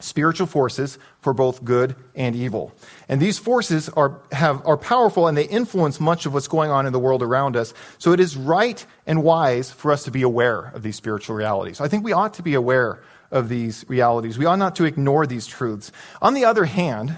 spiritual 0.00 0.46
forces 0.46 0.98
for 1.20 1.32
both 1.32 1.64
good 1.64 1.94
and 2.14 2.34
evil. 2.34 2.72
And 3.08 3.20
these 3.20 3.38
forces 3.38 3.88
are, 3.90 4.20
have, 4.32 4.66
are 4.66 4.76
powerful 4.76 5.28
and 5.28 5.36
they 5.36 5.46
influence 5.46 6.00
much 6.00 6.26
of 6.26 6.34
what's 6.34 6.48
going 6.48 6.70
on 6.70 6.86
in 6.86 6.92
the 6.92 6.98
world 6.98 7.22
around 7.22 7.56
us. 7.56 7.74
So 7.98 8.12
it 8.12 8.20
is 8.20 8.36
right 8.36 8.84
and 9.06 9.22
wise 9.22 9.70
for 9.70 9.92
us 9.92 10.04
to 10.04 10.10
be 10.10 10.22
aware 10.22 10.72
of 10.74 10.82
these 10.82 10.96
spiritual 10.96 11.36
realities. 11.36 11.80
I 11.80 11.88
think 11.88 12.04
we 12.04 12.12
ought 12.12 12.34
to 12.34 12.42
be 12.42 12.54
aware 12.54 13.00
of 13.30 13.48
these 13.48 13.84
realities. 13.88 14.38
We 14.38 14.46
ought 14.46 14.58
not 14.58 14.76
to 14.76 14.84
ignore 14.84 15.26
these 15.26 15.46
truths. 15.46 15.92
On 16.20 16.34
the 16.34 16.44
other 16.44 16.64
hand, 16.64 17.16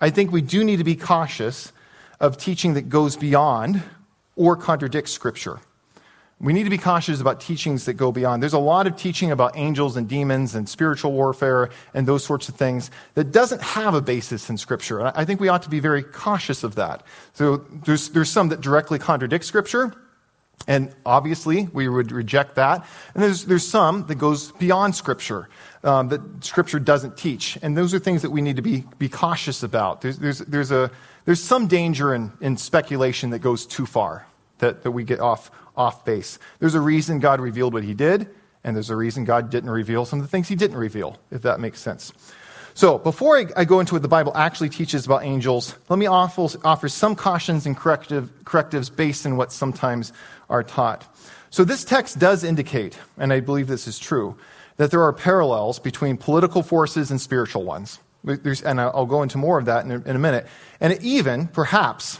I 0.00 0.10
think 0.10 0.30
we 0.30 0.42
do 0.42 0.62
need 0.62 0.76
to 0.76 0.84
be 0.84 0.96
cautious 0.96 1.72
of 2.20 2.36
teaching 2.36 2.74
that 2.74 2.88
goes 2.88 3.16
beyond 3.16 3.82
or 4.36 4.56
contradicts 4.56 5.12
Scripture. 5.12 5.58
We 6.38 6.52
need 6.52 6.64
to 6.64 6.70
be 6.70 6.78
cautious 6.78 7.20
about 7.20 7.40
teachings 7.40 7.86
that 7.86 7.94
go 7.94 8.12
beyond. 8.12 8.42
There's 8.42 8.52
a 8.52 8.58
lot 8.58 8.86
of 8.86 8.96
teaching 8.96 9.30
about 9.32 9.56
angels 9.56 9.96
and 9.96 10.06
demons 10.06 10.54
and 10.54 10.68
spiritual 10.68 11.12
warfare 11.12 11.70
and 11.94 12.06
those 12.06 12.24
sorts 12.24 12.50
of 12.50 12.56
things 12.56 12.90
that 13.14 13.32
doesn't 13.32 13.62
have 13.62 13.94
a 13.94 14.02
basis 14.02 14.50
in 14.50 14.58
Scripture. 14.58 14.98
And 15.00 15.08
I 15.16 15.24
think 15.24 15.40
we 15.40 15.48
ought 15.48 15.62
to 15.62 15.70
be 15.70 15.80
very 15.80 16.02
cautious 16.02 16.62
of 16.62 16.74
that. 16.74 17.02
So 17.32 17.56
there's, 17.56 18.10
there's 18.10 18.30
some 18.30 18.50
that 18.50 18.60
directly 18.60 18.98
contradict 18.98 19.46
Scripture, 19.46 19.94
and 20.68 20.94
obviously 21.06 21.68
we 21.72 21.88
would 21.88 22.12
reject 22.12 22.56
that. 22.56 22.86
And 23.14 23.22
there's, 23.22 23.46
there's 23.46 23.66
some 23.66 24.06
that 24.08 24.16
goes 24.16 24.52
beyond 24.52 24.94
Scripture. 24.94 25.48
Um, 25.84 26.08
that 26.08 26.20
Scripture 26.44 26.80
doesn't 26.80 27.16
teach. 27.16 27.56
And 27.62 27.76
those 27.76 27.94
are 27.94 28.00
things 28.00 28.22
that 28.22 28.30
we 28.30 28.42
need 28.42 28.56
to 28.56 28.62
be, 28.62 28.84
be 28.98 29.08
cautious 29.08 29.62
about. 29.62 30.00
There's, 30.00 30.18
there's, 30.18 30.38
there's, 30.40 30.72
a, 30.72 30.90
there's 31.24 31.40
some 31.42 31.68
danger 31.68 32.12
in, 32.12 32.32
in 32.40 32.56
speculation 32.56 33.30
that 33.30 33.38
goes 33.38 33.66
too 33.66 33.86
far, 33.86 34.26
that, 34.58 34.82
that 34.82 34.90
we 34.90 35.04
get 35.04 35.20
off, 35.20 35.50
off 35.76 36.04
base. 36.04 36.38
There's 36.58 36.74
a 36.74 36.80
reason 36.80 37.18
God 37.18 37.40
revealed 37.40 37.74
what 37.74 37.84
he 37.84 37.94
did, 37.94 38.28
and 38.64 38.74
there's 38.74 38.90
a 38.90 38.96
reason 38.96 39.24
God 39.24 39.50
didn't 39.50 39.70
reveal 39.70 40.04
some 40.04 40.18
of 40.18 40.24
the 40.24 40.30
things 40.30 40.48
he 40.48 40.56
didn't 40.56 40.76
reveal, 40.76 41.18
if 41.30 41.42
that 41.42 41.60
makes 41.60 41.80
sense. 41.80 42.12
So, 42.74 42.98
before 42.98 43.38
I, 43.38 43.46
I 43.56 43.64
go 43.64 43.80
into 43.80 43.94
what 43.94 44.02
the 44.02 44.08
Bible 44.08 44.32
actually 44.36 44.68
teaches 44.68 45.06
about 45.06 45.24
angels, 45.24 45.74
let 45.88 45.98
me 45.98 46.04
offer, 46.04 46.48
offer 46.62 46.90
some 46.90 47.14
cautions 47.14 47.64
and 47.64 47.74
corrective, 47.74 48.30
correctives 48.44 48.90
based 48.90 49.24
on 49.24 49.38
what 49.38 49.50
sometimes 49.50 50.12
are 50.50 50.62
taught. 50.62 51.06
So, 51.48 51.64
this 51.64 51.84
text 51.84 52.18
does 52.18 52.44
indicate, 52.44 52.98
and 53.16 53.32
I 53.32 53.40
believe 53.40 53.66
this 53.66 53.88
is 53.88 53.98
true, 53.98 54.36
that 54.76 54.90
there 54.90 55.02
are 55.02 55.12
parallels 55.14 55.78
between 55.78 56.18
political 56.18 56.62
forces 56.62 57.10
and 57.10 57.18
spiritual 57.18 57.64
ones. 57.64 57.98
There's, 58.24 58.60
and 58.60 58.78
I'll 58.78 59.06
go 59.06 59.22
into 59.22 59.38
more 59.38 59.58
of 59.58 59.64
that 59.66 59.84
in 59.86 59.92
a, 59.92 60.00
in 60.02 60.16
a 60.16 60.18
minute. 60.18 60.46
And 60.78 61.00
even, 61.02 61.46
perhaps, 61.46 62.18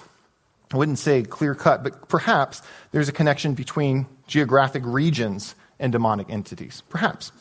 I 0.73 0.77
wouldn't 0.77 0.99
say 0.99 1.23
clear 1.23 1.55
cut, 1.55 1.83
but 1.83 2.09
perhaps 2.09 2.63
there's 2.91 3.09
a 3.09 3.13
connection 3.13 3.55
between 3.55 4.07
geographic 4.27 4.83
regions 4.85 5.55
and 5.79 5.93
demonic 5.93 6.29
entities. 6.31 6.83
Perhaps. 6.89 7.33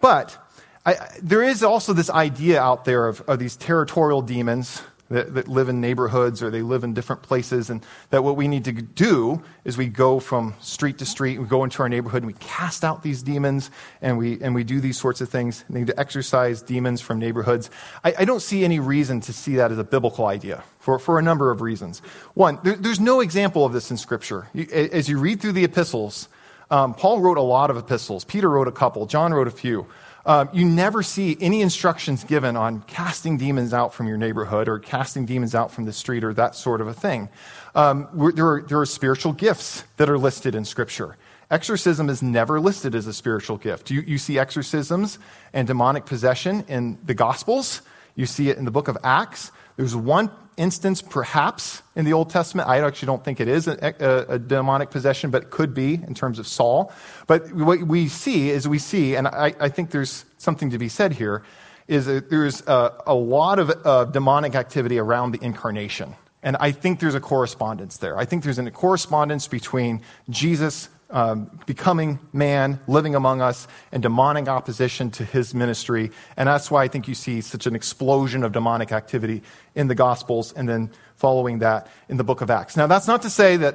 But 0.00 0.36
I, 0.84 0.96
there 1.22 1.42
is 1.42 1.62
also 1.62 1.92
this 1.92 2.10
idea 2.10 2.60
out 2.60 2.84
there 2.84 3.06
of, 3.06 3.20
of 3.22 3.38
these 3.38 3.56
territorial 3.56 4.22
demons 4.22 4.82
that, 5.10 5.34
that, 5.34 5.48
live 5.48 5.68
in 5.68 5.80
neighborhoods 5.80 6.42
or 6.42 6.50
they 6.50 6.62
live 6.62 6.84
in 6.84 6.94
different 6.94 7.22
places, 7.22 7.68
and 7.68 7.84
that 8.10 8.22
what 8.22 8.36
we 8.36 8.48
need 8.48 8.64
to 8.64 8.72
do 8.72 9.42
is 9.64 9.76
we 9.76 9.86
go 9.86 10.20
from 10.20 10.54
street 10.60 10.98
to 10.98 11.06
street, 11.06 11.38
we 11.38 11.46
go 11.46 11.64
into 11.64 11.82
our 11.82 11.88
neighborhood, 11.88 12.22
and 12.22 12.32
we 12.32 12.38
cast 12.38 12.84
out 12.84 13.02
these 13.02 13.22
demons, 13.22 13.70
and 14.00 14.16
we, 14.16 14.40
and 14.40 14.54
we 14.54 14.64
do 14.64 14.80
these 14.80 14.98
sorts 14.98 15.20
of 15.20 15.28
things. 15.28 15.64
We 15.68 15.80
need 15.80 15.88
to 15.88 15.98
exorcise 16.00 16.62
demons 16.62 17.00
from 17.00 17.18
neighborhoods. 17.18 17.70
I, 18.04 18.14
I, 18.20 18.24
don't 18.24 18.40
see 18.40 18.64
any 18.64 18.78
reason 18.78 19.20
to 19.22 19.32
see 19.32 19.56
that 19.56 19.72
as 19.72 19.78
a 19.78 19.84
biblical 19.84 20.26
idea 20.26 20.62
for, 20.78 20.98
for 20.98 21.18
a 21.18 21.22
number 21.22 21.50
of 21.50 21.60
reasons. 21.60 22.00
One, 22.34 22.58
there, 22.62 22.76
there's 22.76 23.00
no 23.00 23.20
example 23.20 23.64
of 23.64 23.72
this 23.72 23.90
in 23.90 23.96
Scripture. 23.96 24.48
As 24.72 25.08
you 25.08 25.18
read 25.18 25.40
through 25.40 25.52
the 25.52 25.64
epistles, 25.64 26.28
um, 26.70 26.94
Paul 26.94 27.20
wrote 27.20 27.36
a 27.36 27.42
lot 27.42 27.70
of 27.70 27.76
epistles, 27.76 28.24
Peter 28.24 28.48
wrote 28.48 28.68
a 28.68 28.72
couple, 28.72 29.06
John 29.06 29.34
wrote 29.34 29.48
a 29.48 29.52
few. 29.52 29.86
Um, 30.26 30.50
you 30.52 30.66
never 30.66 31.02
see 31.02 31.36
any 31.40 31.62
instructions 31.62 32.24
given 32.24 32.56
on 32.56 32.82
casting 32.82 33.38
demons 33.38 33.72
out 33.72 33.94
from 33.94 34.06
your 34.06 34.18
neighborhood 34.18 34.68
or 34.68 34.78
casting 34.78 35.24
demons 35.24 35.54
out 35.54 35.70
from 35.70 35.86
the 35.86 35.92
street 35.92 36.24
or 36.24 36.34
that 36.34 36.54
sort 36.54 36.80
of 36.80 36.88
a 36.88 36.94
thing. 36.94 37.28
Um, 37.74 38.08
there, 38.34 38.46
are, 38.46 38.62
there 38.62 38.80
are 38.80 38.86
spiritual 38.86 39.32
gifts 39.32 39.84
that 39.96 40.10
are 40.10 40.18
listed 40.18 40.54
in 40.54 40.64
Scripture. 40.64 41.16
Exorcism 41.50 42.08
is 42.08 42.22
never 42.22 42.60
listed 42.60 42.94
as 42.94 43.06
a 43.06 43.12
spiritual 43.12 43.56
gift. 43.56 43.90
You, 43.90 44.02
you 44.02 44.18
see 44.18 44.38
exorcisms 44.38 45.18
and 45.52 45.66
demonic 45.66 46.06
possession 46.06 46.64
in 46.68 46.98
the 47.04 47.14
Gospels, 47.14 47.82
you 48.14 48.26
see 48.26 48.50
it 48.50 48.58
in 48.58 48.64
the 48.64 48.70
book 48.70 48.88
of 48.88 48.98
Acts. 49.02 49.50
There's 49.76 49.96
one 49.96 50.30
instance, 50.56 51.00
perhaps, 51.00 51.82
in 51.96 52.04
the 52.04 52.12
Old 52.12 52.30
Testament. 52.30 52.68
I 52.68 52.80
actually 52.80 53.06
don't 53.06 53.24
think 53.24 53.40
it 53.40 53.48
is 53.48 53.66
a, 53.66 53.94
a, 54.00 54.34
a, 54.34 54.38
demonic 54.38 54.90
possession, 54.90 55.30
but 55.30 55.44
it 55.44 55.50
could 55.50 55.72
be 55.72 55.94
in 55.94 56.14
terms 56.14 56.38
of 56.38 56.46
Saul. 56.46 56.92
But 57.26 57.52
what 57.52 57.82
we 57.82 58.08
see 58.08 58.50
is 58.50 58.68
we 58.68 58.78
see, 58.78 59.16
and 59.16 59.26
I, 59.26 59.54
I 59.58 59.68
think 59.70 59.90
there's 59.90 60.24
something 60.36 60.70
to 60.70 60.78
be 60.78 60.88
said 60.88 61.12
here, 61.12 61.42
is 61.88 62.06
there's 62.06 62.60
a, 62.66 63.02
a 63.06 63.14
lot 63.14 63.58
of 63.58 63.72
uh, 63.84 64.04
demonic 64.04 64.54
activity 64.54 64.98
around 64.98 65.32
the 65.32 65.42
incarnation. 65.42 66.14
And 66.42 66.56
I 66.58 66.72
think 66.72 67.00
there's 67.00 67.14
a 67.14 67.20
correspondence 67.20 67.96
there. 67.96 68.16
I 68.16 68.24
think 68.24 68.44
there's 68.44 68.58
a 68.58 68.70
correspondence 68.70 69.48
between 69.48 70.02
Jesus 70.28 70.88
um, 71.10 71.50
becoming 71.66 72.18
man, 72.32 72.80
living 72.86 73.14
among 73.14 73.40
us, 73.40 73.66
and 73.92 74.02
demonic 74.02 74.48
opposition 74.48 75.10
to 75.12 75.24
his 75.24 75.54
ministry. 75.54 76.10
And 76.36 76.48
that's 76.48 76.70
why 76.70 76.84
I 76.84 76.88
think 76.88 77.08
you 77.08 77.14
see 77.14 77.40
such 77.40 77.66
an 77.66 77.74
explosion 77.74 78.44
of 78.44 78.52
demonic 78.52 78.92
activity 78.92 79.42
in 79.74 79.88
the 79.88 79.94
Gospels 79.94 80.52
and 80.52 80.68
then 80.68 80.90
following 81.16 81.58
that 81.58 81.88
in 82.08 82.16
the 82.16 82.24
book 82.24 82.40
of 82.40 82.50
Acts. 82.50 82.76
Now, 82.76 82.86
that's 82.86 83.06
not 83.06 83.22
to 83.22 83.30
say 83.30 83.56
that 83.58 83.74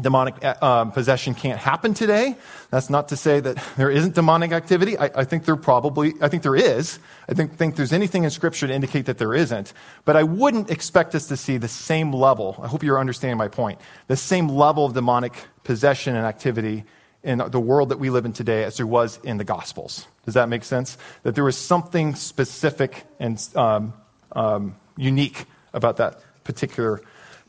demonic 0.00 0.44
uh, 0.44 0.54
um, 0.60 0.92
possession 0.92 1.34
can't 1.34 1.58
happen 1.58 1.94
today. 1.94 2.36
That's 2.70 2.90
not 2.90 3.08
to 3.08 3.16
say 3.16 3.40
that 3.40 3.62
there 3.76 3.90
isn't 3.90 4.14
demonic 4.14 4.52
activity. 4.52 4.98
I, 4.98 5.10
I, 5.14 5.24
think 5.24 5.44
there 5.44 5.56
probably, 5.56 6.14
I 6.20 6.28
think 6.28 6.42
there 6.42 6.56
is. 6.56 6.98
I 7.28 7.34
think, 7.34 7.56
think 7.56 7.76
there's 7.76 7.92
anything 7.92 8.24
in 8.24 8.30
Scripture 8.30 8.66
to 8.66 8.72
indicate 8.72 9.06
that 9.06 9.18
there 9.18 9.34
isn't. 9.34 9.72
But 10.04 10.16
I 10.16 10.24
wouldn't 10.24 10.70
expect 10.70 11.14
us 11.14 11.28
to 11.28 11.36
see 11.36 11.58
the 11.58 11.68
same 11.68 12.12
level. 12.12 12.56
I 12.60 12.66
hope 12.66 12.82
you're 12.82 12.98
understanding 12.98 13.38
my 13.38 13.48
point. 13.48 13.80
The 14.08 14.16
same 14.16 14.48
level 14.48 14.84
of 14.84 14.94
demonic 14.94 15.34
possession 15.62 16.16
and 16.16 16.26
activity 16.26 16.84
in 17.22 17.38
the 17.38 17.60
world 17.60 17.88
that 17.88 17.98
we 17.98 18.10
live 18.10 18.26
in 18.26 18.32
today 18.32 18.64
as 18.64 18.76
there 18.76 18.86
was 18.86 19.18
in 19.24 19.38
the 19.38 19.44
Gospels. 19.44 20.06
Does 20.24 20.34
that 20.34 20.48
make 20.48 20.64
sense? 20.64 20.98
That 21.22 21.34
there 21.34 21.44
was 21.44 21.56
something 21.56 22.14
specific 22.16 23.04
and 23.18 23.40
um, 23.54 23.94
um, 24.32 24.76
unique 24.96 25.46
about 25.72 25.96
that 25.98 26.20
particular 26.44 27.00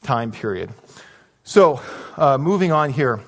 time 0.03 0.31
period. 0.31 0.69
So, 1.47 1.79
uh, 2.17 2.39
moving 2.39 2.71
on 2.71 2.89
here, 2.89 3.21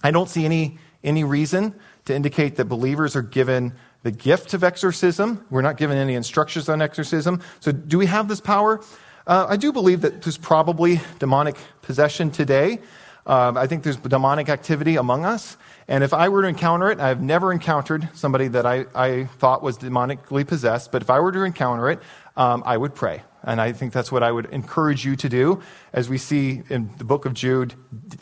I 0.00 0.12
don't 0.12 0.28
see 0.28 0.44
any, 0.44 0.78
any 1.02 1.24
reason 1.24 1.74
to 2.04 2.14
indicate 2.14 2.54
that 2.54 2.66
believers 2.66 3.16
are 3.16 3.22
given 3.22 3.72
the 4.04 4.12
gift 4.12 4.54
of 4.54 4.62
exorcism. 4.62 5.44
We're 5.50 5.62
not 5.62 5.76
given 5.76 5.98
any 5.98 6.14
instructions 6.14 6.68
on 6.68 6.80
exorcism. 6.80 7.42
So, 7.58 7.72
do 7.72 7.98
we 7.98 8.06
have 8.06 8.28
this 8.28 8.40
power? 8.40 8.80
Uh, 9.26 9.46
I 9.48 9.56
do 9.56 9.72
believe 9.72 10.02
that 10.02 10.22
there's 10.22 10.38
probably 10.38 11.00
demonic 11.18 11.56
possession 11.82 12.30
today. 12.30 12.78
Um, 13.26 13.56
I 13.56 13.66
think 13.66 13.82
there's 13.82 13.96
demonic 13.96 14.48
activity 14.48 14.94
among 14.94 15.24
us. 15.24 15.56
And 15.88 16.04
if 16.04 16.14
I 16.14 16.28
were 16.28 16.42
to 16.42 16.48
encounter 16.48 16.92
it, 16.92 17.00
I've 17.00 17.20
never 17.20 17.50
encountered 17.50 18.08
somebody 18.14 18.46
that 18.48 18.66
I, 18.66 18.86
I 18.94 19.24
thought 19.24 19.64
was 19.64 19.78
demonically 19.78 20.46
possessed, 20.46 20.92
but 20.92 21.02
if 21.02 21.10
I 21.10 21.18
were 21.18 21.32
to 21.32 21.42
encounter 21.42 21.90
it, 21.90 21.98
um, 22.36 22.62
I 22.64 22.76
would 22.76 22.94
pray. 22.94 23.24
And 23.44 23.60
I 23.60 23.72
think 23.72 23.92
that's 23.92 24.10
what 24.10 24.22
I 24.22 24.32
would 24.32 24.46
encourage 24.46 25.04
you 25.04 25.16
to 25.16 25.28
do. 25.28 25.62
As 25.92 26.08
we 26.08 26.18
see 26.18 26.62
in 26.68 26.90
the 26.98 27.04
book 27.04 27.24
of 27.24 27.34
Jude, 27.34 27.74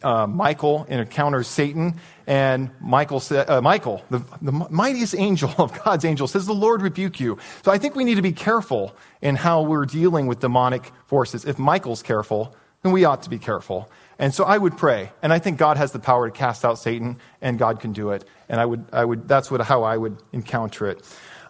uh, 0.02 0.26
Michael 0.26 0.84
encounters 0.88 1.48
Satan, 1.48 1.98
and 2.26 2.70
Michael, 2.80 3.22
uh, 3.30 3.60
Michael 3.60 4.04
the, 4.10 4.20
the 4.42 4.52
mightiest 4.52 5.14
angel 5.16 5.52
of 5.58 5.82
God's 5.84 6.04
angels, 6.04 6.32
says, 6.32 6.46
The 6.46 6.54
Lord 6.54 6.82
rebuke 6.82 7.18
you. 7.18 7.38
So 7.64 7.72
I 7.72 7.78
think 7.78 7.94
we 7.94 8.04
need 8.04 8.16
to 8.16 8.22
be 8.22 8.32
careful 8.32 8.94
in 9.22 9.36
how 9.36 9.62
we're 9.62 9.86
dealing 9.86 10.26
with 10.26 10.40
demonic 10.40 10.92
forces. 11.06 11.44
If 11.44 11.58
Michael's 11.58 12.02
careful, 12.02 12.54
then 12.82 12.92
we 12.92 13.04
ought 13.04 13.22
to 13.22 13.30
be 13.30 13.38
careful. 13.38 13.90
And 14.18 14.32
so 14.32 14.44
I 14.44 14.56
would 14.58 14.76
pray. 14.76 15.10
And 15.22 15.32
I 15.32 15.38
think 15.38 15.58
God 15.58 15.76
has 15.76 15.92
the 15.92 15.98
power 15.98 16.30
to 16.30 16.36
cast 16.36 16.64
out 16.64 16.78
Satan, 16.78 17.18
and 17.40 17.58
God 17.58 17.80
can 17.80 17.92
do 17.92 18.10
it. 18.10 18.24
And 18.48 18.60
I 18.60 18.64
would, 18.64 18.86
I 18.92 19.04
would, 19.04 19.28
that's 19.28 19.50
what, 19.50 19.60
how 19.60 19.82
I 19.82 19.96
would 19.96 20.16
encounter 20.32 20.88
it. 20.88 21.02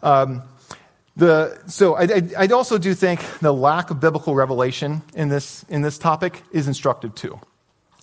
Um, 0.03 0.43
the, 1.17 1.59
so 1.67 1.97
I, 1.97 2.23
I, 2.39 2.47
also 2.49 2.77
do 2.77 2.93
think 2.93 3.21
the 3.41 3.53
lack 3.53 3.91
of 3.91 4.01
biblical 4.01 4.35
revelation 4.35 5.01
in 5.15 5.31
this, 5.31 5.65
in 5.71 5.81
this 5.81 5.97
topic 5.97 6.43
is 6.53 6.69
instructive 6.69 7.15
too. 7.15 7.41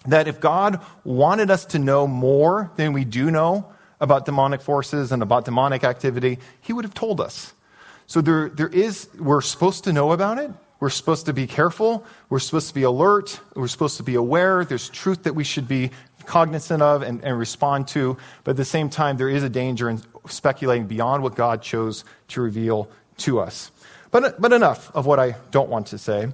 That 0.08 0.28
if 0.28 0.40
God 0.40 0.82
wanted 1.04 1.52
us 1.52 1.66
to 1.66 1.80
know 1.80 2.08
more 2.08 2.72
than 2.76 2.92
we 2.92 3.06
do 3.06 3.30
know 3.30 3.72
about 4.02 4.26
demonic 4.26 4.62
forces 4.62 5.12
and 5.12 5.22
about 5.22 5.46
demonic 5.46 5.84
activity, 5.84 6.40
He 6.60 6.74
would 6.74 6.86
have 6.86 6.96
told 6.96 7.22
us. 7.22 7.54
So 8.08 8.20
there, 8.20 8.50
there 8.50 8.68
is, 8.68 9.08
we're 9.18 9.42
supposed 9.42 9.84
to 9.84 9.94
know 9.94 10.12
about 10.12 10.40
it. 10.40 10.52
We're 10.80 10.90
supposed 10.90 11.28
to 11.28 11.34
be 11.34 11.48
careful. 11.48 12.06
We're 12.30 12.40
supposed 12.40 12.68
to 12.70 12.74
be 12.74 12.84
alert. 12.84 13.40
We're 13.56 13.68
supposed 13.70 13.98
to 13.98 14.04
be 14.04 14.16
aware. 14.16 14.66
There's 14.66 14.90
truth 14.90 15.24
that 15.24 15.36
we 15.36 15.44
should 15.44 15.68
be 15.68 15.92
cognizant 16.26 16.82
of 16.82 17.04
and, 17.04 17.24
and 17.24 17.38
respond 17.38 17.88
to. 17.90 18.18
But 18.44 18.52
at 18.52 18.58
the 18.58 18.66
same 18.66 18.90
time, 18.90 19.18
there 19.18 19.30
is 19.30 19.44
a 19.44 19.50
danger 19.50 19.90
in 19.90 20.02
speculating 20.28 20.88
beyond 20.88 21.24
what 21.24 21.36
God 21.36 21.62
chose 21.62 22.04
to 22.30 22.42
reveal 22.42 22.90
to 23.24 23.40
us. 23.40 23.72
But, 24.12 24.40
but 24.40 24.54
enough 24.54 24.92
of 24.96 25.06
what 25.06 25.20
I 25.20 25.36
don't 25.52 25.70
want 25.70 25.88
to 25.88 25.98
say. 25.98 26.28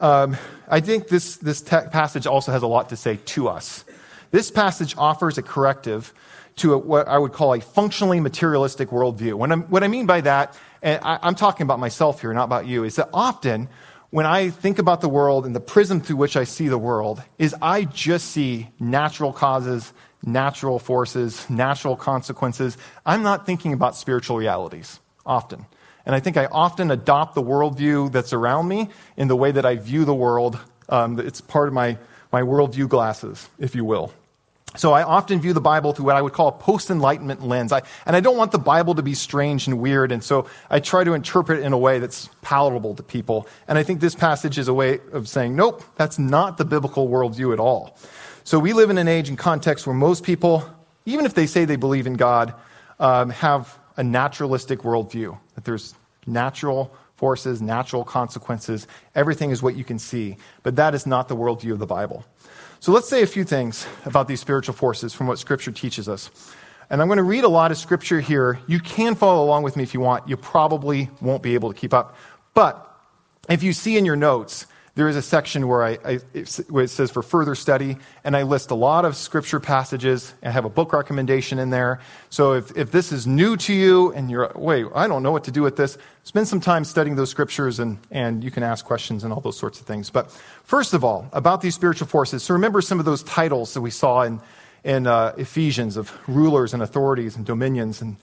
Um, 0.00 0.36
I 0.68 0.80
think 0.80 1.08
this, 1.08 1.36
this 1.36 1.62
passage 1.62 2.26
also 2.26 2.52
has 2.52 2.62
a 2.62 2.66
lot 2.66 2.90
to 2.90 2.96
say 2.96 3.16
to 3.16 3.48
us. 3.48 3.84
This 4.30 4.50
passage 4.50 4.94
offers 4.96 5.38
a 5.38 5.42
corrective 5.42 6.12
to 6.56 6.74
a, 6.74 6.78
what 6.78 7.08
I 7.08 7.18
would 7.18 7.32
call 7.32 7.54
a 7.54 7.60
functionally 7.60 8.20
materialistic 8.20 8.90
worldview. 8.90 9.34
When 9.34 9.50
what 9.68 9.82
I 9.82 9.88
mean 9.88 10.06
by 10.06 10.20
that, 10.22 10.56
and 10.82 11.00
I, 11.02 11.18
I'm 11.22 11.34
talking 11.34 11.64
about 11.64 11.78
myself 11.78 12.20
here, 12.20 12.32
not 12.32 12.44
about 12.44 12.66
you, 12.66 12.84
is 12.84 12.96
that 12.96 13.08
often 13.12 13.68
when 14.10 14.26
I 14.26 14.50
think 14.50 14.78
about 14.78 15.00
the 15.00 15.08
world 15.08 15.46
and 15.46 15.54
the 15.54 15.60
prism 15.60 16.00
through 16.00 16.16
which 16.16 16.36
I 16.36 16.44
see 16.44 16.68
the 16.68 16.78
world, 16.78 17.22
is 17.38 17.54
I 17.60 17.84
just 17.84 18.30
see 18.30 18.68
natural 18.78 19.32
causes, 19.32 19.92
natural 20.22 20.78
forces, 20.78 21.48
natural 21.50 21.96
consequences. 21.96 22.78
I'm 23.04 23.22
not 23.22 23.46
thinking 23.46 23.72
about 23.72 23.96
spiritual 23.96 24.36
realities 24.36 25.00
often. 25.24 25.66
And 26.06 26.14
I 26.14 26.20
think 26.20 26.36
I 26.36 26.46
often 26.46 26.90
adopt 26.90 27.34
the 27.34 27.42
worldview 27.42 28.12
that's 28.12 28.32
around 28.32 28.68
me 28.68 28.88
in 29.16 29.28
the 29.28 29.36
way 29.36 29.50
that 29.50 29.66
I 29.66 29.74
view 29.74 30.04
the 30.04 30.14
world. 30.14 30.58
Um, 30.88 31.18
it's 31.18 31.40
part 31.40 31.66
of 31.66 31.74
my, 31.74 31.98
my 32.32 32.42
worldview 32.42 32.88
glasses, 32.88 33.48
if 33.58 33.74
you 33.74 33.84
will. 33.84 34.12
So 34.76 34.92
I 34.92 35.02
often 35.02 35.40
view 35.40 35.52
the 35.52 35.60
Bible 35.60 35.92
through 35.94 36.04
what 36.04 36.16
I 36.16 36.22
would 36.22 36.34
call 36.34 36.48
a 36.48 36.52
post-enlightenment 36.52 37.42
lens. 37.42 37.72
I, 37.72 37.82
and 38.04 38.14
I 38.14 38.20
don't 38.20 38.36
want 38.36 38.52
the 38.52 38.58
Bible 38.58 38.94
to 38.96 39.02
be 39.02 39.14
strange 39.14 39.66
and 39.66 39.80
weird, 39.80 40.12
and 40.12 40.22
so 40.22 40.46
I 40.68 40.80
try 40.80 41.02
to 41.02 41.14
interpret 41.14 41.60
it 41.60 41.64
in 41.64 41.72
a 41.72 41.78
way 41.78 41.98
that's 41.98 42.28
palatable 42.42 42.94
to 42.96 43.02
people. 43.02 43.48
And 43.68 43.78
I 43.78 43.82
think 43.82 44.00
this 44.00 44.14
passage 44.14 44.58
is 44.58 44.68
a 44.68 44.74
way 44.74 45.00
of 45.12 45.28
saying, 45.28 45.56
nope, 45.56 45.82
that's 45.96 46.18
not 46.18 46.58
the 46.58 46.64
biblical 46.64 47.08
worldview 47.08 47.52
at 47.52 47.58
all. 47.58 47.96
So 48.44 48.58
we 48.58 48.74
live 48.74 48.90
in 48.90 48.98
an 48.98 49.08
age 49.08 49.28
and 49.28 49.38
context 49.38 49.86
where 49.86 49.96
most 49.96 50.22
people, 50.22 50.68
even 51.06 51.24
if 51.24 51.34
they 51.34 51.46
say 51.46 51.64
they 51.64 51.76
believe 51.76 52.06
in 52.06 52.14
God, 52.14 52.54
um, 53.00 53.30
have 53.30 53.78
a 53.96 54.02
naturalistic 54.02 54.80
worldview, 54.80 55.38
that 55.54 55.64
there's 55.64 55.94
natural 56.26 56.94
forces, 57.16 57.62
natural 57.62 58.04
consequences. 58.04 58.86
Everything 59.14 59.50
is 59.50 59.62
what 59.62 59.76
you 59.76 59.84
can 59.84 59.98
see. 59.98 60.36
But 60.62 60.76
that 60.76 60.94
is 60.94 61.06
not 61.06 61.28
the 61.28 61.36
worldview 61.36 61.72
of 61.72 61.78
the 61.78 61.86
Bible. 61.86 62.24
So 62.80 62.92
let's 62.92 63.08
say 63.08 63.22
a 63.22 63.26
few 63.26 63.44
things 63.44 63.86
about 64.04 64.28
these 64.28 64.40
spiritual 64.40 64.74
forces 64.74 65.14
from 65.14 65.26
what 65.26 65.38
Scripture 65.38 65.72
teaches 65.72 66.08
us. 66.08 66.30
And 66.90 67.00
I'm 67.00 67.08
going 67.08 67.16
to 67.16 67.22
read 67.22 67.44
a 67.44 67.48
lot 67.48 67.70
of 67.70 67.78
Scripture 67.78 68.20
here. 68.20 68.60
You 68.66 68.80
can 68.80 69.14
follow 69.14 69.42
along 69.42 69.62
with 69.62 69.76
me 69.76 69.82
if 69.82 69.94
you 69.94 70.00
want. 70.00 70.28
You 70.28 70.36
probably 70.36 71.10
won't 71.20 71.42
be 71.42 71.54
able 71.54 71.72
to 71.72 71.78
keep 71.78 71.94
up. 71.94 72.16
But 72.54 72.82
if 73.48 73.62
you 73.62 73.72
see 73.72 73.96
in 73.96 74.04
your 74.04 74.16
notes, 74.16 74.66
there 74.96 75.08
is 75.08 75.16
a 75.16 75.22
section 75.22 75.68
where, 75.68 75.84
I, 75.84 75.98
I, 76.04 76.18
where 76.68 76.84
it 76.84 76.88
says 76.88 77.10
for 77.10 77.22
further 77.22 77.54
study, 77.54 77.98
and 78.24 78.34
I 78.34 78.44
list 78.44 78.70
a 78.70 78.74
lot 78.74 79.04
of 79.04 79.14
scripture 79.14 79.60
passages 79.60 80.32
and 80.40 80.54
have 80.54 80.64
a 80.64 80.70
book 80.70 80.94
recommendation 80.94 81.58
in 81.58 81.68
there. 81.68 82.00
So 82.30 82.54
if, 82.54 82.74
if 82.74 82.92
this 82.92 83.12
is 83.12 83.26
new 83.26 83.58
to 83.58 83.74
you 83.74 84.12
and 84.14 84.30
you're, 84.30 84.50
wait, 84.54 84.86
I 84.94 85.06
don't 85.06 85.22
know 85.22 85.32
what 85.32 85.44
to 85.44 85.50
do 85.50 85.60
with 85.60 85.76
this, 85.76 85.98
spend 86.24 86.48
some 86.48 86.60
time 86.60 86.82
studying 86.82 87.14
those 87.14 87.28
scriptures 87.28 87.78
and, 87.78 87.98
and 88.10 88.42
you 88.42 88.50
can 88.50 88.62
ask 88.62 88.86
questions 88.86 89.22
and 89.22 89.34
all 89.34 89.42
those 89.42 89.58
sorts 89.58 89.78
of 89.80 89.86
things. 89.86 90.08
But 90.08 90.30
first 90.64 90.94
of 90.94 91.04
all, 91.04 91.28
about 91.34 91.60
these 91.60 91.74
spiritual 91.74 92.08
forces, 92.08 92.42
so 92.42 92.54
remember 92.54 92.80
some 92.80 92.98
of 92.98 93.04
those 93.04 93.22
titles 93.22 93.74
that 93.74 93.82
we 93.82 93.90
saw 93.90 94.22
in, 94.22 94.40
in 94.82 95.06
uh, 95.06 95.34
Ephesians 95.36 95.98
of 95.98 96.10
rulers 96.26 96.72
and 96.72 96.82
authorities 96.82 97.36
and 97.36 97.44
dominions 97.44 98.00
and 98.00 98.16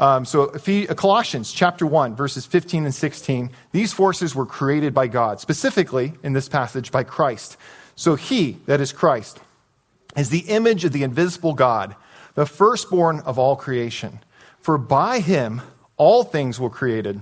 um, 0.00 0.24
so 0.24 0.46
Colossians 0.46 1.52
chapter 1.52 1.86
1, 1.86 2.16
verses 2.16 2.46
15 2.46 2.86
and 2.86 2.94
16, 2.94 3.50
these 3.72 3.92
forces 3.92 4.34
were 4.34 4.46
created 4.46 4.94
by 4.94 5.06
God, 5.06 5.40
specifically 5.40 6.14
in 6.22 6.32
this 6.32 6.48
passage 6.48 6.90
by 6.90 7.04
Christ. 7.04 7.58
So 7.96 8.14
he, 8.14 8.56
that 8.64 8.80
is 8.80 8.92
Christ, 8.92 9.40
is 10.16 10.30
the 10.30 10.48
image 10.48 10.86
of 10.86 10.92
the 10.92 11.02
invisible 11.02 11.52
God, 11.52 11.94
the 12.34 12.46
firstborn 12.46 13.20
of 13.20 13.38
all 13.38 13.56
creation. 13.56 14.20
For 14.62 14.78
by 14.78 15.20
him 15.20 15.60
all 15.98 16.24
things 16.24 16.58
were 16.58 16.70
created, 16.70 17.20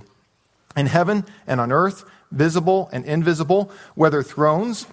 in 0.77 0.85
heaven 0.85 1.25
and 1.45 1.59
on 1.59 1.73
earth, 1.73 2.05
visible 2.31 2.89
and 2.93 3.03
invisible, 3.03 3.71
whether 3.95 4.23
thrones 4.23 4.87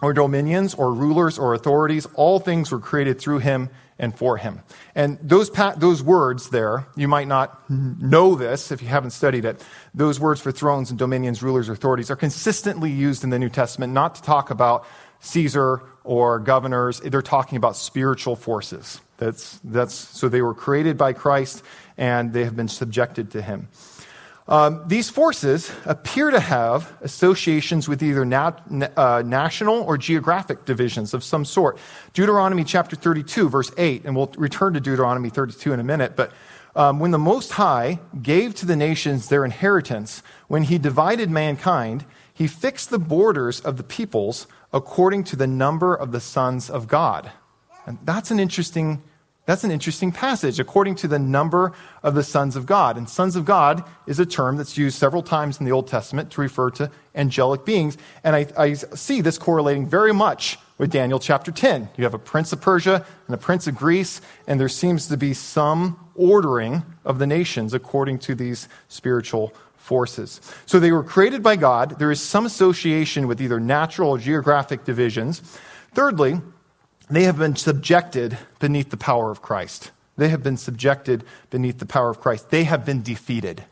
or 0.00 0.14
dominions 0.14 0.72
or 0.72 0.94
rulers 0.94 1.38
or 1.38 1.52
authorities, 1.52 2.06
all 2.14 2.38
things 2.38 2.72
were 2.72 2.78
created 2.78 3.18
through 3.18 3.40
him 3.40 3.68
and 3.98 4.16
for 4.16 4.36
him. 4.36 4.62
And 4.94 5.18
those, 5.22 5.48
pa- 5.50 5.74
those 5.76 6.02
words 6.02 6.50
there, 6.50 6.86
you 6.96 7.08
might 7.08 7.28
not 7.28 7.68
know 7.70 8.34
this 8.34 8.70
if 8.70 8.82
you 8.82 8.88
haven't 8.88 9.10
studied 9.10 9.44
it. 9.44 9.64
Those 9.94 10.20
words 10.20 10.40
for 10.40 10.52
thrones 10.52 10.90
and 10.90 10.98
dominions, 10.98 11.42
rulers, 11.42 11.68
authorities 11.68 12.10
are 12.10 12.16
consistently 12.16 12.90
used 12.90 13.24
in 13.24 13.30
the 13.30 13.38
New 13.38 13.48
Testament 13.48 13.92
not 13.92 14.16
to 14.16 14.22
talk 14.22 14.50
about 14.50 14.86
Caesar 15.20 15.82
or 16.04 16.38
governors. 16.38 17.00
They're 17.00 17.22
talking 17.22 17.56
about 17.56 17.76
spiritual 17.76 18.36
forces. 18.36 19.00
That's, 19.16 19.58
that's, 19.64 19.94
so 19.94 20.28
they 20.28 20.42
were 20.42 20.54
created 20.54 20.98
by 20.98 21.14
Christ 21.14 21.62
and 21.96 22.32
they 22.32 22.44
have 22.44 22.54
been 22.54 22.68
subjected 22.68 23.30
to 23.30 23.42
him. 23.42 23.68
Um, 24.48 24.84
these 24.86 25.10
forces 25.10 25.72
appear 25.84 26.30
to 26.30 26.38
have 26.38 26.96
associations 27.00 27.88
with 27.88 28.00
either 28.02 28.24
nat- 28.24 28.62
uh, 28.96 29.22
national 29.26 29.82
or 29.82 29.98
geographic 29.98 30.64
divisions 30.64 31.14
of 31.14 31.24
some 31.24 31.44
sort. 31.44 31.78
Deuteronomy 32.12 32.62
chapter 32.62 32.94
32, 32.94 33.48
verse 33.48 33.72
8, 33.76 34.04
and 34.04 34.14
we'll 34.14 34.32
return 34.36 34.74
to 34.74 34.80
Deuteronomy 34.80 35.30
32 35.30 35.72
in 35.72 35.80
a 35.80 35.84
minute, 35.84 36.14
but 36.14 36.32
um, 36.76 37.00
when 37.00 37.10
the 37.10 37.18
Most 37.18 37.52
High 37.52 38.00
gave 38.22 38.54
to 38.56 38.66
the 38.66 38.76
nations 38.76 39.28
their 39.28 39.44
inheritance, 39.44 40.22
when 40.46 40.64
he 40.64 40.78
divided 40.78 41.30
mankind, 41.30 42.04
he 42.32 42.46
fixed 42.46 42.90
the 42.90 42.98
borders 42.98 43.60
of 43.60 43.78
the 43.78 43.82
peoples 43.82 44.46
according 44.72 45.24
to 45.24 45.36
the 45.36 45.46
number 45.46 45.94
of 45.94 46.12
the 46.12 46.20
sons 46.20 46.68
of 46.68 46.86
God. 46.86 47.32
And 47.86 47.98
that's 48.04 48.30
an 48.30 48.38
interesting 48.38 49.02
that's 49.46 49.62
an 49.62 49.70
interesting 49.70 50.10
passage, 50.10 50.58
according 50.58 50.96
to 50.96 51.08
the 51.08 51.20
number 51.20 51.72
of 52.02 52.16
the 52.16 52.24
sons 52.24 52.56
of 52.56 52.66
God. 52.66 52.96
And 52.96 53.08
sons 53.08 53.36
of 53.36 53.44
God 53.44 53.84
is 54.06 54.18
a 54.18 54.26
term 54.26 54.56
that's 54.56 54.76
used 54.76 54.98
several 54.98 55.22
times 55.22 55.60
in 55.60 55.66
the 55.66 55.72
Old 55.72 55.86
Testament 55.86 56.32
to 56.32 56.40
refer 56.40 56.70
to 56.72 56.90
angelic 57.14 57.64
beings. 57.64 57.96
And 58.24 58.34
I, 58.34 58.48
I, 58.58 58.72
see 58.74 59.20
this 59.20 59.38
correlating 59.38 59.86
very 59.86 60.12
much 60.12 60.58
with 60.78 60.90
Daniel 60.90 61.20
chapter 61.20 61.52
10. 61.52 61.90
You 61.96 62.02
have 62.02 62.12
a 62.12 62.18
prince 62.18 62.52
of 62.52 62.60
Persia 62.60 63.06
and 63.26 63.34
a 63.34 63.38
prince 63.38 63.68
of 63.68 63.76
Greece, 63.76 64.20
and 64.48 64.60
there 64.60 64.68
seems 64.68 65.06
to 65.08 65.16
be 65.16 65.32
some 65.32 65.96
ordering 66.16 66.82
of 67.04 67.20
the 67.20 67.26
nations 67.26 67.72
according 67.72 68.18
to 68.18 68.34
these 68.34 68.68
spiritual 68.88 69.54
forces. 69.76 70.40
So 70.66 70.80
they 70.80 70.90
were 70.90 71.04
created 71.04 71.44
by 71.44 71.54
God. 71.54 72.00
There 72.00 72.10
is 72.10 72.20
some 72.20 72.46
association 72.46 73.28
with 73.28 73.40
either 73.40 73.60
natural 73.60 74.10
or 74.10 74.18
geographic 74.18 74.84
divisions. 74.84 75.40
Thirdly, 75.94 76.40
they 77.08 77.24
have 77.24 77.38
been 77.38 77.56
subjected 77.56 78.38
beneath 78.58 78.90
the 78.90 78.96
power 78.96 79.30
of 79.30 79.42
Christ. 79.42 79.90
They 80.16 80.28
have 80.28 80.42
been 80.42 80.56
subjected 80.56 81.24
beneath 81.50 81.78
the 81.78 81.86
power 81.86 82.10
of 82.10 82.20
Christ. 82.20 82.50
They 82.50 82.64
have 82.64 82.84
been 82.84 83.02
defeated. 83.02 83.64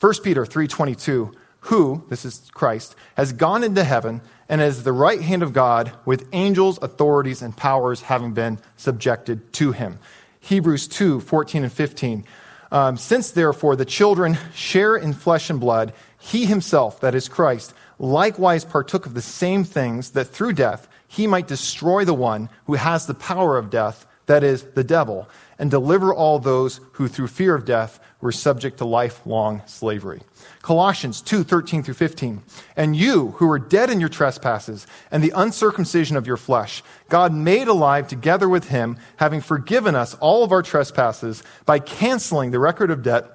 1 0.00 0.22
Peter 0.22 0.44
3:22, 0.44 1.34
who, 1.66 2.04
this 2.08 2.24
is 2.24 2.50
Christ, 2.52 2.94
has 3.16 3.32
gone 3.32 3.62
into 3.62 3.84
heaven 3.84 4.20
and 4.48 4.60
is 4.60 4.82
the 4.82 4.92
right 4.92 5.20
hand 5.20 5.42
of 5.42 5.52
God 5.52 5.92
with 6.04 6.28
angels, 6.32 6.78
authorities, 6.82 7.42
and 7.42 7.56
powers 7.56 8.02
having 8.02 8.32
been 8.32 8.58
subjected 8.76 9.52
to 9.54 9.72
him. 9.72 9.98
Hebrews 10.40 10.88
2, 10.88 11.20
14 11.20 11.62
and 11.62 11.72
15. 11.72 12.24
Um, 12.72 12.96
Since 12.96 13.30
therefore 13.30 13.76
the 13.76 13.84
children 13.84 14.36
share 14.54 14.96
in 14.96 15.12
flesh 15.12 15.50
and 15.50 15.60
blood, 15.60 15.92
he 16.18 16.46
himself, 16.46 17.00
that 17.00 17.14
is 17.14 17.28
Christ, 17.28 17.74
likewise 17.98 18.64
partook 18.64 19.06
of 19.06 19.14
the 19.14 19.22
same 19.22 19.62
things 19.62 20.10
that 20.10 20.26
through 20.26 20.54
death 20.54 20.88
he 21.12 21.26
might 21.26 21.46
destroy 21.46 22.06
the 22.06 22.14
one 22.14 22.48
who 22.64 22.72
has 22.72 23.04
the 23.04 23.12
power 23.12 23.58
of 23.58 23.68
death, 23.68 24.06
that 24.24 24.42
is, 24.42 24.62
the 24.62 24.82
devil, 24.82 25.28
and 25.58 25.70
deliver 25.70 26.14
all 26.14 26.38
those 26.38 26.80
who 26.92 27.06
through 27.06 27.26
fear 27.26 27.54
of 27.54 27.66
death 27.66 28.00
were 28.22 28.32
subject 28.32 28.78
to 28.78 28.86
lifelong 28.86 29.60
slavery. 29.66 30.22
Colossians 30.62 31.20
2 31.20 31.44
13 31.44 31.82
through 31.82 31.92
15. 31.92 32.42
And 32.76 32.96
you 32.96 33.32
who 33.32 33.46
were 33.46 33.58
dead 33.58 33.90
in 33.90 34.00
your 34.00 34.08
trespasses 34.08 34.86
and 35.10 35.22
the 35.22 35.34
uncircumcision 35.36 36.16
of 36.16 36.26
your 36.26 36.38
flesh, 36.38 36.82
God 37.10 37.34
made 37.34 37.68
alive 37.68 38.08
together 38.08 38.48
with 38.48 38.70
him, 38.70 38.96
having 39.16 39.42
forgiven 39.42 39.94
us 39.94 40.14
all 40.14 40.44
of 40.44 40.50
our 40.50 40.62
trespasses 40.62 41.42
by 41.66 41.78
canceling 41.78 42.52
the 42.52 42.58
record 42.58 42.90
of 42.90 43.02
debt 43.02 43.26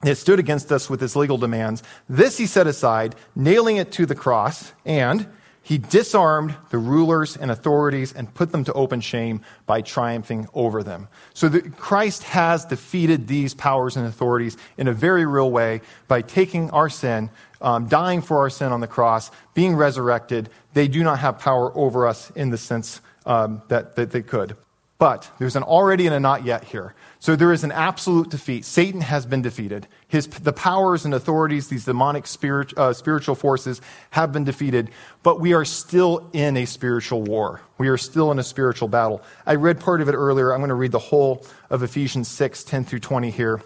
that 0.00 0.16
stood 0.16 0.40
against 0.40 0.72
us 0.72 0.90
with 0.90 1.00
its 1.00 1.14
legal 1.14 1.38
demands. 1.38 1.84
This 2.08 2.38
he 2.38 2.46
set 2.46 2.66
aside, 2.66 3.14
nailing 3.36 3.76
it 3.76 3.92
to 3.92 4.06
the 4.06 4.16
cross, 4.16 4.72
and 4.84 5.28
he 5.62 5.78
disarmed 5.78 6.56
the 6.70 6.78
rulers 6.78 7.36
and 7.36 7.50
authorities 7.50 8.12
and 8.12 8.32
put 8.34 8.50
them 8.50 8.64
to 8.64 8.72
open 8.72 9.00
shame 9.00 9.42
by 9.64 9.80
triumphing 9.80 10.48
over 10.54 10.82
them. 10.82 11.08
So 11.34 11.48
Christ 11.60 12.24
has 12.24 12.64
defeated 12.64 13.28
these 13.28 13.54
powers 13.54 13.96
and 13.96 14.06
authorities 14.06 14.56
in 14.76 14.88
a 14.88 14.92
very 14.92 15.24
real 15.24 15.50
way 15.50 15.80
by 16.08 16.22
taking 16.22 16.70
our 16.70 16.88
sin, 16.88 17.30
um, 17.60 17.86
dying 17.86 18.22
for 18.22 18.38
our 18.38 18.50
sin 18.50 18.72
on 18.72 18.80
the 18.80 18.88
cross, 18.88 19.30
being 19.54 19.76
resurrected. 19.76 20.48
They 20.74 20.88
do 20.88 21.04
not 21.04 21.20
have 21.20 21.38
power 21.38 21.76
over 21.76 22.08
us 22.08 22.30
in 22.32 22.50
the 22.50 22.58
sense 22.58 23.00
um, 23.24 23.62
that, 23.68 23.94
that 23.94 24.10
they 24.10 24.22
could. 24.22 24.56
But 25.02 25.28
there's 25.40 25.56
an 25.56 25.64
already 25.64 26.06
and 26.06 26.14
a 26.14 26.20
not 26.20 26.44
yet 26.44 26.62
here. 26.62 26.94
So 27.18 27.34
there 27.34 27.52
is 27.52 27.64
an 27.64 27.72
absolute 27.72 28.30
defeat. 28.30 28.64
Satan 28.64 29.00
has 29.00 29.26
been 29.26 29.42
defeated. 29.42 29.88
His, 30.06 30.28
the 30.28 30.52
powers 30.52 31.04
and 31.04 31.12
authorities, 31.12 31.66
these 31.66 31.86
demonic 31.86 32.24
spirit, 32.24 32.72
uh, 32.78 32.92
spiritual 32.92 33.34
forces, 33.34 33.80
have 34.10 34.30
been 34.30 34.44
defeated. 34.44 34.90
But 35.24 35.40
we 35.40 35.54
are 35.54 35.64
still 35.64 36.30
in 36.32 36.56
a 36.56 36.66
spiritual 36.66 37.20
war. 37.24 37.62
We 37.78 37.88
are 37.88 37.96
still 37.96 38.30
in 38.30 38.38
a 38.38 38.44
spiritual 38.44 38.86
battle. 38.86 39.22
I 39.44 39.56
read 39.56 39.80
part 39.80 40.02
of 40.02 40.08
it 40.08 40.12
earlier. 40.12 40.52
I'm 40.52 40.60
going 40.60 40.68
to 40.68 40.76
read 40.76 40.92
the 40.92 41.00
whole 41.00 41.44
of 41.68 41.82
Ephesians 41.82 42.28
6, 42.28 42.62
10 42.62 42.84
through 42.84 43.00
20 43.00 43.32
here. 43.32 43.60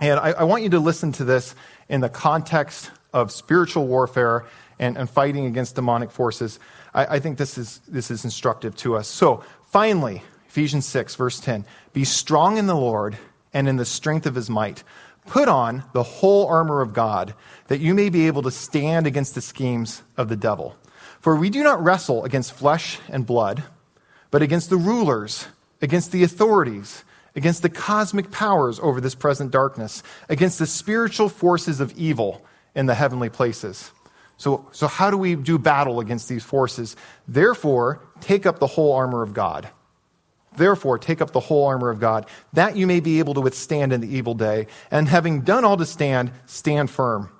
And 0.00 0.18
I, 0.18 0.32
I 0.32 0.42
want 0.42 0.64
you 0.64 0.70
to 0.70 0.80
listen 0.80 1.12
to 1.12 1.24
this 1.24 1.54
in 1.88 2.00
the 2.00 2.08
context 2.08 2.90
of 3.12 3.30
spiritual 3.30 3.86
warfare 3.86 4.46
and, 4.80 4.98
and 4.98 5.08
fighting 5.08 5.46
against 5.46 5.76
demonic 5.76 6.10
forces. 6.10 6.58
I, 6.92 7.06
I 7.06 7.18
think 7.20 7.38
this 7.38 7.56
is, 7.56 7.80
this 7.86 8.10
is 8.10 8.24
instructive 8.24 8.74
to 8.78 8.96
us. 8.96 9.06
So, 9.06 9.44
finally, 9.70 10.24
Ephesians 10.56 10.86
6, 10.86 11.16
verse 11.16 11.38
10. 11.38 11.66
Be 11.92 12.04
strong 12.04 12.56
in 12.56 12.66
the 12.66 12.74
Lord 12.74 13.18
and 13.52 13.68
in 13.68 13.76
the 13.76 13.84
strength 13.84 14.24
of 14.24 14.34
his 14.34 14.48
might. 14.48 14.82
Put 15.26 15.48
on 15.48 15.84
the 15.92 16.02
whole 16.02 16.46
armor 16.46 16.80
of 16.80 16.94
God, 16.94 17.34
that 17.66 17.80
you 17.80 17.92
may 17.92 18.08
be 18.08 18.26
able 18.26 18.40
to 18.40 18.50
stand 18.50 19.06
against 19.06 19.34
the 19.34 19.42
schemes 19.42 20.02
of 20.16 20.30
the 20.30 20.36
devil. 20.36 20.74
For 21.20 21.36
we 21.36 21.50
do 21.50 21.62
not 21.62 21.84
wrestle 21.84 22.24
against 22.24 22.54
flesh 22.54 22.98
and 23.10 23.26
blood, 23.26 23.64
but 24.30 24.40
against 24.40 24.70
the 24.70 24.78
rulers, 24.78 25.46
against 25.82 26.10
the 26.10 26.22
authorities, 26.22 27.04
against 27.34 27.60
the 27.60 27.68
cosmic 27.68 28.30
powers 28.30 28.80
over 28.80 28.98
this 28.98 29.14
present 29.14 29.50
darkness, 29.50 30.02
against 30.30 30.58
the 30.58 30.66
spiritual 30.66 31.28
forces 31.28 31.80
of 31.80 31.92
evil 31.98 32.42
in 32.74 32.86
the 32.86 32.94
heavenly 32.94 33.28
places. 33.28 33.90
So, 34.38 34.66
so 34.72 34.86
how 34.86 35.10
do 35.10 35.18
we 35.18 35.34
do 35.34 35.58
battle 35.58 36.00
against 36.00 36.30
these 36.30 36.44
forces? 36.44 36.96
Therefore, 37.28 38.00
take 38.22 38.46
up 38.46 38.58
the 38.58 38.66
whole 38.66 38.94
armor 38.94 39.22
of 39.22 39.34
God 39.34 39.68
Therefore, 40.56 40.98
take 40.98 41.20
up 41.20 41.32
the 41.32 41.40
whole 41.40 41.66
armor 41.66 41.90
of 41.90 42.00
God, 42.00 42.26
that 42.52 42.76
you 42.76 42.86
may 42.86 43.00
be 43.00 43.18
able 43.18 43.34
to 43.34 43.40
withstand 43.40 43.92
in 43.92 44.00
the 44.00 44.14
evil 44.14 44.34
day, 44.34 44.66
and 44.90 45.08
having 45.08 45.42
done 45.42 45.64
all 45.64 45.76
to 45.76 45.86
stand, 45.86 46.32
stand 46.46 46.90
firm. 46.90 47.30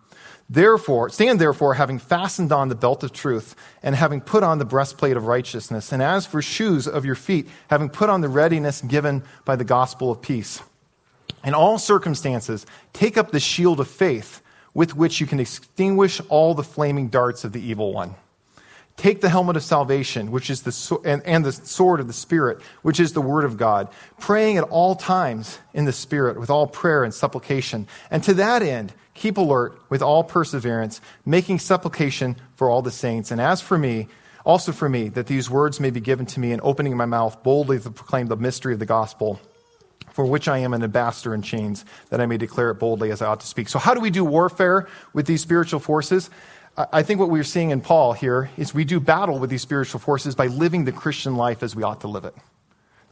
Therefore, 0.48 1.10
stand 1.10 1.40
therefore, 1.40 1.74
having 1.74 1.98
fastened 1.98 2.52
on 2.52 2.68
the 2.68 2.76
belt 2.76 3.02
of 3.02 3.12
truth, 3.12 3.56
and 3.82 3.96
having 3.96 4.20
put 4.20 4.44
on 4.44 4.58
the 4.58 4.64
breastplate 4.64 5.16
of 5.16 5.26
righteousness, 5.26 5.90
and 5.90 6.02
as 6.02 6.24
for 6.24 6.40
shoes 6.40 6.86
of 6.86 7.04
your 7.04 7.16
feet, 7.16 7.48
having 7.68 7.88
put 7.88 8.10
on 8.10 8.20
the 8.20 8.28
readiness 8.28 8.80
given 8.80 9.24
by 9.44 9.56
the 9.56 9.64
gospel 9.64 10.10
of 10.10 10.22
peace. 10.22 10.62
In 11.44 11.54
all 11.54 11.78
circumstances, 11.78 12.64
take 12.92 13.16
up 13.16 13.32
the 13.32 13.40
shield 13.40 13.80
of 13.80 13.88
faith, 13.88 14.40
with 14.72 14.94
which 14.96 15.20
you 15.20 15.26
can 15.26 15.40
extinguish 15.40 16.20
all 16.28 16.54
the 16.54 16.62
flaming 16.62 17.08
darts 17.08 17.44
of 17.44 17.52
the 17.52 17.60
evil 17.60 17.92
one. 17.92 18.14
Take 18.96 19.20
the 19.20 19.28
helmet 19.28 19.56
of 19.56 19.62
salvation, 19.62 20.30
which 20.30 20.48
is 20.48 20.62
the, 20.62 21.00
and, 21.04 21.22
and 21.24 21.44
the 21.44 21.52
sword 21.52 22.00
of 22.00 22.06
the 22.06 22.14
Spirit, 22.14 22.62
which 22.80 22.98
is 22.98 23.12
the 23.12 23.20
word 23.20 23.44
of 23.44 23.58
God, 23.58 23.88
praying 24.18 24.56
at 24.56 24.64
all 24.64 24.94
times 24.94 25.58
in 25.74 25.84
the 25.84 25.92
Spirit 25.92 26.40
with 26.40 26.48
all 26.48 26.66
prayer 26.66 27.04
and 27.04 27.12
supplication. 27.12 27.86
And 28.10 28.24
to 28.24 28.32
that 28.34 28.62
end, 28.62 28.94
keep 29.12 29.36
alert 29.36 29.78
with 29.90 30.00
all 30.00 30.24
perseverance, 30.24 31.02
making 31.26 31.58
supplication 31.58 32.36
for 32.54 32.70
all 32.70 32.80
the 32.80 32.90
saints. 32.90 33.30
And 33.30 33.38
as 33.38 33.60
for 33.60 33.76
me, 33.76 34.08
also 34.46 34.72
for 34.72 34.88
me, 34.88 35.10
that 35.10 35.26
these 35.26 35.50
words 35.50 35.78
may 35.78 35.90
be 35.90 36.00
given 36.00 36.24
to 36.26 36.40
me 36.40 36.52
in 36.52 36.60
opening 36.62 36.96
my 36.96 37.06
mouth 37.06 37.42
boldly 37.42 37.78
to 37.78 37.90
proclaim 37.90 38.28
the 38.28 38.36
mystery 38.36 38.72
of 38.72 38.78
the 38.78 38.86
gospel 38.86 39.40
for 40.16 40.24
which 40.24 40.48
I 40.48 40.58
am 40.58 40.72
an 40.72 40.82
ambassador 40.82 41.34
in 41.34 41.42
chains, 41.42 41.84
that 42.08 42.22
I 42.22 42.26
may 42.26 42.38
declare 42.38 42.70
it 42.70 42.76
boldly 42.76 43.10
as 43.10 43.20
I 43.20 43.26
ought 43.26 43.40
to 43.40 43.46
speak. 43.46 43.68
So, 43.68 43.78
how 43.78 43.92
do 43.92 44.00
we 44.00 44.08
do 44.08 44.24
warfare 44.24 44.88
with 45.12 45.26
these 45.26 45.42
spiritual 45.42 45.78
forces? 45.78 46.30
I 46.76 47.02
think 47.02 47.20
what 47.20 47.30
we're 47.30 47.42
seeing 47.42 47.70
in 47.70 47.80
Paul 47.80 48.12
here 48.12 48.50
is 48.58 48.74
we 48.74 48.84
do 48.84 49.00
battle 49.00 49.38
with 49.38 49.48
these 49.48 49.62
spiritual 49.62 49.98
forces 49.98 50.34
by 50.34 50.48
living 50.48 50.84
the 50.84 50.92
Christian 50.92 51.36
life 51.36 51.62
as 51.62 51.74
we 51.74 51.82
ought 51.82 52.02
to 52.02 52.08
live 52.08 52.26
it. 52.26 52.34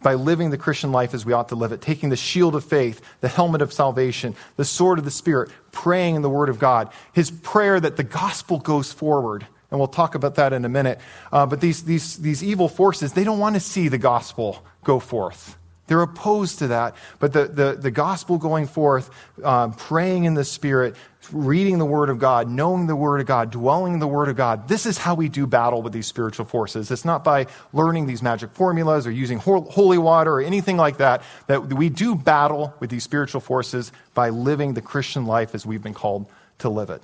By 0.02 0.14
living 0.14 0.50
the 0.50 0.58
Christian 0.58 0.92
life 0.92 1.14
as 1.14 1.24
we 1.24 1.32
ought 1.32 1.48
to 1.48 1.54
live 1.54 1.72
it, 1.72 1.80
taking 1.80 2.10
the 2.10 2.16
shield 2.16 2.54
of 2.54 2.64
faith, 2.64 3.00
the 3.22 3.28
helmet 3.28 3.62
of 3.62 3.72
salvation, 3.72 4.36
the 4.56 4.66
sword 4.66 4.98
of 4.98 5.06
the 5.06 5.10
Spirit, 5.10 5.50
praying 5.72 6.14
in 6.14 6.20
the 6.20 6.28
Word 6.28 6.50
of 6.50 6.58
God. 6.58 6.90
His 7.14 7.30
prayer 7.30 7.80
that 7.80 7.96
the 7.96 8.04
gospel 8.04 8.58
goes 8.58 8.92
forward. 8.92 9.46
And 9.70 9.80
we'll 9.80 9.88
talk 9.88 10.14
about 10.14 10.34
that 10.34 10.52
in 10.52 10.66
a 10.66 10.68
minute. 10.68 11.00
Uh, 11.32 11.46
but 11.46 11.62
these, 11.62 11.84
these, 11.84 12.18
these 12.18 12.44
evil 12.44 12.68
forces, 12.68 13.14
they 13.14 13.24
don't 13.24 13.38
want 13.38 13.56
to 13.56 13.60
see 13.60 13.88
the 13.88 13.98
gospel 13.98 14.62
go 14.84 15.00
forth. 15.00 15.56
They're 15.86 16.00
opposed 16.00 16.60
to 16.60 16.68
that. 16.68 16.96
But 17.18 17.32
the, 17.32 17.46
the, 17.46 17.78
the 17.78 17.90
gospel 17.90 18.38
going 18.38 18.66
forth, 18.66 19.10
um, 19.42 19.74
praying 19.74 20.24
in 20.24 20.34
the 20.34 20.44
Spirit, 20.44 20.96
reading 21.30 21.78
the 21.78 21.84
Word 21.84 22.08
of 22.08 22.18
God, 22.18 22.48
knowing 22.48 22.86
the 22.86 22.96
Word 22.96 23.20
of 23.20 23.26
God, 23.26 23.50
dwelling 23.50 23.94
in 23.94 23.98
the 23.98 24.06
Word 24.06 24.28
of 24.28 24.36
God, 24.36 24.66
this 24.66 24.86
is 24.86 24.96
how 24.96 25.14
we 25.14 25.28
do 25.28 25.46
battle 25.46 25.82
with 25.82 25.92
these 25.92 26.06
spiritual 26.06 26.46
forces. 26.46 26.90
It's 26.90 27.04
not 27.04 27.22
by 27.22 27.46
learning 27.72 28.06
these 28.06 28.22
magic 28.22 28.50
formulas 28.52 29.06
or 29.06 29.10
using 29.10 29.38
holy 29.38 29.98
water 29.98 30.32
or 30.32 30.40
anything 30.40 30.78
like 30.78 30.98
that, 30.98 31.22
that 31.48 31.74
we 31.74 31.90
do 31.90 32.14
battle 32.14 32.74
with 32.80 32.88
these 32.88 33.04
spiritual 33.04 33.42
forces 33.42 33.92
by 34.14 34.30
living 34.30 34.74
the 34.74 34.82
Christian 34.82 35.26
life 35.26 35.54
as 35.54 35.66
we've 35.66 35.82
been 35.82 35.94
called 35.94 36.26
to 36.58 36.70
live 36.70 36.88
it. 36.88 37.02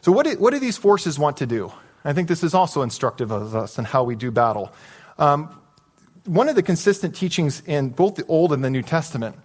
So, 0.00 0.10
what 0.10 0.26
do, 0.26 0.36
what 0.38 0.52
do 0.52 0.58
these 0.58 0.76
forces 0.76 1.18
want 1.18 1.36
to 1.36 1.46
do? 1.46 1.72
I 2.04 2.12
think 2.12 2.26
this 2.26 2.42
is 2.42 2.54
also 2.54 2.82
instructive 2.82 3.30
of 3.30 3.54
us 3.54 3.78
in 3.78 3.84
how 3.84 4.02
we 4.02 4.16
do 4.16 4.32
battle. 4.32 4.72
Um, 5.18 5.56
one 6.24 6.48
of 6.48 6.54
the 6.54 6.62
consistent 6.62 7.14
teachings 7.14 7.62
in 7.66 7.90
both 7.90 8.14
the 8.14 8.24
Old 8.26 8.52
and 8.52 8.64
the 8.64 8.70
New 8.70 8.82
Testament 8.82 9.36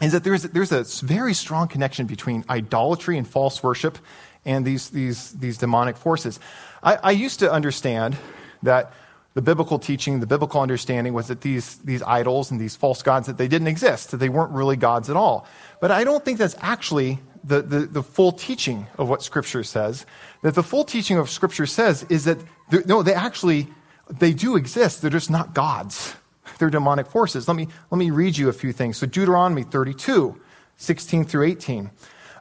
is 0.00 0.12
that 0.12 0.24
there's, 0.24 0.42
there's 0.44 0.72
a 0.72 0.84
very 1.04 1.34
strong 1.34 1.68
connection 1.68 2.06
between 2.06 2.44
idolatry 2.48 3.18
and 3.18 3.28
false 3.28 3.62
worship 3.62 3.98
and 4.44 4.64
these, 4.64 4.90
these, 4.90 5.32
these 5.32 5.58
demonic 5.58 5.96
forces. 5.96 6.40
I, 6.82 6.96
I 6.96 7.10
used 7.10 7.40
to 7.40 7.52
understand 7.52 8.16
that 8.62 8.92
the 9.34 9.42
biblical 9.42 9.78
teaching, 9.78 10.20
the 10.20 10.26
biblical 10.26 10.60
understanding 10.60 11.12
was 11.12 11.28
that 11.28 11.42
these, 11.42 11.76
these 11.78 12.02
idols 12.02 12.50
and 12.50 12.60
these 12.60 12.76
false 12.76 13.02
gods, 13.02 13.26
that 13.26 13.36
they 13.38 13.48
didn't 13.48 13.68
exist, 13.68 14.10
that 14.10 14.16
they 14.16 14.28
weren't 14.28 14.52
really 14.52 14.76
gods 14.76 15.08
at 15.08 15.16
all. 15.16 15.46
But 15.80 15.90
I 15.90 16.04
don't 16.04 16.24
think 16.24 16.38
that's 16.38 16.56
actually 16.60 17.20
the, 17.44 17.62
the, 17.62 17.80
the 17.80 18.02
full 18.02 18.32
teaching 18.32 18.86
of 18.98 19.08
what 19.08 19.22
Scripture 19.22 19.62
says. 19.62 20.04
That 20.42 20.54
the 20.54 20.62
full 20.62 20.84
teaching 20.84 21.16
of 21.16 21.30
Scripture 21.30 21.66
says 21.66 22.04
is 22.08 22.24
that, 22.24 22.38
no, 22.86 23.02
they 23.02 23.14
actually 23.14 23.68
they 24.10 24.32
do 24.32 24.56
exist, 24.56 25.02
they're 25.02 25.10
just 25.10 25.30
not 25.30 25.54
gods. 25.54 26.14
They're 26.58 26.70
demonic 26.70 27.06
forces. 27.06 27.48
Let 27.48 27.56
me, 27.56 27.68
let 27.90 27.98
me 27.98 28.10
read 28.10 28.36
you 28.36 28.48
a 28.48 28.52
few 28.52 28.72
things. 28.72 28.98
So, 28.98 29.06
Deuteronomy 29.06 29.62
32, 29.62 30.38
16 30.76 31.24
through 31.24 31.46
18. 31.46 31.90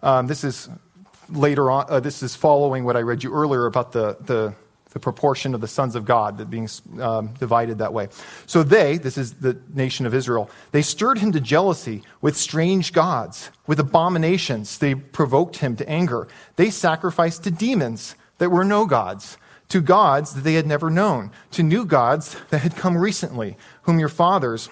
Um, 0.01 0.27
this 0.27 0.43
is 0.43 0.69
later 1.29 1.71
on, 1.71 1.85
uh, 1.89 1.99
this 1.99 2.23
is 2.23 2.35
following 2.35 2.83
what 2.83 2.97
I 2.97 3.01
read 3.01 3.23
you 3.23 3.33
earlier 3.33 3.65
about 3.65 3.91
the, 3.91 4.17
the, 4.21 4.53
the 4.91 4.99
proportion 4.99 5.53
of 5.53 5.61
the 5.61 5.67
sons 5.67 5.95
of 5.95 6.05
God 6.05 6.37
that 6.37 6.49
being 6.49 6.67
um, 6.99 7.33
divided 7.39 7.77
that 7.77 7.93
way. 7.93 8.09
So 8.45 8.63
they, 8.63 8.97
this 8.97 9.17
is 9.17 9.35
the 9.35 9.59
nation 9.73 10.05
of 10.05 10.13
Israel, 10.13 10.49
they 10.71 10.81
stirred 10.81 11.19
him 11.19 11.31
to 11.33 11.39
jealousy 11.39 12.03
with 12.21 12.35
strange 12.35 12.93
gods, 12.93 13.51
with 13.67 13.79
abominations. 13.79 14.77
They 14.77 14.95
provoked 14.95 15.57
him 15.57 15.75
to 15.77 15.87
anger. 15.87 16.27
They 16.55 16.71
sacrificed 16.71 17.43
to 17.43 17.51
demons 17.51 18.15
that 18.39 18.49
were 18.49 18.65
no 18.65 18.85
gods 18.85 19.37
to 19.69 19.81
gods 19.81 20.33
that 20.33 20.41
they 20.41 20.55
had 20.55 20.67
never 20.67 20.89
known, 20.89 21.31
to 21.51 21.63
new 21.63 21.85
gods 21.85 22.35
that 22.49 22.59
had 22.59 22.75
come 22.75 22.97
recently, 22.97 23.55
whom 23.83 23.99
your 23.99 24.09
fathers 24.09 24.69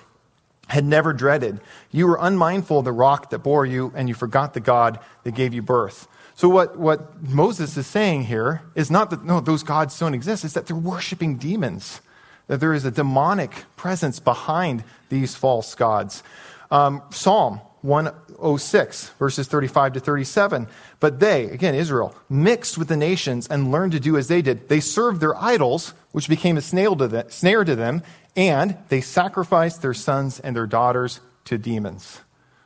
had 0.67 0.83
never 0.83 1.13
dreaded. 1.13 1.61
You 1.91 2.07
were 2.07 2.17
unmindful 2.19 2.79
of 2.79 2.85
the 2.85 2.91
rock 2.91 3.29
that 3.29 3.39
bore 3.39 3.65
you, 3.65 3.93
and 3.95 4.09
you 4.09 4.15
forgot 4.15 4.53
the 4.53 4.59
God 4.59 4.99
that 5.23 5.35
gave 5.35 5.53
you 5.53 5.61
birth. 5.61 6.07
So, 6.35 6.49
what, 6.49 6.77
what 6.77 7.21
Moses 7.23 7.77
is 7.77 7.87
saying 7.87 8.25
here 8.25 8.61
is 8.75 8.91
not 8.91 9.09
that, 9.09 9.23
no, 9.23 9.39
those 9.39 9.63
gods 9.63 9.97
don't 9.97 10.13
exist, 10.13 10.45
it's 10.45 10.53
that 10.53 10.67
they're 10.67 10.75
worshiping 10.75 11.37
demons, 11.37 12.01
that 12.47 12.59
there 12.59 12.73
is 12.73 12.85
a 12.85 12.91
demonic 12.91 13.65
presence 13.75 14.19
behind 14.19 14.83
these 15.09 15.35
false 15.35 15.73
gods. 15.73 16.21
Um, 16.69 17.01
Psalm 17.09 17.61
106, 17.81 19.09
verses 19.19 19.47
35 19.47 19.93
to 19.93 19.99
37. 19.99 20.67
But 20.99 21.19
they, 21.19 21.45
again, 21.45 21.75
Israel, 21.75 22.15
mixed 22.29 22.77
with 22.77 22.87
the 22.87 22.97
nations 22.97 23.47
and 23.47 23.71
learned 23.71 23.91
to 23.93 23.99
do 23.99 24.17
as 24.17 24.27
they 24.27 24.41
did. 24.41 24.69
They 24.69 24.79
served 24.79 25.21
their 25.21 25.35
idols, 25.35 25.93
which 26.11 26.29
became 26.29 26.57
a 26.57 26.61
snare 26.61 26.95
to 26.95 27.75
them, 27.75 28.03
and 28.35 28.77
they 28.89 29.01
sacrificed 29.01 29.81
their 29.81 29.93
sons 29.93 30.39
and 30.39 30.55
their 30.55 30.67
daughters 30.67 31.19
to 31.45 31.57
demons. 31.57 32.21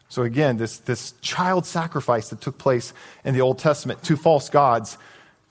So 0.10 0.24
again, 0.24 0.58
this, 0.58 0.80
this 0.80 1.14
child 1.22 1.66
sacrifice 1.66 2.30
that 2.30 2.42
took 2.42 2.58
place 2.58 2.94
in 3.24 3.34
the 3.34 3.42
Old 3.42 3.60
Testament 3.60 4.04
to 4.04 4.18
false 4.18 4.50
gods, 4.50 4.98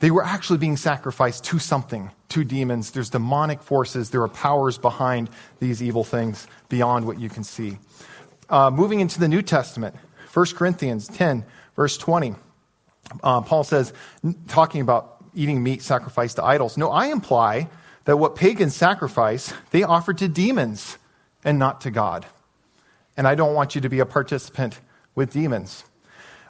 they 0.00 0.10
were 0.10 0.24
actually 0.24 0.58
being 0.58 0.76
sacrificed 0.76 1.44
to 1.44 1.58
something, 1.58 2.10
to 2.30 2.44
demons. 2.44 2.90
There's 2.90 3.08
demonic 3.08 3.62
forces, 3.62 4.10
there 4.10 4.22
are 4.22 4.28
powers 4.28 4.76
behind 4.76 5.30
these 5.60 5.82
evil 5.82 6.04
things 6.04 6.46
beyond 6.68 7.06
what 7.06 7.18
you 7.18 7.30
can 7.30 7.44
see. 7.44 7.78
Uh, 8.50 8.68
moving 8.68 8.98
into 8.98 9.20
the 9.20 9.28
New 9.28 9.42
Testament, 9.42 9.94
1 10.34 10.46
Corinthians 10.56 11.06
10, 11.06 11.44
verse 11.76 11.96
20, 11.96 12.34
uh, 13.22 13.40
Paul 13.42 13.62
says, 13.62 13.92
talking 14.48 14.80
about 14.80 15.24
eating 15.34 15.62
meat 15.62 15.82
sacrificed 15.82 16.36
to 16.36 16.44
idols. 16.44 16.76
No, 16.76 16.90
I 16.90 17.06
imply 17.06 17.68
that 18.06 18.16
what 18.16 18.34
pagans 18.34 18.74
sacrifice, 18.74 19.54
they 19.70 19.84
offer 19.84 20.12
to 20.14 20.26
demons 20.26 20.98
and 21.44 21.60
not 21.60 21.80
to 21.82 21.92
God. 21.92 22.26
And 23.16 23.28
I 23.28 23.36
don't 23.36 23.54
want 23.54 23.76
you 23.76 23.80
to 23.82 23.88
be 23.88 24.00
a 24.00 24.06
participant 24.06 24.80
with 25.14 25.32
demons. 25.32 25.84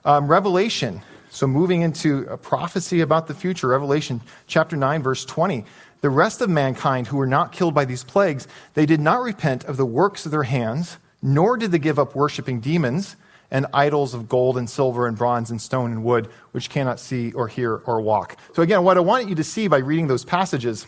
Um, 0.02 0.26
Revelation, 0.28 1.02
so 1.28 1.46
moving 1.46 1.82
into 1.82 2.26
a 2.30 2.38
prophecy 2.38 3.02
about 3.02 3.26
the 3.26 3.34
future, 3.34 3.68
Revelation 3.68 4.22
chapter 4.46 4.74
9, 4.74 5.02
verse 5.02 5.26
20. 5.26 5.66
The 6.00 6.08
rest 6.08 6.40
of 6.40 6.48
mankind 6.48 7.08
who 7.08 7.18
were 7.18 7.26
not 7.26 7.52
killed 7.52 7.74
by 7.74 7.84
these 7.84 8.04
plagues, 8.04 8.48
they 8.72 8.86
did 8.86 9.00
not 9.00 9.20
repent 9.20 9.64
of 9.64 9.76
the 9.76 9.84
works 9.84 10.24
of 10.24 10.32
their 10.32 10.44
hands 10.44 10.96
nor 11.22 11.56
did 11.56 11.72
they 11.72 11.78
give 11.78 11.98
up 11.98 12.14
worshiping 12.14 12.60
demons 12.60 13.16
and 13.50 13.66
idols 13.72 14.14
of 14.14 14.28
gold 14.28 14.56
and 14.56 14.70
silver 14.70 15.06
and 15.06 15.16
bronze 15.16 15.50
and 15.50 15.60
stone 15.60 15.90
and 15.90 16.04
wood, 16.04 16.28
which 16.52 16.70
cannot 16.70 17.00
see 17.00 17.32
or 17.32 17.48
hear 17.48 17.76
or 17.84 18.00
walk. 18.00 18.36
So, 18.54 18.62
again, 18.62 18.84
what 18.84 18.96
I 18.96 19.00
want 19.00 19.28
you 19.28 19.34
to 19.34 19.44
see 19.44 19.68
by 19.68 19.78
reading 19.78 20.06
those 20.06 20.24
passages 20.24 20.86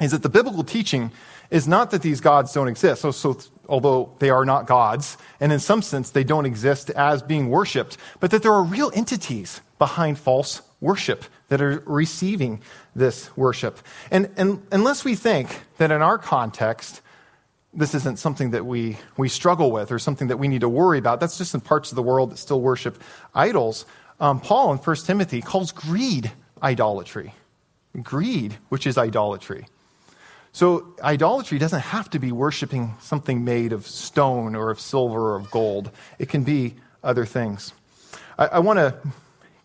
is 0.00 0.12
that 0.12 0.22
the 0.22 0.28
biblical 0.28 0.64
teaching 0.64 1.12
is 1.50 1.66
not 1.66 1.90
that 1.90 2.02
these 2.02 2.20
gods 2.20 2.52
don't 2.52 2.68
exist. 2.68 3.02
So, 3.02 3.10
so 3.10 3.38
although 3.68 4.14
they 4.18 4.30
are 4.30 4.44
not 4.44 4.66
gods, 4.66 5.18
and 5.40 5.52
in 5.52 5.58
some 5.58 5.82
sense 5.82 6.10
they 6.10 6.24
don't 6.24 6.46
exist 6.46 6.90
as 6.90 7.22
being 7.22 7.50
worshiped, 7.50 7.98
but 8.20 8.30
that 8.30 8.42
there 8.42 8.52
are 8.52 8.62
real 8.62 8.90
entities 8.94 9.60
behind 9.78 10.18
false 10.18 10.62
worship 10.80 11.24
that 11.48 11.60
are 11.60 11.82
receiving 11.86 12.62
this 12.94 13.36
worship. 13.36 13.78
And, 14.10 14.30
and 14.36 14.62
unless 14.72 15.04
we 15.04 15.14
think 15.14 15.60
that 15.78 15.90
in 15.90 16.00
our 16.02 16.18
context, 16.18 17.02
this 17.72 17.94
isn't 17.94 18.18
something 18.18 18.50
that 18.50 18.66
we, 18.66 18.98
we 19.16 19.28
struggle 19.28 19.70
with 19.70 19.92
or 19.92 19.98
something 19.98 20.28
that 20.28 20.38
we 20.38 20.48
need 20.48 20.62
to 20.62 20.68
worry 20.68 20.98
about. 20.98 21.20
That's 21.20 21.38
just 21.38 21.54
in 21.54 21.60
parts 21.60 21.92
of 21.92 21.96
the 21.96 22.02
world 22.02 22.30
that 22.30 22.38
still 22.38 22.60
worship 22.60 23.00
idols. 23.34 23.86
Um, 24.18 24.40
Paul 24.40 24.72
in 24.72 24.78
1 24.78 24.96
Timothy 24.96 25.40
calls 25.40 25.72
greed 25.72 26.32
idolatry. 26.62 27.32
Greed, 28.02 28.56
which 28.68 28.86
is 28.86 28.98
idolatry. 28.98 29.66
So, 30.52 30.94
idolatry 31.02 31.58
doesn't 31.58 31.80
have 31.80 32.10
to 32.10 32.18
be 32.18 32.32
worshiping 32.32 32.94
something 33.00 33.44
made 33.44 33.72
of 33.72 33.86
stone 33.86 34.56
or 34.56 34.70
of 34.70 34.80
silver 34.80 35.32
or 35.32 35.36
of 35.36 35.50
gold, 35.50 35.92
it 36.18 36.28
can 36.28 36.42
be 36.42 36.74
other 37.04 37.24
things. 37.24 37.72
I, 38.36 38.46
I 38.46 38.58
want 38.58 38.78
to 38.78 38.96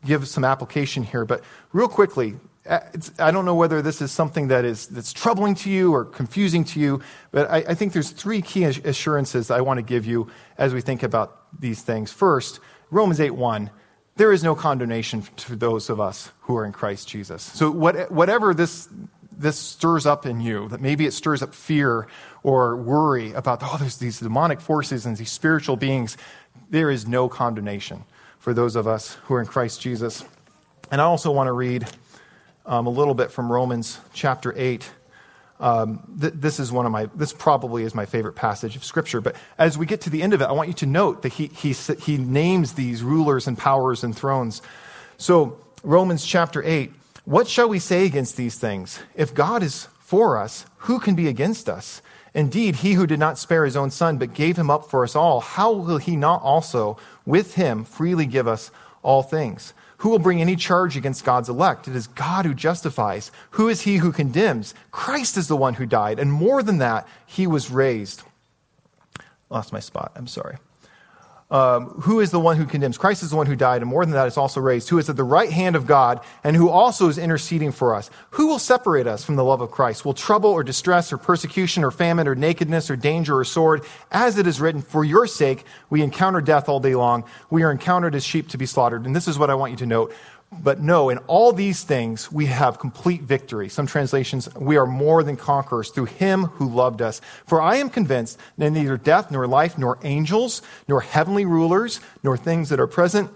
give 0.06 0.28
some 0.28 0.44
application 0.44 1.02
here, 1.02 1.26
but 1.26 1.44
real 1.74 1.88
quickly, 1.88 2.36
Uh, 2.68 2.80
I 3.20 3.32
don't 3.32 3.46
know 3.46 3.56
whether 3.56 3.82
this 3.82 4.02
is 4.02 4.12
something 4.12 4.48
that 4.48 4.66
is 4.66 4.88
that's 4.88 5.14
troubling 5.14 5.56
to 5.56 5.70
you 5.70 5.94
or 5.94 6.06
confusing 6.06 6.64
to 6.66 6.80
you, 6.80 7.02
but 7.32 7.50
I, 7.50 7.58
I 7.58 7.74
think 7.76 7.94
there's 7.94 8.10
three 8.10 8.42
key 8.42 8.64
assurances 8.64 9.52
I 9.52 9.62
want 9.62 9.78
to 9.78 9.84
give 9.84 10.06
you 10.06 10.30
as 10.58 10.74
we 10.74 10.82
think 10.82 11.04
about 11.04 11.60
these 11.60 11.82
things. 11.82 12.12
First, 12.12 12.60
Romans 12.90 13.20
8 13.20 13.32
1 13.32 13.70
there 14.18 14.32
is 14.32 14.44
no 14.44 14.56
condemnation 14.56 15.24
to 15.36 15.56
those 15.56 15.90
of 15.90 16.00
us 16.00 16.32
who 16.42 16.56
are 16.56 16.66
in 16.66 16.72
Christ 16.72 17.08
Jesus. 17.08 17.44
So, 17.44 17.70
what, 17.70 18.10
whatever 18.12 18.54
this, 18.54 18.88
this 19.32 19.58
stirs 19.58 20.06
up 20.06 20.26
in 20.26 20.40
you, 20.40 20.70
that 20.70 20.80
maybe 20.80 21.06
it 21.06 21.12
stirs 21.12 21.44
up 21.44 21.54
fear 21.54 22.08
or 22.42 22.78
worry 22.78 23.34
about, 23.34 23.60
oh, 23.62 23.76
there's 23.78 23.98
these 23.98 24.20
demonic 24.20 24.62
forces 24.62 25.06
and 25.06 25.18
these 25.18 25.32
spiritual 25.32 25.76
beings, 25.76 26.18
there 26.70 26.90
is 26.90 27.08
no 27.08 27.28
condemnation 27.28 28.06
for 28.40 28.54
those 28.54 28.76
of 28.78 28.88
us 28.88 29.16
who 29.24 29.34
are 29.34 29.42
in 29.42 29.48
Christ 29.48 29.82
Jesus. 29.82 30.24
And 30.92 31.02
I 31.02 31.04
also 31.04 31.32
want 31.32 31.48
to 31.48 31.54
read 31.54 31.86
um, 32.66 32.88
a 32.88 32.90
little 32.90 33.14
bit 33.14 33.32
from 33.32 33.52
Romans 33.52 34.00
chapter 34.14 34.54
8. 34.56 34.90
Um, 35.60 36.18
th- 36.20 36.34
this 36.36 36.60
is 36.60 36.72
one 36.72 36.86
of 36.86 36.92
my, 36.92 37.06
this 37.16 37.32
probably 37.32 37.84
is 37.84 37.96
my 37.96 38.06
favorite 38.06 38.34
passage 38.34 38.76
of 38.76 38.84
Scripture. 38.84 39.22
But 39.22 39.36
as 39.58 39.78
we 39.78 39.86
get 39.86 40.02
to 40.02 40.10
the 40.10 40.22
end 40.22 40.34
of 40.34 40.42
it, 40.42 40.46
I 40.46 40.52
want 40.52 40.68
you 40.68 40.74
to 40.76 40.86
note 40.86 41.22
that 41.22 41.34
he, 41.34 41.48
he, 41.48 41.74
he 41.74 42.18
names 42.18 42.74
these 42.74 43.04
rulers 43.04 43.48
and 43.48 43.58
powers 43.58 44.04
and 44.04 44.16
thrones. 44.16 44.62
So, 45.18 45.58
Romans 45.84 46.26
chapter 46.26 46.64
8 46.64 46.92
What 47.26 47.48
shall 47.48 47.70
we 47.70 47.80
say 47.80 48.06
against 48.06 48.38
these 48.38 48.58
things? 48.58 49.00
If 49.16 49.34
God 49.34 49.64
is 49.64 49.88
for 50.00 50.38
us, 50.38 50.66
who 50.80 51.00
can 51.00 51.16
be 51.16 51.28
against 51.28 51.70
us? 51.70 52.02
Indeed, 52.34 52.78
he 52.78 52.94
who 52.94 53.08
did 53.08 53.20
not 53.20 53.38
spare 53.38 53.64
his 53.64 53.78
own 53.78 53.92
son, 53.92 54.18
but 54.18 54.34
gave 54.34 54.58
him 54.58 54.70
up 54.70 54.90
for 54.90 55.04
us 55.04 55.16
all, 55.16 55.40
how 55.40 55.72
will 55.72 55.98
he 55.98 56.18
not 56.18 56.42
also, 56.42 56.98
with 57.26 57.56
him, 57.56 57.86
freely 57.86 58.26
give 58.26 58.46
us 58.46 58.72
all 59.04 59.24
things? 59.24 59.74
Who 59.98 60.10
will 60.10 60.20
bring 60.20 60.42
any 60.42 60.56
charge 60.56 60.98
against 60.98 61.24
God's 61.24 61.50
elect? 61.50 61.88
It 61.88 61.96
is 61.96 62.08
God 62.08 62.46
who 62.46 62.54
justifies. 62.54 63.32
Who 63.52 63.70
is 63.70 63.82
he 63.82 63.98
who 63.98 64.12
condemns? 64.12 64.74
Christ 64.92 65.38
is 65.38 65.48
the 65.48 65.56
one 65.56 65.76
who 65.76 65.86
died, 65.86 66.20
and 66.20 66.32
more 66.32 66.62
than 66.62 66.80
that, 66.80 67.08
he 67.26 67.48
was 67.48 67.72
raised. 67.72 68.24
Lost 69.50 69.72
my 69.72 69.80
spot. 69.80 70.12
I'm 70.16 70.28
sorry 70.28 70.58
um, 71.52 71.90
who 72.02 72.22
is 72.22 72.32
the 72.32 72.40
one 72.40 72.58
who 72.58 72.66
condemns? 72.66 72.98
Christ 72.98 73.22
is 73.22 73.30
the 73.30 73.36
one 73.36 73.46
who 73.46 73.56
died, 73.56 73.82
and 73.82 73.90
more 73.90 74.04
than 74.04 74.16
that, 74.16 74.28
is 74.28 74.36
also 74.36 74.60
raised, 74.60 74.90
who 74.90 74.98
is 74.98 75.10
at 75.10 75.16
the 75.16 75.24
right 75.24 75.52
hand 75.52 75.76
of 75.76 75.86
God, 75.86 76.22
and 76.44 76.56
who 76.56 76.70
also 76.70 77.08
is 77.08 77.20
interceding 77.20 77.72
for 77.72 77.94
us. 77.94 78.10
Who 78.32 78.48
will 78.48 78.58
separate 78.58 79.06
us 79.06 79.24
from 79.24 79.36
the 79.36 79.44
love 79.44 79.62
of 79.62 79.70
Christ? 79.70 80.06
Will 80.06 80.16
trouble 80.16 80.50
or 80.50 80.64
distress 80.64 81.14
or 81.14 81.18
persecution 81.18 81.84
or 81.84 81.92
famine 81.92 82.28
or 82.28 82.34
nakedness 82.34 82.90
or 82.90 82.96
danger 82.96 83.38
or 83.38 83.46
sword? 83.46 83.84
As 84.12 84.40
it 84.40 84.48
is 84.48 84.60
written, 84.60 84.82
for 84.82 85.06
your 85.06 85.28
sake 85.28 85.66
we 85.92 86.02
encounter 86.02 86.42
death 86.42 86.68
all 86.68 86.80
day 86.80 86.96
long. 86.96 87.24
We 87.52 87.62
are 87.62 87.72
encountered 87.72 88.16
as 88.16 88.24
sheep 88.24 88.50
to 88.50 88.58
be 88.58 88.66
slaughtered. 88.66 89.06
And 89.06 89.16
this 89.16 89.28
is 89.28 89.38
what 89.38 89.52
I 89.52 89.56
want 89.56 89.72
you 89.72 89.78
to 89.78 89.86
note. 89.86 90.14
But 90.62 90.82
no, 90.82 91.10
in 91.10 91.18
all 91.20 91.54
these 91.54 91.84
things, 91.84 92.32
we 92.32 92.48
have 92.48 92.80
complete 92.80 93.22
victory. 93.22 93.70
Some 93.70 93.88
translations, 93.88 94.54
we 94.56 94.78
are 94.78 94.86
more 94.86 95.24
than 95.24 95.38
conquerors 95.38 95.90
through 95.90 96.06
him 96.06 96.46
who 96.46 96.70
loved 96.70 97.02
us. 97.02 97.22
For 97.46 97.62
I 97.62 97.78
am 97.78 97.90
convinced 97.90 98.40
that 98.58 98.72
neither 98.72 98.98
death, 98.98 99.32
nor 99.32 99.48
life, 99.48 99.78
nor 99.78 100.00
angels, 100.04 100.62
nor 100.88 101.02
heavenly 101.02 101.46
rulers, 101.46 102.00
nor 102.24 102.38
things 102.38 102.70
that 102.70 102.80
are 102.80 102.88
present, 102.88 103.30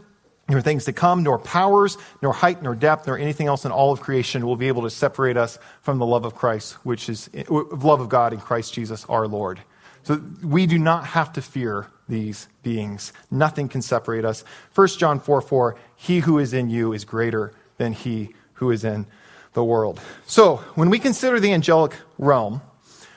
nor 0.47 0.61
things 0.61 0.86
to 0.86 0.93
come, 0.93 1.24
nor 1.24 1.38
powers, 1.38 1.97
nor 2.22 2.34
height, 2.34 2.63
nor 2.63 2.74
depth, 2.74 3.05
nor 3.05 3.17
anything 3.17 3.47
else 3.47 3.65
in 3.65 3.72
all 3.72 3.91
of 3.91 4.01
creation 4.01 4.45
will 4.45 4.55
be 4.55 4.67
able 4.67 4.82
to 4.82 4.89
separate 4.89 5.38
us 5.38 5.59
from 5.82 5.99
the 5.99 6.05
love 6.05 6.26
of 6.26 6.36
Christ, 6.36 6.74
which 6.84 7.07
is 7.09 7.30
love 7.49 8.01
of 8.01 8.09
God 8.09 8.34
in 8.34 8.39
Christ 8.39 8.74
Jesus 8.74 9.05
our 9.05 9.28
Lord. 9.28 9.61
So 10.03 10.22
we 10.41 10.65
do 10.65 10.80
not 10.80 11.05
have 11.05 11.34
to 11.34 11.41
fear 11.41 11.88
these 12.10 12.49
beings. 12.64 13.14
Nothing 13.32 13.70
can 13.70 13.82
separate 13.82 14.26
us. 14.26 14.43
1 14.76 14.88
John 14.97 15.20
4 15.20 15.41
4, 15.41 15.76
he 15.95 16.20
who 16.20 16.39
is 16.39 16.53
in 16.53 16.70
you 16.70 16.91
is 16.91 17.05
greater 17.05 17.53
than 17.78 17.93
he 17.93 18.36
who 18.53 18.72
is 18.72 18.84
in 18.84 19.05
the 19.53 19.64
world. 19.64 20.01
So 20.26 20.57
when 20.76 20.89
we 20.89 20.99
consider 20.99 21.39
the 21.39 21.53
angelic 21.53 21.95
realm, 22.18 22.62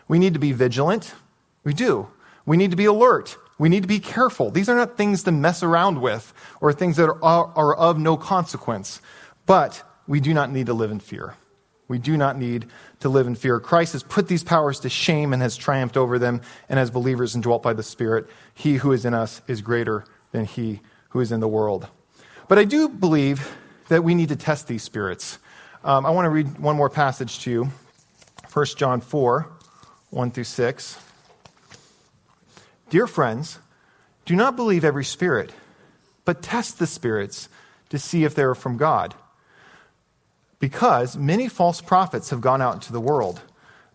we 0.06 0.18
need 0.18 0.34
to 0.34 0.40
be 0.40 0.52
vigilant. 0.52 1.14
We 1.64 1.74
do. 1.74 2.08
We 2.46 2.56
need 2.56 2.70
to 2.70 2.76
be 2.76 2.84
alert. 2.84 3.36
We 3.58 3.68
need 3.68 3.82
to 3.82 3.88
be 3.88 4.00
careful. 4.00 4.50
These 4.50 4.68
are 4.68 4.76
not 4.76 4.96
things 4.96 5.22
to 5.24 5.32
mess 5.32 5.62
around 5.62 6.00
with 6.00 6.32
or 6.60 6.72
things 6.72 6.96
that 6.96 7.08
are, 7.08 7.46
are 7.54 7.74
of 7.74 7.98
no 7.98 8.16
consequence. 8.16 9.00
But 9.46 9.82
we 10.06 10.20
do 10.20 10.34
not 10.34 10.50
need 10.50 10.66
to 10.66 10.74
live 10.74 10.90
in 10.90 11.00
fear. 11.00 11.36
We 11.92 11.98
do 11.98 12.16
not 12.16 12.38
need 12.38 12.68
to 13.00 13.10
live 13.10 13.26
in 13.26 13.34
fear. 13.34 13.60
Christ 13.60 13.92
has 13.92 14.02
put 14.02 14.26
these 14.26 14.42
powers 14.42 14.80
to 14.80 14.88
shame 14.88 15.34
and 15.34 15.42
has 15.42 15.58
triumphed 15.58 15.98
over 15.98 16.18
them. 16.18 16.40
And 16.70 16.80
as 16.80 16.90
believers 16.90 17.34
indwelt 17.34 17.62
by 17.62 17.74
the 17.74 17.82
Spirit, 17.82 18.30
he 18.54 18.76
who 18.76 18.92
is 18.92 19.04
in 19.04 19.12
us 19.12 19.42
is 19.46 19.60
greater 19.60 20.06
than 20.30 20.46
he 20.46 20.80
who 21.10 21.20
is 21.20 21.32
in 21.32 21.40
the 21.40 21.48
world. 21.48 21.86
But 22.48 22.58
I 22.58 22.64
do 22.64 22.88
believe 22.88 23.46
that 23.88 24.02
we 24.02 24.14
need 24.14 24.30
to 24.30 24.36
test 24.36 24.68
these 24.68 24.82
spirits. 24.82 25.38
Um, 25.84 26.06
I 26.06 26.10
want 26.12 26.24
to 26.24 26.30
read 26.30 26.58
one 26.58 26.76
more 26.76 26.88
passage 26.88 27.40
to 27.40 27.50
you 27.50 27.70
1 28.50 28.66
John 28.78 29.02
4 29.02 29.52
1 30.08 30.30
through 30.30 30.44
6. 30.44 30.98
Dear 32.88 33.06
friends, 33.06 33.58
do 34.24 34.34
not 34.34 34.56
believe 34.56 34.82
every 34.82 35.04
spirit, 35.04 35.52
but 36.24 36.40
test 36.40 36.78
the 36.78 36.86
spirits 36.86 37.50
to 37.90 37.98
see 37.98 38.24
if 38.24 38.34
they 38.34 38.44
are 38.44 38.54
from 38.54 38.78
God 38.78 39.14
because 40.62 41.16
many 41.16 41.48
false 41.48 41.80
prophets 41.80 42.30
have 42.30 42.40
gone 42.40 42.62
out 42.62 42.74
into 42.74 42.92
the 42.92 43.00
world. 43.00 43.40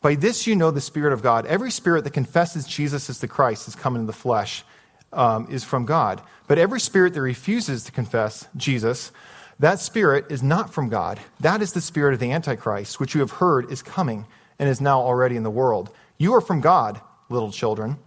By 0.01 0.15
this 0.15 0.45
you 0.45 0.53
know 0.53 0.69
the 0.69 0.81
Spirit 0.81 1.13
of 1.13 1.23
God. 1.23 1.45
Every 1.45 1.71
spirit 1.71 2.03
that 2.03 2.11
confesses 2.11 2.67
Jesus 2.67 3.09
as 3.09 3.19
the 3.19 3.27
Christ 3.27 3.67
has 3.67 3.75
come 3.75 3.95
in 3.95 4.05
the 4.05 4.11
flesh 4.11 4.65
um, 5.13 5.47
is 5.49 5.63
from 5.63 5.85
God. 5.85 6.21
But 6.45 6.57
every 6.57 6.81
spirit 6.81 7.13
that 7.13 7.21
refuses 7.21 7.85
to 7.85 7.93
confess 7.93 8.49
Jesus, 8.57 9.13
that 9.59 9.79
spirit 9.79 10.25
is 10.29 10.43
not 10.43 10.73
from 10.73 10.89
God. 10.89 11.21
That 11.39 11.61
is 11.61 11.71
the 11.71 11.79
spirit 11.79 12.13
of 12.13 12.19
the 12.19 12.33
Antichrist, 12.33 12.99
which 12.99 13.15
you 13.15 13.21
have 13.21 13.31
heard 13.31 13.71
is 13.71 13.81
coming 13.81 14.25
and 14.59 14.67
is 14.67 14.81
now 14.81 14.99
already 14.99 15.37
in 15.37 15.43
the 15.43 15.49
world. 15.49 15.89
You 16.17 16.33
are 16.33 16.41
from 16.41 16.59
God, 16.59 16.99
little 17.29 17.53
children, 17.53 17.97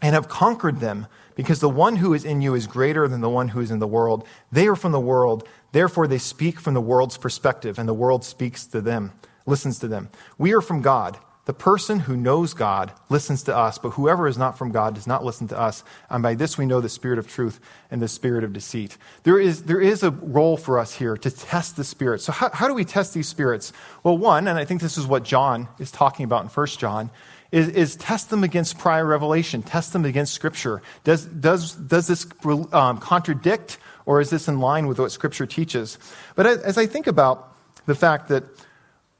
and 0.00 0.16
have 0.16 0.28
conquered 0.28 0.80
them, 0.80 1.06
because 1.34 1.60
the 1.60 1.68
one 1.68 1.96
who 1.96 2.14
is 2.14 2.24
in 2.24 2.42
you 2.42 2.54
is 2.54 2.66
greater 2.66 3.08
than 3.08 3.20
the 3.20 3.28
one 3.28 3.48
who 3.48 3.60
is 3.60 3.70
in 3.70 3.78
the 3.78 3.86
world. 3.86 4.26
They 4.50 4.66
are 4.66 4.76
from 4.76 4.92
the 4.92 5.00
world 5.00 5.48
Therefore, 5.72 6.06
they 6.06 6.18
speak 6.18 6.60
from 6.60 6.74
the 6.74 6.80
world's 6.80 7.16
perspective, 7.16 7.78
and 7.78 7.88
the 7.88 7.94
world 7.94 8.24
speaks 8.24 8.66
to 8.66 8.80
them, 8.80 9.12
listens 9.46 9.78
to 9.80 9.88
them. 9.88 10.10
We 10.38 10.52
are 10.52 10.60
from 10.60 10.82
God. 10.82 11.18
The 11.44 11.54
person 11.54 11.98
who 11.98 12.16
knows 12.16 12.54
God 12.54 12.92
listens 13.08 13.42
to 13.44 13.56
us, 13.56 13.76
but 13.76 13.90
whoever 13.90 14.28
is 14.28 14.38
not 14.38 14.56
from 14.56 14.70
God 14.70 14.94
does 14.94 15.08
not 15.08 15.24
listen 15.24 15.48
to 15.48 15.58
us. 15.58 15.82
And 16.08 16.22
by 16.22 16.34
this 16.34 16.56
we 16.56 16.66
know 16.66 16.80
the 16.80 16.88
spirit 16.88 17.18
of 17.18 17.26
truth 17.26 17.58
and 17.90 18.00
the 18.00 18.06
spirit 18.06 18.44
of 18.44 18.52
deceit. 18.52 18.96
There 19.24 19.40
is, 19.40 19.64
there 19.64 19.80
is 19.80 20.04
a 20.04 20.12
role 20.12 20.56
for 20.56 20.78
us 20.78 20.94
here 20.94 21.16
to 21.16 21.30
test 21.32 21.74
the 21.74 21.82
spirit. 21.82 22.20
So, 22.20 22.30
how, 22.30 22.50
how 22.50 22.68
do 22.68 22.74
we 22.74 22.84
test 22.84 23.12
these 23.12 23.26
spirits? 23.26 23.72
Well, 24.04 24.16
one, 24.16 24.46
and 24.46 24.56
I 24.56 24.64
think 24.64 24.80
this 24.80 24.96
is 24.96 25.04
what 25.04 25.24
John 25.24 25.66
is 25.80 25.90
talking 25.90 26.22
about 26.24 26.44
in 26.44 26.48
1 26.48 26.66
John, 26.78 27.10
is, 27.52 27.68
is 27.68 27.96
test 27.96 28.30
them 28.30 28.42
against 28.42 28.78
prior 28.78 29.06
revelation, 29.06 29.62
test 29.62 29.92
them 29.92 30.04
against 30.04 30.32
Scripture. 30.32 30.82
Does, 31.04 31.26
does, 31.26 31.74
does 31.74 32.06
this 32.06 32.26
um, 32.72 32.98
contradict 32.98 33.78
or 34.06 34.20
is 34.20 34.30
this 34.30 34.48
in 34.48 34.58
line 34.58 34.88
with 34.88 34.98
what 34.98 35.12
Scripture 35.12 35.46
teaches? 35.46 35.98
But 36.34 36.46
as 36.46 36.78
I 36.78 36.86
think 36.86 37.06
about 37.06 37.54
the 37.86 37.94
fact 37.94 38.28
that 38.28 38.44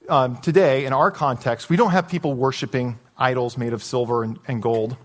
um, 0.09 0.39
today, 0.39 0.85
in 0.87 0.93
our 0.93 1.11
context, 1.11 1.68
we 1.70 1.76
don't 1.76 1.93
have 1.93 2.09
people 2.09 2.35
worshiping 2.35 2.99
idols 3.16 3.57
made 3.57 3.72
of 3.72 3.83
silver 3.83 4.24
and, 4.24 4.39
and 4.49 4.61
gold, 4.61 4.97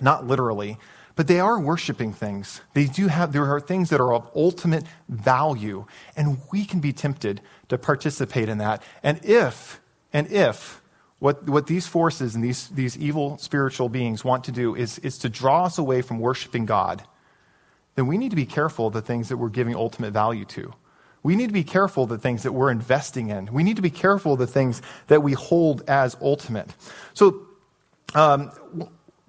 not 0.00 0.26
literally, 0.26 0.76
but 1.14 1.26
they 1.26 1.40
are 1.40 1.58
worshiping 1.58 2.12
things. 2.12 2.60
They 2.74 2.84
do 2.84 3.08
have, 3.08 3.32
there 3.32 3.50
are 3.50 3.60
things 3.60 3.88
that 3.90 4.00
are 4.00 4.12
of 4.12 4.28
ultimate 4.34 4.84
value, 5.08 5.86
and 6.16 6.38
we 6.52 6.66
can 6.66 6.80
be 6.80 6.92
tempted 6.92 7.40
to 7.68 7.78
participate 7.78 8.50
in 8.50 8.58
that. 8.58 8.82
And 9.02 9.24
if, 9.24 9.80
and 10.12 10.30
if, 10.30 10.82
what, 11.18 11.48
what 11.48 11.66
these 11.66 11.86
forces 11.86 12.34
and 12.34 12.44
these, 12.44 12.68
these 12.68 12.96
evil 12.98 13.38
spiritual 13.38 13.88
beings 13.88 14.24
want 14.24 14.44
to 14.44 14.52
do 14.52 14.74
is, 14.74 14.98
is 14.98 15.18
to 15.18 15.28
draw 15.28 15.64
us 15.64 15.78
away 15.78 16.02
from 16.02 16.18
worshiping 16.18 16.66
God 16.66 17.02
then 17.96 18.06
we 18.06 18.18
need 18.18 18.30
to 18.30 18.36
be 18.36 18.46
careful 18.46 18.86
of 18.86 18.92
the 18.92 19.02
things 19.02 19.30
that 19.30 19.38
we're 19.38 19.48
giving 19.48 19.74
ultimate 19.74 20.12
value 20.12 20.44
to. 20.44 20.72
We 21.22 21.34
need 21.34 21.48
to 21.48 21.52
be 21.52 21.64
careful 21.64 22.04
of 22.04 22.10
the 22.10 22.18
things 22.18 22.44
that 22.44 22.52
we're 22.52 22.70
investing 22.70 23.30
in. 23.30 23.52
We 23.52 23.64
need 23.64 23.76
to 23.76 23.82
be 23.82 23.90
careful 23.90 24.34
of 24.34 24.38
the 24.38 24.46
things 24.46 24.80
that 25.08 25.22
we 25.22 25.32
hold 25.32 25.82
as 25.88 26.16
ultimate. 26.20 26.72
So, 27.14 27.42
um, 28.14 28.52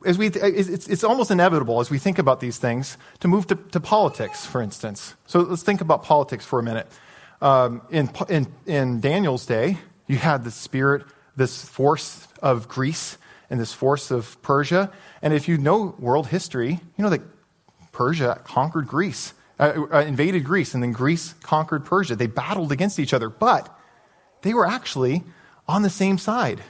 as 0.05 0.17
we, 0.17 0.27
it's, 0.27 0.87
it's 0.87 1.03
almost 1.03 1.31
inevitable 1.31 1.79
as 1.79 1.89
we 1.89 1.97
think 1.97 2.19
about 2.19 2.39
these 2.39 2.59
things 2.59 2.97
to 3.21 3.27
move 3.27 3.47
to, 3.47 3.55
to 3.55 3.79
politics, 3.79 4.45
for 4.45 4.61
instance. 4.61 5.15
So 5.25 5.39
let's 5.39 5.63
think 5.63 5.81
about 5.81 6.03
politics 6.03 6.45
for 6.45 6.59
a 6.59 6.63
minute. 6.63 6.87
Um, 7.41 7.81
in, 7.89 8.09
in, 8.29 8.47
in 8.67 8.99
Daniel's 8.99 9.45
day, 9.45 9.79
you 10.05 10.17
had 10.17 10.43
the 10.43 10.51
spirit, 10.51 11.03
this 11.37 11.63
force 11.63 12.27
of 12.41 12.67
Greece 12.67 13.17
and 13.49 13.59
this 13.59 13.71
force 13.71 14.11
of 14.11 14.41
Persia. 14.41 14.91
And 15.21 15.33
if 15.33 15.47
you 15.47 15.57
know 15.57 15.95
world 15.97 16.27
history, 16.27 16.79
you 16.97 17.03
know 17.03 17.09
that 17.09 17.21
Persia 17.93 18.41
conquered 18.43 18.87
Greece, 18.87 19.33
uh, 19.59 19.85
uh, 19.91 19.99
invaded 20.01 20.43
Greece, 20.43 20.73
and 20.73 20.83
then 20.83 20.91
Greece 20.91 21.33
conquered 21.41 21.85
Persia. 21.85 22.15
They 22.15 22.27
battled 22.27 22.71
against 22.71 22.99
each 22.99 23.13
other, 23.13 23.29
but 23.29 23.75
they 24.41 24.53
were 24.53 24.67
actually 24.67 25.23
on 25.67 25.81
the 25.81 25.89
same 25.89 26.17
side. 26.17 26.61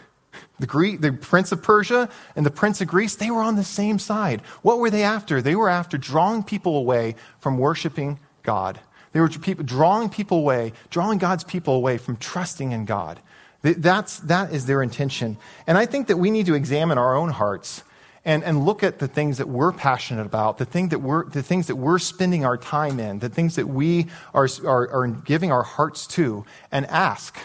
The, 0.60 0.68
Greek, 0.68 1.02
the 1.02 1.14
prince 1.14 1.52
of 1.52 1.64
Persia 1.64 2.10
and 2.36 2.46
the 2.46 2.52
prince 2.52 2.80
of 2.82 2.88
Greece, 2.88 3.16
they 3.16 3.32
were 3.32 3.42
on 3.42 3.56
the 3.56 3.64
same 3.64 4.00
side. 4.00 4.42
What 4.62 4.80
were 4.80 4.90
they 4.90 5.04
after? 5.04 5.42
They 5.42 5.56
were 5.56 5.70
after 5.70 5.98
drawing 5.98 6.44
people 6.44 6.78
away 6.78 7.16
from 7.40 7.58
worshiping 7.58 8.20
God. 8.44 8.80
They 9.14 9.20
were 9.20 9.30
drawing 9.30 10.10
people 10.10 10.38
away, 10.38 10.74
drawing 10.90 11.18
God's 11.18 11.44
people 11.44 11.76
away 11.76 11.98
from 11.98 12.18
trusting 12.18 12.72
in 12.72 12.86
God. 12.86 13.20
That's, 13.62 14.20
that 14.20 14.54
is 14.54 14.66
their 14.66 14.82
intention. 14.82 15.38
And 15.66 15.78
I 15.78 15.86
think 15.86 16.08
that 16.08 16.18
we 16.18 16.32
need 16.32 16.46
to 16.46 16.54
examine 16.54 16.98
our 16.98 17.16
own 17.16 17.30
hearts 17.30 17.84
and, 18.24 18.44
and 18.44 18.66
look 18.66 18.84
at 18.84 19.00
the 19.00 19.08
things 19.08 19.38
that 19.38 19.48
we're 19.48 19.72
passionate 19.72 20.26
about, 20.26 20.58
the, 20.58 20.66
thing 20.66 20.90
that 20.90 21.00
we're, 21.00 21.26
the 21.30 21.42
things 21.42 21.68
that 21.68 21.78
we're 21.78 21.98
spending 21.98 22.46
our 22.46 22.58
time 22.58 23.00
in, 23.00 23.20
the 23.20 23.30
things 23.30 23.56
that 23.56 23.68
we 23.68 24.08
are, 24.34 24.48
are, 24.66 24.90
are 24.90 25.08
giving 25.08 25.52
our 25.52 25.64
hearts 25.64 26.06
to, 26.08 26.46
and 26.72 26.86
ask, 26.88 27.38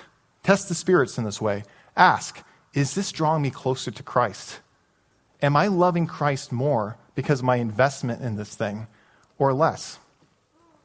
test 0.42 0.68
the 0.68 0.74
spirits 0.74 1.18
in 1.18 1.24
this 1.24 1.40
way. 1.40 1.62
Ask, 1.96 2.44
is 2.74 2.94
this 2.94 3.12
drawing 3.12 3.42
me 3.42 3.50
closer 3.50 3.90
to 3.90 4.02
Christ? 4.02 4.60
Am 5.40 5.56
I 5.56 5.68
loving 5.68 6.06
Christ 6.06 6.52
more 6.52 6.96
because 7.14 7.40
of 7.40 7.44
my 7.44 7.56
investment 7.56 8.22
in 8.22 8.36
this 8.36 8.54
thing 8.54 8.86
or 9.38 9.52
less? 9.52 9.98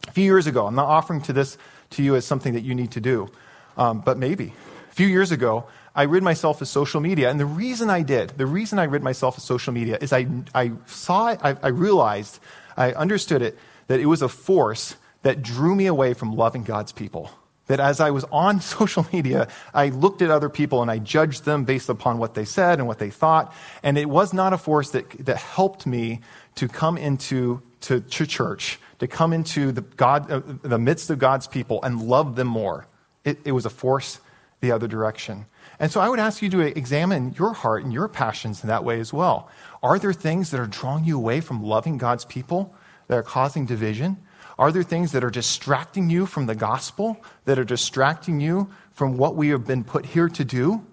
A 0.08 0.12
few 0.12 0.24
years 0.24 0.48
ago, 0.48 0.68
I'm 0.68 0.76
not 0.76 0.88
offering 0.88 1.22
to 1.22 1.34
this 1.34 1.58
to 1.92 2.04
you 2.04 2.16
as 2.16 2.26
something 2.26 2.54
that 2.54 2.62
you 2.62 2.76
need 2.76 2.92
to 2.92 3.02
do, 3.02 3.30
um, 3.78 4.02
but 4.02 4.18
maybe. 4.18 4.54
Few 4.98 5.06
years 5.06 5.32
ago, 5.32 5.68
I 5.94 6.04
rid 6.04 6.24
myself 6.24 6.60
of 6.60 6.68
social 6.68 7.02
media. 7.02 7.30
And 7.30 7.40
the 7.40 7.46
reason 7.46 7.88
I 7.88 8.02
did, 8.02 8.30
the 8.30 8.48
reason 8.48 8.80
I 8.80 8.86
rid 8.86 9.04
myself 9.04 9.38
of 9.38 9.44
social 9.44 9.72
media 9.72 10.00
is 10.02 10.12
I, 10.12 10.26
I 10.56 10.72
saw 10.88 11.28
it, 11.28 11.40
I, 11.44 11.56
I 11.62 11.68
realized, 11.68 12.40
I 12.76 12.94
understood 12.94 13.44
it, 13.44 13.60
that 13.86 14.00
it 14.00 14.08
was 14.08 14.24
a 14.24 14.28
force 14.28 14.96
that 15.22 15.44
drew 15.44 15.76
me 15.76 15.86
away 15.86 16.16
from 16.16 16.36
loving 16.36 16.64
God's 16.64 16.94
people. 16.94 17.30
That 17.68 17.80
as 17.80 18.00
I 18.00 18.10
was 18.10 18.24
on 18.32 18.60
social 18.76 19.06
media, 19.14 19.50
I 19.72 19.90
looked 19.90 20.24
at 20.24 20.32
other 20.32 20.50
people 20.50 20.82
and 20.82 20.90
I 20.90 20.98
judged 20.98 21.46
them 21.46 21.64
based 21.64 21.90
upon 21.90 22.18
what 22.18 22.34
they 22.34 22.46
said 22.46 22.80
and 22.80 22.88
what 22.88 22.98
they 22.98 23.12
thought. 23.12 23.54
And 23.84 24.00
it 24.00 24.10
was 24.10 24.34
not 24.34 24.52
a 24.52 24.58
force 24.58 24.90
that, 24.90 25.12
that 25.28 25.38
helped 25.38 25.86
me 25.86 26.22
to 26.56 26.68
come 26.68 26.98
into 26.98 27.62
to, 27.82 28.00
to 28.00 28.26
church, 28.26 28.80
to 28.98 29.08
come 29.08 29.32
into 29.32 29.72
the, 29.72 29.82
God, 29.82 30.32
uh, 30.32 30.42
the 30.64 30.80
midst 30.80 31.12
of 31.12 31.20
God's 31.20 31.46
people 31.46 31.84
and 31.84 32.02
love 32.02 32.36
them 32.36 32.48
more. 32.48 32.88
It, 33.24 33.38
it 33.46 33.52
was 33.52 33.68
a 33.68 33.70
force 33.70 34.22
the 34.60 34.72
other 34.72 34.88
direction. 34.88 35.46
And 35.80 35.92
so 35.92 36.02
I 36.02 36.10
would 36.10 36.20
ask 36.20 36.42
you 36.42 36.50
to 36.50 36.60
examine 36.62 37.36
your 37.38 37.54
heart 37.54 37.84
and 37.84 37.94
your 37.94 38.08
passions 38.08 38.64
in 38.64 38.68
that 38.68 38.84
way 38.84 39.00
as 39.00 39.14
well. 39.14 39.50
Are 39.84 40.00
there 40.00 40.14
things 40.14 40.52
that 40.52 40.60
are 40.60 40.68
drawing 40.68 41.06
you 41.06 41.18
away 41.18 41.42
from 41.42 41.64
loving 41.64 41.98
God's 41.98 42.26
people 42.26 42.74
that 43.08 43.18
are 43.18 43.24
causing 43.24 43.66
division? 43.66 44.18
Are 44.58 44.72
there 44.72 44.84
things 44.84 45.12
that 45.12 45.24
are 45.24 45.30
distracting 45.30 46.10
you 46.10 46.26
from 46.26 46.48
the 46.48 46.56
gospel, 46.56 47.24
that 47.46 47.60
are 47.60 47.64
distracting 47.64 48.40
you 48.40 48.70
from 48.94 49.18
what 49.18 49.36
we 49.36 49.50
have 49.50 49.68
been 49.68 49.84
put 49.84 50.06
here 50.06 50.30
to 50.30 50.44
do? 50.44 50.84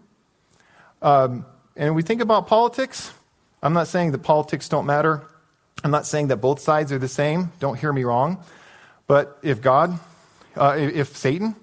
Um, 1.01 1.47
and 1.77 1.95
we 1.95 2.03
think 2.03 2.21
about 2.21 2.47
politics. 2.47 3.13
I'm 3.63 3.73
not 3.73 3.89
saying 3.89 4.13
that 4.13 4.19
politics 4.19 4.69
don't 4.69 4.85
matter. 4.85 5.23
I'm 5.83 5.91
not 5.91 6.07
saying 6.07 6.29
that 6.29 6.37
both 6.37 6.61
sides 6.61 6.93
are 6.93 6.99
the 6.99 7.09
same. 7.09 7.53
Don't 7.59 7.79
hear 7.79 7.93
me 7.93 8.05
wrong. 8.05 8.45
But 9.07 9.39
if 9.43 9.63
God, 9.63 9.99
uh, 10.57 10.77
if 10.79 11.17
Satan 11.17 11.57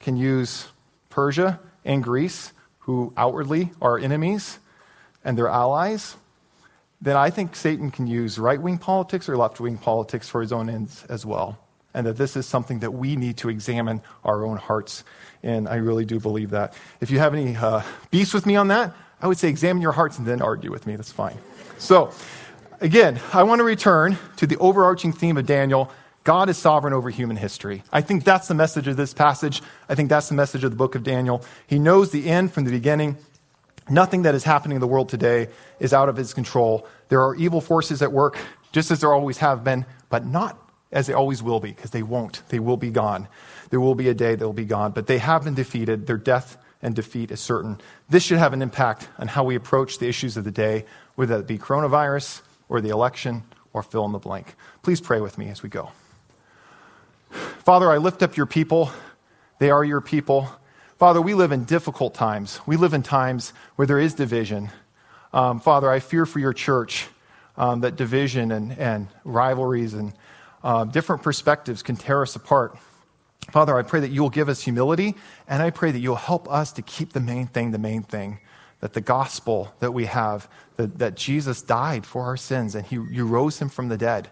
can 0.00 0.16
use 0.16 0.68
Persia 1.14 1.60
and 1.84 2.02
Greece, 2.02 2.52
who 2.80 3.12
outwardly 3.16 3.70
are 3.80 3.96
enemies 3.96 4.58
and 5.24 5.38
their 5.38 5.46
allies, 5.46 6.16
then 7.00 7.16
I 7.16 7.30
think 7.30 7.54
Satan 7.54 7.92
can 7.92 8.08
use 8.08 8.36
right 8.36 8.60
wing 8.60 8.78
politics 8.78 9.28
or 9.28 9.36
left 9.36 9.60
wing 9.60 9.78
politics 9.78 10.28
for 10.28 10.40
his 10.40 10.52
own 10.52 10.68
ends 10.68 11.04
as 11.08 11.24
well. 11.24 11.56
And 11.94 12.04
that 12.08 12.16
this 12.16 12.34
is 12.34 12.46
something 12.46 12.80
that 12.80 12.90
we 12.90 13.14
need 13.14 13.36
to 13.38 13.48
examine 13.48 14.02
our 14.24 14.44
own 14.44 14.56
hearts. 14.56 15.04
And 15.44 15.68
I 15.68 15.76
really 15.76 16.04
do 16.04 16.18
believe 16.18 16.50
that. 16.50 16.74
If 17.00 17.12
you 17.12 17.20
have 17.20 17.32
any 17.32 17.54
uh, 17.54 17.82
beefs 18.10 18.34
with 18.34 18.44
me 18.44 18.56
on 18.56 18.66
that, 18.68 18.92
I 19.22 19.28
would 19.28 19.38
say 19.38 19.48
examine 19.48 19.82
your 19.82 19.92
hearts 19.92 20.18
and 20.18 20.26
then 20.26 20.42
argue 20.42 20.72
with 20.72 20.84
me. 20.84 20.96
That's 20.96 21.12
fine. 21.12 21.38
So, 21.78 22.10
again, 22.80 23.20
I 23.32 23.44
want 23.44 23.60
to 23.60 23.64
return 23.64 24.18
to 24.38 24.48
the 24.48 24.56
overarching 24.56 25.12
theme 25.12 25.36
of 25.36 25.46
Daniel 25.46 25.92
God 26.24 26.48
is 26.48 26.56
sovereign 26.56 26.94
over 26.94 27.10
human 27.10 27.36
history. 27.36 27.82
I 27.92 28.00
think 28.00 28.24
that's 28.24 28.48
the 28.48 28.54
message 28.54 28.88
of 28.88 28.96
this 28.96 29.12
passage. 29.12 29.62
I 29.90 29.94
think 29.94 30.08
that's 30.08 30.30
the 30.30 30.34
message 30.34 30.64
of 30.64 30.70
the 30.70 30.76
book 30.76 30.94
of 30.94 31.02
Daniel. 31.02 31.44
He 31.66 31.78
knows 31.78 32.10
the 32.10 32.30
end 32.30 32.50
from 32.52 32.64
the 32.64 32.70
beginning. 32.70 33.18
Nothing 33.90 34.22
that 34.22 34.34
is 34.34 34.42
happening 34.42 34.76
in 34.76 34.80
the 34.80 34.86
world 34.86 35.10
today 35.10 35.48
is 35.78 35.92
out 35.92 36.08
of 36.08 36.16
his 36.16 36.32
control. 36.32 36.86
There 37.10 37.22
are 37.22 37.34
evil 37.34 37.60
forces 37.60 38.00
at 38.00 38.10
work, 38.10 38.38
just 38.72 38.90
as 38.90 39.00
there 39.00 39.12
always 39.12 39.38
have 39.38 39.62
been, 39.62 39.84
but 40.08 40.24
not 40.24 40.58
as 40.90 41.06
they 41.06 41.12
always 41.12 41.42
will 41.42 41.60
be, 41.60 41.72
because 41.72 41.90
they 41.90 42.02
won't. 42.02 42.42
They 42.48 42.58
will 42.58 42.78
be 42.78 42.90
gone. 42.90 43.28
There 43.68 43.80
will 43.80 43.94
be 43.94 44.08
a 44.08 44.14
day 44.14 44.34
they'll 44.34 44.54
be 44.54 44.64
gone, 44.64 44.92
but 44.92 45.06
they 45.06 45.18
have 45.18 45.44
been 45.44 45.54
defeated. 45.54 46.06
Their 46.06 46.16
death 46.16 46.56
and 46.80 46.94
defeat 46.94 47.32
is 47.32 47.40
certain. 47.40 47.78
This 48.08 48.22
should 48.22 48.38
have 48.38 48.54
an 48.54 48.62
impact 48.62 49.08
on 49.18 49.28
how 49.28 49.44
we 49.44 49.56
approach 49.56 49.98
the 49.98 50.08
issues 50.08 50.38
of 50.38 50.44
the 50.44 50.50
day, 50.50 50.86
whether 51.16 51.38
it 51.38 51.46
be 51.46 51.58
coronavirus 51.58 52.40
or 52.70 52.80
the 52.80 52.88
election 52.88 53.42
or 53.74 53.82
fill 53.82 54.06
in 54.06 54.12
the 54.12 54.18
blank. 54.18 54.54
Please 54.82 55.02
pray 55.02 55.20
with 55.20 55.36
me 55.36 55.48
as 55.48 55.62
we 55.62 55.68
go. 55.68 55.90
Father, 57.64 57.90
I 57.90 57.96
lift 57.96 58.22
up 58.22 58.36
your 58.36 58.44
people. 58.44 58.90
They 59.58 59.70
are 59.70 59.82
your 59.82 60.02
people. 60.02 60.50
Father, 60.98 61.22
we 61.22 61.32
live 61.32 61.50
in 61.50 61.64
difficult 61.64 62.12
times. 62.12 62.60
We 62.66 62.76
live 62.76 62.92
in 62.92 63.02
times 63.02 63.54
where 63.76 63.86
there 63.86 63.98
is 63.98 64.12
division. 64.12 64.68
Um, 65.32 65.60
Father, 65.60 65.90
I 65.90 66.00
fear 66.00 66.26
for 66.26 66.40
your 66.40 66.52
church 66.52 67.06
um, 67.56 67.80
that 67.80 67.96
division 67.96 68.52
and, 68.52 68.78
and 68.78 69.08
rivalries 69.24 69.94
and 69.94 70.12
uh, 70.62 70.84
different 70.84 71.22
perspectives 71.22 71.82
can 71.82 71.96
tear 71.96 72.20
us 72.20 72.36
apart. 72.36 72.76
Father, 73.50 73.78
I 73.78 73.82
pray 73.82 74.00
that 74.00 74.10
you 74.10 74.20
will 74.20 74.28
give 74.28 74.50
us 74.50 74.60
humility, 74.60 75.14
and 75.48 75.62
I 75.62 75.70
pray 75.70 75.90
that 75.90 76.00
you'll 76.00 76.16
help 76.16 76.50
us 76.52 76.70
to 76.72 76.82
keep 76.82 77.14
the 77.14 77.20
main 77.20 77.46
thing 77.46 77.70
the 77.70 77.78
main 77.78 78.02
thing. 78.02 78.40
That 78.80 78.92
the 78.92 79.00
gospel 79.00 79.72
that 79.78 79.92
we 79.92 80.04
have, 80.04 80.50
that, 80.76 80.98
that 80.98 81.14
Jesus 81.14 81.62
died 81.62 82.04
for 82.04 82.24
our 82.24 82.36
sins 82.36 82.74
and 82.74 82.84
he, 82.84 82.96
you 82.96 83.26
rose 83.26 83.58
him 83.58 83.70
from 83.70 83.88
the 83.88 83.96
dead, 83.96 84.28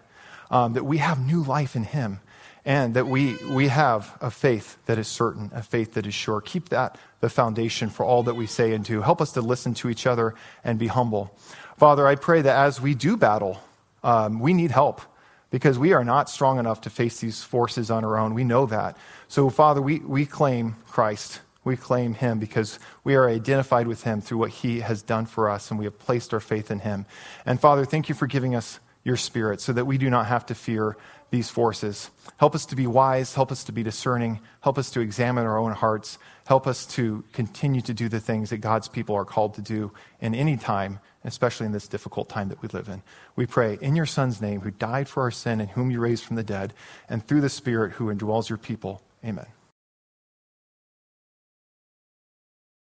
um, 0.51 0.73
that 0.73 0.83
we 0.83 0.99
have 0.99 1.25
new 1.25 1.41
life 1.41 1.75
in 1.75 1.83
him 1.83 2.19
and 2.65 2.93
that 2.93 3.07
we, 3.07 3.35
we 3.49 3.67
have 3.67 4.17
a 4.21 4.31
faith 4.31 4.77
that 4.85 4.97
is 4.97 5.07
certain, 5.07 5.51
a 5.53 5.61
faith 5.61 5.93
that 5.93 6.05
is 6.07 6.13
sure. 6.13 6.41
Keep 6.41 6.69
that 6.69 6.97
the 7.19 7.29
foundation 7.29 7.89
for 7.89 8.05
all 8.05 8.23
that 8.23 8.35
we 8.35 8.45
say 8.45 8.73
and 8.73 8.83
do. 8.85 9.01
Help 9.01 9.21
us 9.21 9.31
to 9.33 9.41
listen 9.41 9.73
to 9.73 9.89
each 9.89 10.05
other 10.05 10.35
and 10.63 10.79
be 10.79 10.87
humble. 10.87 11.35
Father, 11.77 12.07
I 12.07 12.15
pray 12.15 12.41
that 12.41 12.55
as 12.57 12.79
we 12.79 12.93
do 12.95 13.17
battle, 13.17 13.61
um, 14.03 14.39
we 14.39 14.53
need 14.53 14.71
help 14.71 15.01
because 15.49 15.77
we 15.77 15.93
are 15.93 16.03
not 16.03 16.29
strong 16.29 16.59
enough 16.59 16.81
to 16.81 16.89
face 16.89 17.19
these 17.19 17.43
forces 17.43 17.91
on 17.91 18.03
our 18.03 18.17
own. 18.17 18.33
We 18.33 18.43
know 18.43 18.65
that. 18.65 18.97
So, 19.27 19.49
Father, 19.49 19.81
we, 19.81 19.99
we 19.99 20.25
claim 20.25 20.75
Christ. 20.87 21.41
We 21.63 21.77
claim 21.77 22.13
him 22.13 22.39
because 22.39 22.79
we 23.03 23.15
are 23.15 23.29
identified 23.29 23.87
with 23.87 24.03
him 24.03 24.19
through 24.19 24.39
what 24.39 24.49
he 24.49 24.81
has 24.81 25.01
done 25.01 25.25
for 25.25 25.49
us, 25.49 25.69
and 25.69 25.79
we 25.79 25.85
have 25.85 25.97
placed 25.99 26.33
our 26.33 26.39
faith 26.39 26.71
in 26.71 26.79
him. 26.79 27.05
And 27.45 27.59
Father, 27.59 27.85
thank 27.85 28.09
you 28.09 28.15
for 28.15 28.27
giving 28.27 28.55
us 28.55 28.79
your 29.03 29.17
spirit 29.17 29.61
so 29.61 29.73
that 29.73 29.85
we 29.85 29.97
do 29.97 30.09
not 30.09 30.25
have 30.27 30.45
to 30.47 30.55
fear 30.55 30.97
these 31.33 31.49
forces. 31.49 32.11
Help 32.37 32.53
us 32.53 32.63
to 32.67 32.75
be 32.75 32.85
wise. 32.85 33.33
Help 33.33 33.51
us 33.51 33.63
to 33.63 33.71
be 33.71 33.81
discerning. 33.81 34.39
Help 34.61 34.77
us 34.77 34.91
to 34.91 34.99
examine 34.99 35.45
our 35.47 35.57
own 35.57 35.71
hearts. 35.71 36.19
Help 36.45 36.67
us 36.67 36.85
to 36.85 37.23
continue 37.33 37.81
to 37.81 37.91
do 37.91 38.07
the 38.07 38.19
things 38.19 38.51
that 38.51 38.59
God's 38.59 38.87
people 38.87 39.15
are 39.15 39.25
called 39.25 39.55
to 39.55 39.61
do 39.63 39.91
in 40.21 40.35
any 40.35 40.57
time, 40.57 40.99
especially 41.23 41.65
in 41.65 41.71
this 41.71 41.87
difficult 41.87 42.29
time 42.29 42.49
that 42.49 42.61
we 42.61 42.69
live 42.69 42.87
in. 42.87 43.01
We 43.35 43.47
pray 43.47 43.79
in 43.81 43.95
your 43.95 44.05
Son's 44.05 44.43
name, 44.43 44.61
who 44.61 44.69
died 44.69 45.09
for 45.09 45.23
our 45.23 45.31
sin 45.31 45.59
and 45.59 45.71
whom 45.71 45.89
you 45.89 45.99
raised 45.99 46.23
from 46.23 46.35
the 46.35 46.43
dead, 46.43 46.71
and 47.09 47.25
through 47.25 47.41
the 47.41 47.49
Spirit 47.49 47.93
who 47.93 48.13
indwells 48.13 48.47
your 48.47 48.59
people. 48.59 49.01
Amen. 49.25 49.47